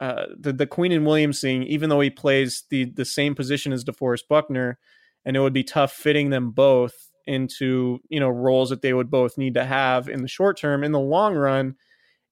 uh, 0.00 0.26
the 0.38 0.52
the 0.52 0.68
and 0.82 1.06
Williams 1.06 1.40
thing. 1.40 1.62
Even 1.62 1.88
though 1.88 2.00
he 2.00 2.10
plays 2.10 2.64
the 2.68 2.84
the 2.84 3.04
same 3.06 3.34
position 3.34 3.72
as 3.72 3.84
DeForest 3.84 4.28
Buckner, 4.28 4.78
and 5.24 5.36
it 5.36 5.40
would 5.40 5.52
be 5.52 5.64
tough 5.64 5.92
fitting 5.92 6.30
them 6.30 6.50
both 6.50 7.10
into 7.26 8.00
you 8.08 8.18
know 8.18 8.28
roles 8.28 8.70
that 8.70 8.82
they 8.82 8.92
would 8.92 9.10
both 9.10 9.38
need 9.38 9.54
to 9.54 9.64
have 9.64 10.08
in 10.08 10.22
the 10.22 10.28
short 10.28 10.58
term. 10.58 10.82
In 10.82 10.92
the 10.92 11.00
long 11.00 11.34
run, 11.34 11.76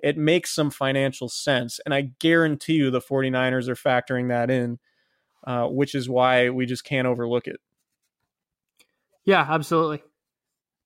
it 0.00 0.16
makes 0.16 0.54
some 0.54 0.70
financial 0.70 1.28
sense, 1.28 1.80
and 1.84 1.94
I 1.94 2.10
guarantee 2.18 2.74
you 2.74 2.90
the 2.90 3.00
49ers 3.00 3.68
are 3.68 3.74
factoring 3.74 4.28
that 4.28 4.50
in, 4.50 4.78
uh, 5.46 5.66
which 5.66 5.94
is 5.94 6.08
why 6.08 6.50
we 6.50 6.66
just 6.66 6.84
can't 6.84 7.06
overlook 7.06 7.46
it. 7.46 7.60
Yeah, 9.24 9.46
absolutely. 9.48 10.02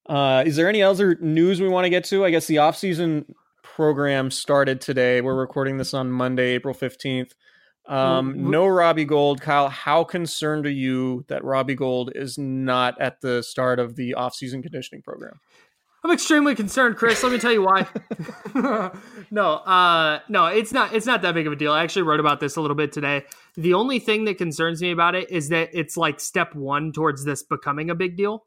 Uh, 0.09 0.43
is 0.45 0.57
there 0.57 0.69
any 0.69 0.83
other 0.83 1.17
news 1.21 1.61
we 1.61 1.69
want 1.69 1.85
to 1.85 1.91
get 1.91 2.05
to? 2.05 2.25
I 2.25 2.31
guess 2.31 2.47
the 2.47 2.57
offseason 2.57 3.25
program 3.63 4.31
started 4.31 4.81
today. 4.81 5.21
We're 5.21 5.37
recording 5.37 5.79
this 5.79 5.95
on 5.95 6.11
Monday, 6.11 6.51
April 6.55 6.75
15th. 6.75 7.33
Um, 7.87 8.51
no 8.51 8.67
Robbie 8.67 9.05
Gould, 9.05 9.41
Kyle, 9.41 9.69
how 9.69 10.05
concerned 10.05 10.67
are 10.67 10.71
you 10.71 11.25
that 11.29 11.45
Robbie 11.45 11.75
Gould 11.75 12.13
is 12.15 12.39
not 12.39 13.01
at 13.01 13.21
the 13.21 13.43
start 13.43 13.81
of 13.81 13.97
the 13.97 14.15
offseason 14.17 14.63
conditioning 14.63 15.03
program? 15.03 15.41
I'm 16.05 16.11
extremely 16.11 16.57
concerned, 16.57 16.97
Chris. 16.97 17.23
Let 17.23 17.33
me 17.33 17.39
tell 17.39 17.53
you 17.53 17.63
why. 17.63 17.87
no, 19.31 19.53
uh, 19.55 20.19
no, 20.29 20.47
it's 20.47 20.73
not. 20.73 20.93
It's 20.93 21.07
not 21.07 21.23
that 21.23 21.35
big 21.35 21.47
of 21.47 21.53
a 21.53 21.57
deal. 21.57 21.73
I 21.73 21.83
actually 21.85 22.03
wrote 22.03 22.19
about 22.19 22.41
this 22.41 22.57
a 22.57 22.61
little 22.61 22.77
bit 22.77 22.93
today. 22.93 23.25
The 23.57 23.75
only 23.75 24.01
thing 24.01 24.25
that 24.25 24.37
concerns 24.37 24.83
me 24.83 24.91
about 24.91 25.15
it 25.15 25.31
is 25.31 25.49
that 25.51 25.71
it's 25.73 25.97
like 25.97 26.19
step 26.19 26.55
one 26.57 26.93
towards 26.93 27.25
this 27.25 27.45
becoming 27.45 27.89
a 27.89 27.95
big 27.95 28.17
deal. 28.17 28.45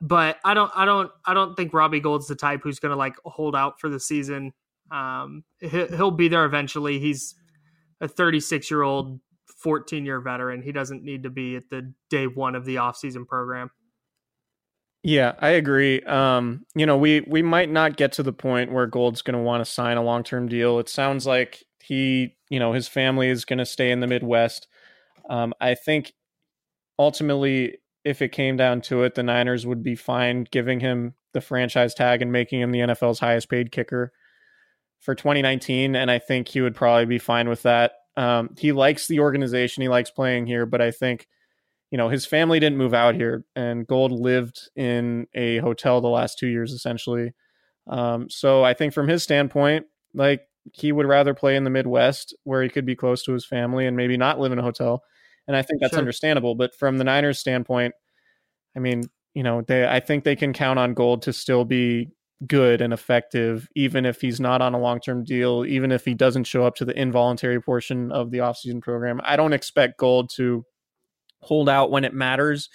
But 0.00 0.38
I 0.44 0.54
don't, 0.54 0.72
I 0.74 0.84
don't, 0.84 1.12
I 1.24 1.34
don't 1.34 1.54
think 1.54 1.72
Robbie 1.72 2.00
Gould's 2.00 2.26
the 2.26 2.34
type 2.34 2.62
who's 2.64 2.80
going 2.80 2.90
to 2.90 2.96
like 2.96 3.14
hold 3.24 3.54
out 3.54 3.78
for 3.78 3.88
the 3.88 4.00
season. 4.00 4.52
Um, 4.90 5.44
he'll 5.60 6.10
be 6.10 6.26
there 6.26 6.44
eventually. 6.44 6.98
He's 6.98 7.36
a 8.02 8.08
36 8.08 8.70
year 8.70 8.82
old, 8.82 9.20
14 9.58 10.04
year 10.04 10.20
veteran. 10.20 10.60
He 10.60 10.72
doesn't 10.72 11.02
need 11.02 11.22
to 11.22 11.30
be 11.30 11.56
at 11.56 11.70
the 11.70 11.94
day 12.10 12.26
one 12.26 12.54
of 12.54 12.66
the 12.66 12.74
offseason 12.74 13.26
program. 13.26 13.70
Yeah, 15.04 15.32
I 15.40 15.50
agree. 15.50 16.00
Um, 16.02 16.64
you 16.74 16.86
know, 16.86 16.96
we 16.96 17.22
we 17.22 17.42
might 17.42 17.70
not 17.70 17.96
get 17.96 18.12
to 18.12 18.22
the 18.22 18.32
point 18.32 18.70
where 18.70 18.86
Gould's 18.86 19.22
going 19.22 19.36
to 19.36 19.42
want 19.42 19.64
to 19.64 19.70
sign 19.70 19.96
a 19.96 20.02
long 20.02 20.22
term 20.22 20.48
deal. 20.48 20.78
It 20.78 20.88
sounds 20.88 21.26
like 21.26 21.64
he, 21.80 22.36
you 22.50 22.60
know, 22.60 22.72
his 22.72 22.86
family 22.86 23.28
is 23.28 23.44
going 23.44 23.58
to 23.58 23.66
stay 23.66 23.90
in 23.90 24.00
the 24.00 24.06
Midwest. 24.06 24.68
Um, 25.28 25.54
I 25.60 25.74
think 25.74 26.12
ultimately, 26.98 27.78
if 28.04 28.22
it 28.22 28.30
came 28.30 28.56
down 28.56 28.80
to 28.82 29.02
it, 29.02 29.16
the 29.16 29.24
Niners 29.24 29.66
would 29.66 29.82
be 29.82 29.96
fine 29.96 30.46
giving 30.50 30.78
him 30.78 31.14
the 31.32 31.40
franchise 31.40 31.94
tag 31.94 32.22
and 32.22 32.30
making 32.30 32.60
him 32.60 32.70
the 32.70 32.80
NFL's 32.80 33.18
highest 33.18 33.48
paid 33.48 33.72
kicker 33.72 34.12
for 35.02 35.14
2019, 35.14 35.94
and 35.94 36.10
I 36.10 36.18
think 36.18 36.48
he 36.48 36.62
would 36.62 36.74
probably 36.74 37.04
be 37.04 37.18
fine 37.18 37.48
with 37.48 37.62
that. 37.62 37.92
Um, 38.16 38.54
he 38.58 38.72
likes 38.72 39.06
the 39.06 39.20
organization, 39.20 39.82
he 39.82 39.88
likes 39.88 40.10
playing 40.10 40.46
here, 40.46 40.64
but 40.64 40.80
I 40.80 40.90
think 40.90 41.26
you 41.92 41.98
know 41.98 42.08
his 42.08 42.26
family 42.26 42.58
didn't 42.58 42.78
move 42.78 42.94
out 42.94 43.14
here 43.14 43.44
and 43.54 43.86
Gould 43.86 44.10
lived 44.10 44.70
in 44.74 45.28
a 45.34 45.58
hotel 45.58 46.00
the 46.00 46.08
last 46.08 46.38
two 46.38 46.48
years 46.48 46.72
essentially 46.72 47.32
um, 47.86 48.28
so 48.28 48.64
i 48.64 48.74
think 48.74 48.92
from 48.92 49.06
his 49.06 49.22
standpoint 49.22 49.86
like 50.14 50.40
he 50.72 50.90
would 50.90 51.06
rather 51.06 51.34
play 51.34 51.54
in 51.54 51.64
the 51.64 51.70
midwest 51.70 52.34
where 52.44 52.62
he 52.62 52.68
could 52.68 52.86
be 52.86 52.96
close 52.96 53.22
to 53.24 53.32
his 53.32 53.44
family 53.44 53.86
and 53.86 53.96
maybe 53.96 54.16
not 54.16 54.40
live 54.40 54.52
in 54.52 54.58
a 54.58 54.62
hotel 54.62 55.02
and 55.46 55.56
i 55.56 55.62
think 55.62 55.80
that's 55.80 55.92
sure. 55.92 55.98
understandable 55.98 56.54
but 56.54 56.74
from 56.74 56.98
the 56.98 57.04
niners 57.04 57.38
standpoint 57.38 57.94
i 58.74 58.80
mean 58.80 59.02
you 59.34 59.42
know 59.42 59.60
they 59.62 59.86
i 59.86 60.00
think 60.00 60.24
they 60.24 60.36
can 60.36 60.52
count 60.52 60.78
on 60.78 60.94
Gould 60.94 61.22
to 61.22 61.32
still 61.32 61.64
be 61.64 62.08
good 62.46 62.80
and 62.80 62.92
effective 62.92 63.68
even 63.76 64.04
if 64.04 64.20
he's 64.20 64.40
not 64.40 64.60
on 64.60 64.74
a 64.74 64.78
long-term 64.78 65.22
deal 65.22 65.64
even 65.66 65.92
if 65.92 66.04
he 66.04 66.14
doesn't 66.14 66.44
show 66.44 66.64
up 66.64 66.74
to 66.74 66.84
the 66.84 66.98
involuntary 66.98 67.60
portion 67.60 68.10
of 68.10 68.30
the 68.30 68.38
offseason 68.38 68.82
program 68.82 69.20
i 69.24 69.36
don't 69.36 69.52
expect 69.52 69.98
Gould 69.98 70.30
to 70.30 70.64
hold 71.40 71.68
out 71.68 71.90
when 71.90 72.04
it 72.04 72.14
matters 72.14 72.68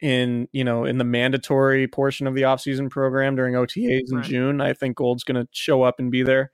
in 0.00 0.48
you 0.52 0.64
know 0.64 0.84
in 0.84 0.98
the 0.98 1.04
mandatory 1.04 1.86
portion 1.86 2.26
of 2.26 2.34
the 2.34 2.42
offseason 2.42 2.90
program 2.90 3.36
during 3.36 3.54
OTAs 3.54 4.10
in 4.10 4.16
right. 4.16 4.24
June. 4.24 4.60
I 4.60 4.72
think 4.72 4.96
Gould's 4.96 5.24
going 5.24 5.40
to 5.40 5.48
show 5.52 5.82
up 5.82 5.98
and 5.98 6.10
be 6.10 6.22
there, 6.22 6.50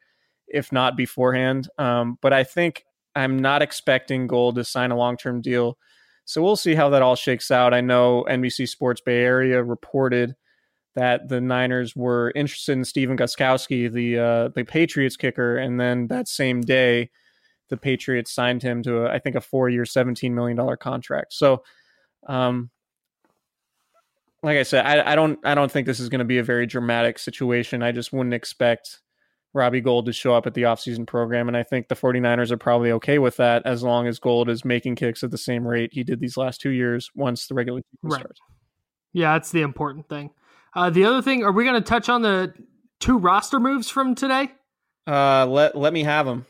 if 0.49 0.73
not 0.73 0.97
beforehand. 0.97 1.69
Um, 1.79 2.19
but 2.21 2.33
I 2.33 2.45
think 2.45 2.85
I'm 3.15 3.39
not 3.39 3.63
expecting 3.63 4.27
Gould 4.27 4.57
to 4.57 4.65
sign 4.65 4.91
a 4.91 4.97
long 4.97 5.17
term 5.17 5.41
deal. 5.41 5.79
So 6.25 6.43
we'll 6.43 6.57
see 6.57 6.75
how 6.75 6.91
that 6.91 7.03
all 7.03 7.15
shakes 7.15 7.53
out. 7.53 7.73
I 7.73 7.81
know 7.81 8.27
NBC 8.29 8.69
Sports 8.69 9.01
Bay 9.01 9.23
Area 9.23 9.63
reported 9.63 10.35
that 10.97 11.29
the 11.29 11.41
Niners 11.41 11.95
were 11.95 12.33
interested 12.35 12.73
in 12.73 12.85
Stephen 12.85 13.17
Gostkowski, 13.17 13.93
the 13.93 14.19
uh, 14.19 14.49
the 14.49 14.65
Patriots 14.65 15.17
kicker, 15.17 15.57
and 15.57 15.79
then 15.79 16.09
that 16.09 16.27
same 16.27 16.63
day 16.63 17.11
the 17.69 17.77
Patriots 17.77 18.33
signed 18.33 18.63
him 18.63 18.83
to 18.83 19.05
a, 19.05 19.11
I 19.11 19.19
think 19.19 19.37
a 19.37 19.41
four 19.41 19.69
year, 19.69 19.85
$17 19.85 20.33
million 20.33 20.77
contract. 20.77 21.33
So, 21.33 21.63
um, 22.27 22.71
like 24.43 24.59
I 24.59 24.63
said, 24.63 24.87
I, 24.87 25.13
I 25.13 25.15
don't, 25.17 25.39
I 25.45 25.55
don't 25.55 25.71
think 25.71 25.87
this 25.87 26.01
is 26.01 26.09
going 26.09 26.21
to 26.21 26.25
be 26.25 26.39
a 26.39 26.45
very 26.45 26.67
dramatic 26.67 27.19
situation. 27.19 27.83
I 27.83 27.93
just 27.93 28.13
wouldn't 28.13 28.35
expect 28.35 29.01
Robbie 29.53 29.81
Gould 29.81 30.07
to 30.07 30.13
show 30.13 30.35
up 30.35 30.47
at 30.47 30.55
the 30.55 30.63
offseason 30.63 31.07
program. 31.07 31.49
And 31.49 31.57
I 31.57 31.63
think 31.63 31.89
the 31.89 31.97
49ers 31.97 32.51
are 32.51 32.57
probably 32.57 32.93
okay 32.93 33.19
with 33.19 33.37
that 33.39 33.63
as 33.65 33.83
long 33.83 34.07
as 34.07 34.19
Gould 34.19 34.49
is 34.49 34.65
making 34.65 34.97
kicks 34.97 35.25
at 35.25 35.31
the 35.31 35.39
same 35.39 35.67
rate 35.67 35.91
he 35.93 36.05
did 36.05 36.21
these 36.21 36.37
last 36.37 36.61
two 36.61 36.71
years 36.71 37.11
once 37.15 37.47
the 37.47 37.55
regular 37.55 37.81
season 37.81 38.11
right. 38.11 38.21
starts. 38.21 38.41
Yeah, 39.13 39.33
that's 39.33 39.51
the 39.51 39.63
important 39.63 40.09
thing. 40.09 40.31
Uh, 40.77 40.91
the 40.91 41.07
other 41.07 41.23
thing, 41.23 41.43
are 41.43 41.53
we 41.53 41.65
going 41.65 41.83
to 41.83 41.89
touch 41.89 42.11
on 42.11 42.21
the 42.21 42.53
two 43.01 43.17
roster 43.17 43.59
moves 43.59 43.89
from 43.89 44.15
today? 44.15 44.53
Uh, 45.07 45.47
let 45.47 45.75
let 45.75 45.93
me 45.93 46.05
have 46.05 46.27
them. 46.27 46.45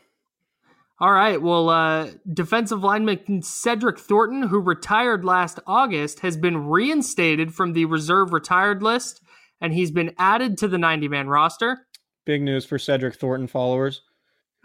All 0.99 1.11
right. 1.11 1.41
Well, 1.41 1.69
uh, 1.69 2.09
defensive 2.33 2.83
lineman 2.83 3.41
Cedric 3.41 3.97
Thornton, 3.97 4.43
who 4.43 4.59
retired 4.59 5.23
last 5.23 5.59
August, 5.65 6.19
has 6.21 6.35
been 6.35 6.67
reinstated 6.67 7.53
from 7.53 7.71
the 7.71 7.85
reserve 7.85 8.33
retired 8.33 8.83
list, 8.83 9.21
and 9.61 9.73
he's 9.73 9.91
been 9.91 10.13
added 10.17 10.57
to 10.57 10.67
the 10.67 10.77
90 10.77 11.07
man 11.07 11.29
roster. 11.29 11.85
Big 12.25 12.41
news 12.41 12.65
for 12.65 12.77
Cedric 12.77 13.15
Thornton 13.15 13.47
followers. 13.47 14.01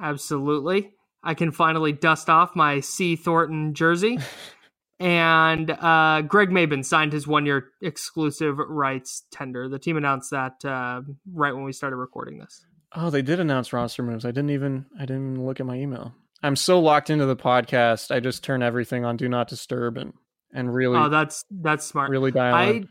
Absolutely. 0.00 0.90
I 1.22 1.34
can 1.34 1.52
finally 1.52 1.92
dust 1.92 2.28
off 2.28 2.56
my 2.56 2.80
C. 2.80 3.14
Thornton 3.14 3.74
jersey. 3.74 4.18
and 5.02 5.70
uh, 5.70 6.22
Greg 6.22 6.50
Mabin 6.50 6.84
signed 6.84 7.12
his 7.12 7.26
one 7.26 7.44
year 7.44 7.70
exclusive 7.80 8.58
rights 8.58 9.24
tender. 9.32 9.68
The 9.68 9.78
team 9.78 9.96
announced 9.96 10.30
that 10.30 10.64
uh, 10.64 11.02
right 11.32 11.52
when 11.52 11.64
we 11.64 11.72
started 11.72 11.96
recording 11.96 12.38
this. 12.38 12.64
Oh, 12.94 13.10
they 13.10 13.22
did 13.22 13.40
announce 13.40 13.72
roster 13.72 14.02
moves. 14.02 14.24
I 14.24 14.30
didn't 14.30 14.50
even 14.50 14.86
I 14.96 15.00
didn't 15.00 15.32
even 15.32 15.46
look 15.46 15.58
at 15.58 15.66
my 15.66 15.76
email. 15.76 16.14
I'm 16.42 16.56
so 16.56 16.78
locked 16.78 17.10
into 17.10 17.26
the 17.26 17.36
podcast. 17.36 18.14
I 18.14 18.20
just 18.20 18.44
turn 18.44 18.62
everything 18.62 19.04
on 19.04 19.16
do 19.16 19.28
not 19.28 19.48
disturb 19.48 19.96
and 19.96 20.12
and 20.52 20.72
really 20.72 20.98
Oh, 20.98 21.08
that's 21.08 21.44
that's 21.50 21.84
smart. 21.84 22.10
Really 22.10 22.30
dial 22.30 22.54
I 22.54 22.64
in. 22.66 22.88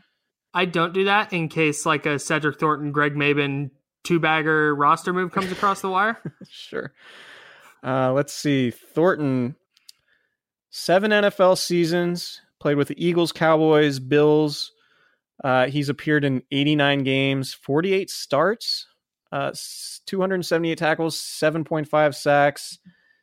I 0.52 0.66
don't 0.66 0.92
do 0.92 1.04
that 1.04 1.32
in 1.32 1.48
case 1.48 1.86
like 1.86 2.04
a 2.04 2.18
Cedric 2.18 2.60
Thornton, 2.60 2.92
Greg 2.92 3.14
Mabin 3.14 3.70
two 4.04 4.20
bagger 4.20 4.74
roster 4.74 5.12
move 5.12 5.32
comes 5.32 5.50
across 5.50 5.80
the 5.80 5.88
wire. 5.88 6.18
sure. 6.50 6.92
Uh, 7.82 8.12
let's 8.12 8.32
see. 8.32 8.70
Thornton, 8.70 9.56
seven 10.72 11.10
NFL 11.12 11.58
seasons, 11.58 12.40
played 12.58 12.76
with 12.76 12.88
the 12.88 13.04
Eagles, 13.04 13.30
Cowboys, 13.30 14.00
Bills. 14.00 14.72
Uh, 15.44 15.66
he's 15.66 15.88
appeared 15.88 16.24
in 16.24 16.42
89 16.50 17.04
games, 17.04 17.54
48 17.54 18.10
starts, 18.10 18.86
uh, 19.30 19.52
278 20.06 20.78
tackles, 20.78 21.16
7.5 21.16 22.14
sacks, 22.14 22.78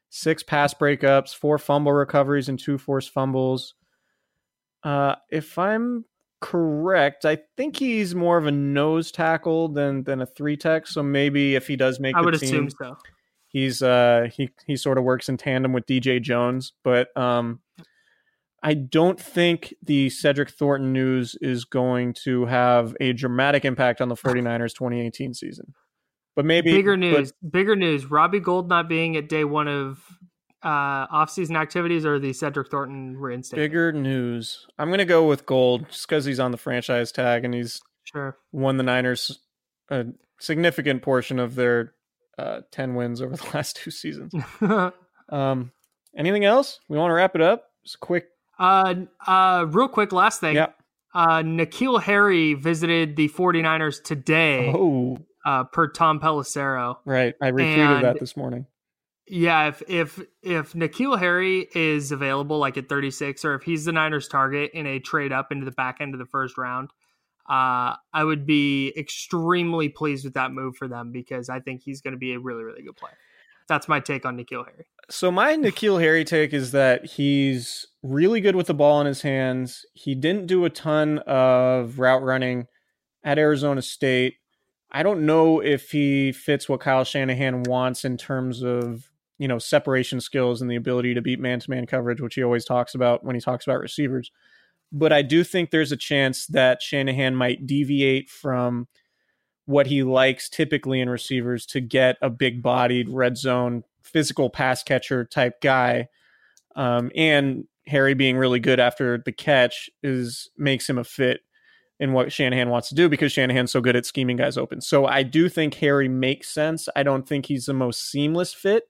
six 0.09 0.43
pass 0.43 0.73
breakups, 0.73 1.35
four 1.35 1.57
fumble 1.57 1.93
recoveries, 1.93 2.49
and 2.49 2.59
two 2.59 2.77
forced 2.77 3.11
fumbles. 3.11 3.73
Uh, 4.83 5.15
if 5.29 5.57
I'm 5.57 6.05
correct, 6.41 7.25
I 7.25 7.39
think 7.57 7.77
he's 7.77 8.15
more 8.15 8.37
of 8.37 8.47
a 8.47 8.51
nose 8.51 9.11
tackle 9.11 9.69
than 9.69 10.03
than 10.03 10.21
a 10.21 10.25
three 10.25 10.57
tech. 10.57 10.87
So 10.87 11.03
maybe 11.03 11.55
if 11.55 11.67
he 11.67 11.75
does 11.75 11.99
make, 11.99 12.15
I 12.15 12.21
would 12.21 12.39
team, 12.39 12.49
assume 12.49 12.69
so. 12.69 12.97
He's 13.49 13.81
uh 13.81 14.29
he 14.31 14.51
he 14.65 14.77
sort 14.77 14.97
of 14.97 15.03
works 15.03 15.27
in 15.27 15.37
tandem 15.37 15.73
with 15.73 15.85
DJ 15.85 16.21
Jones, 16.21 16.73
but 16.83 17.15
um, 17.17 17.61
I 18.61 18.75
don't 18.75 19.19
think 19.19 19.73
the 19.81 20.09
Cedric 20.09 20.51
Thornton 20.51 20.93
news 20.93 21.35
is 21.41 21.65
going 21.65 22.13
to 22.25 22.45
have 22.45 22.95
a 22.99 23.13
dramatic 23.13 23.65
impact 23.65 24.01
on 24.01 24.09
the 24.09 24.15
49ers 24.15 24.73
2018 24.73 25.33
season. 25.33 25.73
But 26.35 26.45
maybe 26.45 26.71
bigger 26.71 26.95
news. 26.95 27.33
But, 27.41 27.51
bigger 27.51 27.75
news. 27.75 28.05
Robbie 28.05 28.39
Gould 28.39 28.69
not 28.69 28.87
being 28.87 29.17
at 29.17 29.27
day 29.27 29.43
one 29.43 29.67
of 29.67 29.99
uh, 30.63 31.07
off-season 31.09 31.55
activities 31.55 32.05
or 32.05 32.19
the 32.19 32.33
Cedric 32.33 32.69
Thornton 32.69 33.17
reinstatement. 33.17 33.69
Bigger 33.69 33.91
news. 33.91 34.67
I'm 34.77 34.89
gonna 34.89 35.05
go 35.05 35.27
with 35.27 35.45
Gould 35.45 35.89
just 35.89 36.07
because 36.07 36.25
he's 36.25 36.39
on 36.39 36.51
the 36.51 36.57
franchise 36.57 37.11
tag 37.11 37.45
and 37.45 37.53
he's 37.53 37.81
sure 38.03 38.37
won 38.51 38.77
the 38.77 38.83
Niners 38.83 39.39
a 39.89 40.05
significant 40.39 41.01
portion 41.01 41.39
of 41.39 41.55
their 41.55 41.93
uh, 42.39 42.61
ten 42.71 42.95
wins 42.95 43.21
over 43.21 43.35
the 43.37 43.47
last 43.53 43.75
two 43.77 43.91
seasons. 43.91 44.33
um, 45.29 45.71
anything 46.17 46.45
else? 46.45 46.79
We 46.87 46.97
want 46.97 47.11
to 47.11 47.15
wrap 47.15 47.35
it 47.35 47.41
up. 47.41 47.65
Just 47.83 47.99
quick. 47.99 48.27
Uh, 48.57 48.95
uh, 49.25 49.65
real 49.69 49.87
quick. 49.87 50.11
Last 50.11 50.41
thing. 50.41 50.55
Yeah. 50.55 50.67
Uh, 51.13 51.41
N'Keal 51.41 52.01
Harry 52.03 52.53
visited 52.53 53.15
the 53.15 53.29
49ers 53.29 54.03
today. 54.03 54.71
Oh 54.75 55.17
uh, 55.45 55.63
per 55.65 55.87
Tom 55.87 56.19
Pelissero. 56.19 56.97
Right. 57.05 57.35
I 57.41 57.51
retweeted 57.51 58.01
that 58.01 58.19
this 58.19 58.35
morning. 58.35 58.65
Yeah, 59.27 59.67
if 59.67 59.83
if 59.87 60.19
if 60.41 60.73
N'Keal 60.73 61.19
Harry 61.19 61.67
is 61.75 62.11
available 62.11 62.57
like 62.57 62.77
at 62.77 62.89
36 62.89 63.45
or 63.45 63.55
if 63.55 63.61
he's 63.61 63.85
the 63.85 63.91
Niners 63.91 64.27
target 64.27 64.71
in 64.73 64.87
a 64.87 64.99
trade 64.99 65.31
up 65.31 65.51
into 65.51 65.65
the 65.65 65.71
back 65.71 65.97
end 66.01 66.15
of 66.15 66.19
the 66.19 66.25
first 66.25 66.57
round, 66.57 66.89
uh, 67.49 67.95
I 68.13 68.23
would 68.23 68.45
be 68.45 68.93
extremely 68.95 69.89
pleased 69.89 70.23
with 70.23 70.35
that 70.35 70.51
move 70.51 70.75
for 70.77 70.87
them 70.87 71.11
because 71.11 71.49
I 71.49 71.59
think 71.59 71.81
he's 71.81 72.01
going 72.01 72.13
to 72.13 72.17
be 72.17 72.33
a 72.33 72.39
really 72.39 72.63
really 72.63 72.83
good 72.83 72.95
player. 72.95 73.17
That's 73.67 73.87
my 73.87 73.99
take 73.99 74.25
on 74.25 74.37
N'Keal 74.37 74.65
Harry. 74.65 74.85
So 75.09 75.31
my 75.31 75.55
N'Keal 75.57 76.01
Harry 76.01 76.25
take 76.25 76.53
is 76.53 76.71
that 76.71 77.05
he's 77.05 77.85
really 78.03 78.41
good 78.41 78.55
with 78.55 78.67
the 78.67 78.73
ball 78.73 78.99
in 79.01 79.07
his 79.07 79.21
hands. 79.21 79.85
He 79.93 80.15
didn't 80.15 80.47
do 80.47 80.65
a 80.65 80.69
ton 80.69 81.19
of 81.19 81.99
route 81.99 82.23
running 82.23 82.67
at 83.23 83.37
Arizona 83.37 83.81
State. 83.81 84.35
I 84.91 85.03
don't 85.03 85.25
know 85.25 85.59
if 85.59 85.91
he 85.91 86.31
fits 86.31 86.67
what 86.67 86.79
Kyle 86.79 87.03
Shanahan 87.03 87.63
wants 87.63 88.05
in 88.05 88.17
terms 88.17 88.63
of, 88.63 89.09
you 89.37 89.47
know, 89.47 89.59
separation 89.59 90.19
skills 90.19 90.61
and 90.61 90.69
the 90.69 90.75
ability 90.75 91.13
to 91.13 91.21
beat 91.21 91.39
man-to-man 91.39 91.85
coverage, 91.85 92.21
which 92.21 92.35
he 92.35 92.43
always 92.43 92.65
talks 92.65 92.95
about 92.95 93.23
when 93.23 93.35
he 93.35 93.41
talks 93.41 93.67
about 93.67 93.79
receivers. 93.79 94.31
But 94.91 95.13
I 95.13 95.21
do 95.21 95.43
think 95.43 95.69
there's 95.69 95.91
a 95.91 95.97
chance 95.97 96.47
that 96.47 96.81
Shanahan 96.81 97.35
might 97.35 97.67
deviate 97.67 98.29
from 98.29 98.87
what 99.65 99.87
he 99.87 100.01
likes 100.01 100.49
typically 100.49 100.99
in 100.99 101.09
receivers 101.09 101.65
to 101.67 101.79
get 101.79 102.17
a 102.23 102.29
big 102.29 102.63
bodied 102.63 103.07
red 103.07 103.37
zone 103.37 103.83
physical 104.01 104.49
pass 104.49 104.81
catcher 104.81 105.25
type 105.25 105.61
guy. 105.61 106.07
Um, 106.75 107.11
and 107.15 107.65
Harry 107.85 108.15
being 108.15 108.37
really 108.37 108.59
good 108.59 108.79
after 108.79 109.21
the 109.23 109.31
catch 109.31 109.89
is 110.01 110.49
makes 110.57 110.89
him 110.89 110.97
a 110.97 111.03
fit 111.03 111.41
in 111.99 112.13
what 112.13 112.31
Shanahan 112.31 112.69
wants 112.69 112.89
to 112.89 112.95
do 112.95 113.09
because 113.09 113.31
Shanahan's 113.31 113.71
so 113.71 113.81
good 113.81 113.95
at 113.95 114.05
scheming 114.05 114.37
guys 114.37 114.57
open. 114.57 114.81
So 114.81 115.05
I 115.05 115.23
do 115.23 115.49
think 115.49 115.73
Harry 115.75 116.07
makes 116.07 116.49
sense. 116.49 116.87
I 116.95 117.03
don't 117.03 117.27
think 117.27 117.45
he's 117.45 117.65
the 117.65 117.73
most 117.73 118.09
seamless 118.09 118.53
fit 118.53 118.83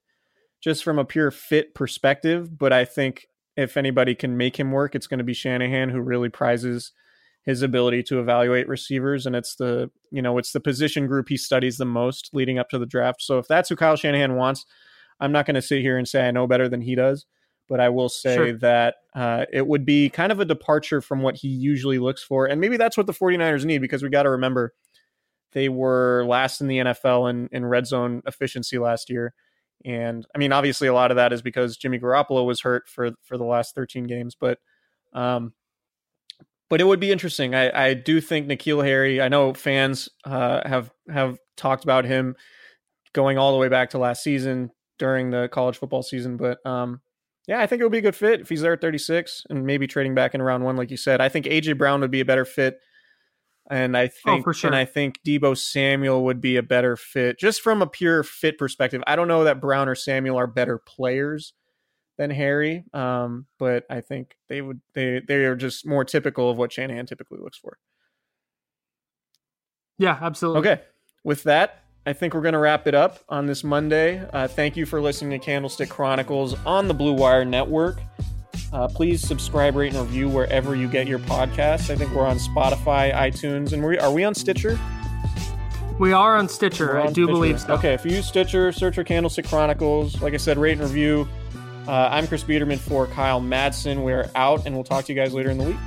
just 0.62 0.84
from 0.84 1.00
a 1.00 1.06
pure 1.06 1.32
fit 1.32 1.74
perspective, 1.74 2.58
but 2.58 2.72
I 2.72 2.86
think 2.86 3.28
if 3.60 3.78
anybody 3.78 4.16
can 4.16 4.38
make 4.38 4.60
him 4.60 4.72
work, 4.72 4.96
it's 4.96 5.08
going 5.08 5.20
to 5.20 5.24
be 5.24 5.34
Shanahan 5.34 5.90
who 5.90 6.02
really 6.02 6.30
prizes 6.30 6.92
his 7.44 7.62
ability 7.62 8.04
to 8.04 8.20
evaluate 8.20 8.68
receivers 8.68 9.26
and 9.26 9.36
it's 9.36 9.56
the, 9.56 9.90
you 10.12 10.22
know, 10.22 10.38
it's 10.38 10.52
the 10.52 10.60
position 10.60 11.08
group 11.08 11.30
he 11.30 11.38
studies 11.38 11.78
the 11.78 11.86
most 11.86 12.30
leading 12.34 12.60
up 12.60 12.70
to 12.70 12.78
the 12.78 12.86
draft. 12.86 13.22
So 13.22 13.40
if 13.40 13.48
that's 13.48 13.70
who 13.70 13.76
Kyle 13.76 13.96
Shanahan 13.96 14.36
wants, 14.36 14.66
I'm 15.20 15.32
not 15.32 15.46
going 15.46 15.56
to 15.56 15.62
sit 15.62 15.82
here 15.82 15.98
and 15.98 16.08
say 16.08 16.28
I 16.28 16.32
know 16.32 16.48
better 16.48 16.70
than 16.70 16.82
he 16.82 16.96
does 16.96 17.26
but 17.70 17.80
I 17.80 17.90
will 17.90 18.10
say 18.10 18.36
sure. 18.36 18.54
that 18.58 18.96
uh, 19.16 19.46
it 19.54 19.68
would 19.68 19.86
be 19.86 20.10
kind 20.10 20.32
of 20.32 20.40
a 20.40 20.46
departure 20.46 21.02
from 21.02 21.22
what 21.22 21.36
he 21.36 21.48
usually 21.48 22.00
looks 22.00 22.24
for. 22.24 22.48
And 22.48 22.60
maybe 22.60 22.78
that's 22.78 22.98
what 22.98 23.06
the 23.06 23.14
49ers 23.14 23.64
need 23.64 23.78
because 23.78 24.02
we 24.02 24.10
got 24.10 24.24
to 24.24 24.32
remember 24.32 24.74
they 25.54 25.70
were 25.70 26.26
last 26.28 26.62
in 26.62 26.68
the 26.68 26.80
NFL 26.80 27.30
in, 27.30 27.48
in 27.52 27.66
red 27.66 27.86
zone 27.86 28.24
efficiency 28.26 28.80
last 28.80 29.10
year. 29.10 29.34
And 29.86 30.26
I 30.36 30.38
mean, 30.38 30.52
obviously, 30.52 30.88
a 30.88 30.94
lot 30.94 31.12
of 31.12 31.18
that 31.18 31.34
is 31.34 31.42
because 31.42 31.78
Jimmy 31.78 32.00
Garoppolo 32.00 32.46
was 32.46 32.62
hurt 32.62 32.88
for 32.88 33.12
for 33.24 33.38
the 33.38 33.46
last 33.46 33.76
13 33.76 34.06
games. 34.06 34.36
But 34.40 34.60
um, 35.14 35.54
but 36.70 36.82
it 36.82 36.86
would 36.86 37.00
be 37.00 37.12
interesting. 37.12 37.56
I, 37.56 37.90
I 37.90 37.94
do 37.94 38.22
think 38.22 38.48
N'Keal 38.48 38.84
Harry. 38.86 39.22
I 39.22 39.28
know 39.28 39.54
fans 39.54 40.10
uh, 40.26 40.68
have 40.68 40.92
have 41.10 41.38
talked 41.58 41.84
about 41.84 42.06
him 42.06 42.36
going 43.14 43.38
all 43.38 43.52
the 43.52 43.58
way 43.58 43.70
back 43.70 43.92
to 43.92 43.98
last 43.98 44.24
season 44.24 44.70
during 45.00 45.32
the 45.32 45.50
college 45.52 45.78
football 45.78 46.04
season, 46.04 46.38
but 46.38 46.64
um, 46.66 47.02
yeah, 47.48 47.60
I 47.60 47.66
think 47.66 47.82
it 47.82 47.86
would 47.86 47.92
be 47.92 47.98
a 47.98 48.02
good 48.02 48.16
fit 48.16 48.42
if 48.42 48.50
he's 48.50 48.62
there 48.62 48.74
at 48.74 48.82
36 48.82 49.46
and 49.50 49.66
maybe 49.66 49.88
trading 49.88 50.14
back 50.14 50.36
in 50.36 50.42
round 50.42 50.64
one, 50.64 50.78
like 50.78 50.92
you 50.92 50.98
said. 50.98 51.20
I 51.20 51.30
think 51.30 51.48
AJ 51.48 51.80
Brown 51.80 52.02
would 52.02 52.12
be 52.12 52.20
a 52.20 52.26
better 52.26 52.46
fit. 52.46 52.80
And 53.70 53.96
I 53.96 54.06
oh, 54.06 54.10
think, 54.26 54.48
oh, 54.48 54.52
sure. 54.52 54.68
and 54.68 54.76
I 54.76 54.86
think 54.86 55.22
Deebo 55.24 55.56
Samuel 55.56 56.24
would 56.26 56.42
be 56.42 56.58
a 56.58 56.64
better 56.64 56.96
fit, 56.96 57.38
just 57.38 57.62
from 57.62 57.82
a 57.82 57.88
pure 57.88 58.24
fit 58.24 58.58
perspective. 58.58 59.04
I 59.06 59.16
don't 59.16 59.28
know 59.28 59.44
that 59.44 59.62
Brown 59.62 59.88
or 59.88 59.96
Samuel 59.96 60.38
are 60.38 60.48
better 60.48 60.80
players 60.80 61.54
than 62.18 62.32
Harry, 62.32 62.84
um, 62.94 63.46
but 63.60 63.86
I 63.90 64.02
think 64.02 64.36
they 64.48 64.62
would 64.62 64.82
they 64.94 65.22
they 65.26 65.46
are 65.46 65.56
just 65.56 65.86
more 65.86 66.04
typical 66.04 66.50
of 66.50 66.58
what 66.58 66.74
Shanahan 66.74 67.06
typically 67.06 67.40
looks 67.40 67.58
for. 67.58 67.78
Yeah, 70.00 70.18
absolutely. 70.20 70.60
Okay, 70.60 70.82
with 71.24 71.44
that, 71.44 71.84
I 72.06 72.14
think 72.14 72.34
we're 72.34 72.42
going 72.42 72.54
to 72.54 72.60
wrap 72.60 72.88
it 72.88 72.96
up 72.96 73.20
on 73.30 73.46
this 73.46 73.64
Monday. 73.64 74.26
Uh, 74.34 74.48
thank 74.48 74.76
you 74.76 74.86
for 74.86 75.00
listening 75.00 75.40
to 75.40 75.46
Candlestick 75.46 75.90
Chronicles 75.90 76.56
on 76.66 76.88
the 76.88 76.94
Blue 76.94 77.14
Wire 77.14 77.46
Network. 77.46 78.00
Uh, 78.72 78.88
please 78.88 79.26
subscribe, 79.26 79.76
rate, 79.76 79.94
and 79.94 80.02
review 80.02 80.30
wherever 80.30 80.76
you 80.76 80.88
get 80.88 81.08
your 81.08 81.20
podcasts. 81.20 81.90
I 81.90 81.96
think 81.96 82.14
we're 82.14 82.28
on 82.28 82.38
Spotify, 82.38 83.14
iTunes, 83.14 83.74
and 83.74 83.84
we 83.84 83.98
are 83.98 84.12
we 84.12 84.24
on 84.24 84.36
Stitcher? 84.36 84.80
We 86.00 86.14
are 86.14 86.38
on 86.38 86.48
Stitcher. 86.48 87.00
On 87.00 87.08
I 87.08 87.12
do 87.12 87.24
Stitcher. 87.24 87.28
believe 87.28 87.60
so. 87.60 87.74
Okay, 87.74 87.94
if 87.94 88.06
you 88.06 88.12
use 88.12 88.28
Stitcher, 88.28 88.72
search 88.72 88.96
for 88.96 89.04
Candlestick 89.04 89.48
Chronicles. 89.48 90.22
Like 90.22 90.34
I 90.34 90.38
said, 90.38 90.58
rate 90.58 90.74
and 90.74 90.82
review. 90.82 91.28
Uh, 91.88 92.10
I'm 92.12 92.28
Chris 92.28 92.44
Biederman 92.44 92.78
for 92.78 93.08
Kyle 93.08 93.42
Madsen. 93.42 94.04
We're 94.04 94.30
out, 94.36 94.66
and 94.68 94.76
we'll 94.76 94.84
talk 94.84 95.06
to 95.06 95.14
you 95.14 95.20
guys 95.20 95.34
later 95.34 95.50
in 95.50 95.58
the 95.58 95.64
week. 95.64 95.78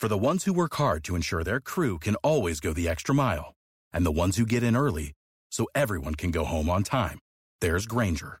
For 0.00 0.08
the 0.08 0.18
ones 0.18 0.44
who 0.44 0.52
work 0.52 0.74
hard 0.74 1.04
to 1.04 1.14
ensure 1.14 1.44
their 1.44 1.60
crew 1.60 2.00
can 2.00 2.16
always 2.16 2.58
go 2.58 2.72
the 2.72 2.88
extra 2.88 3.14
mile 3.14 3.54
and 3.92 4.04
the 4.04 4.10
ones 4.10 4.36
who 4.36 4.44
get 4.44 4.64
in 4.64 4.74
early 4.74 5.12
so 5.52 5.68
everyone 5.76 6.16
can 6.16 6.32
go 6.32 6.44
home 6.44 6.68
on 6.68 6.82
time. 6.82 7.20
There's 7.60 7.86
Grainger, 7.86 8.40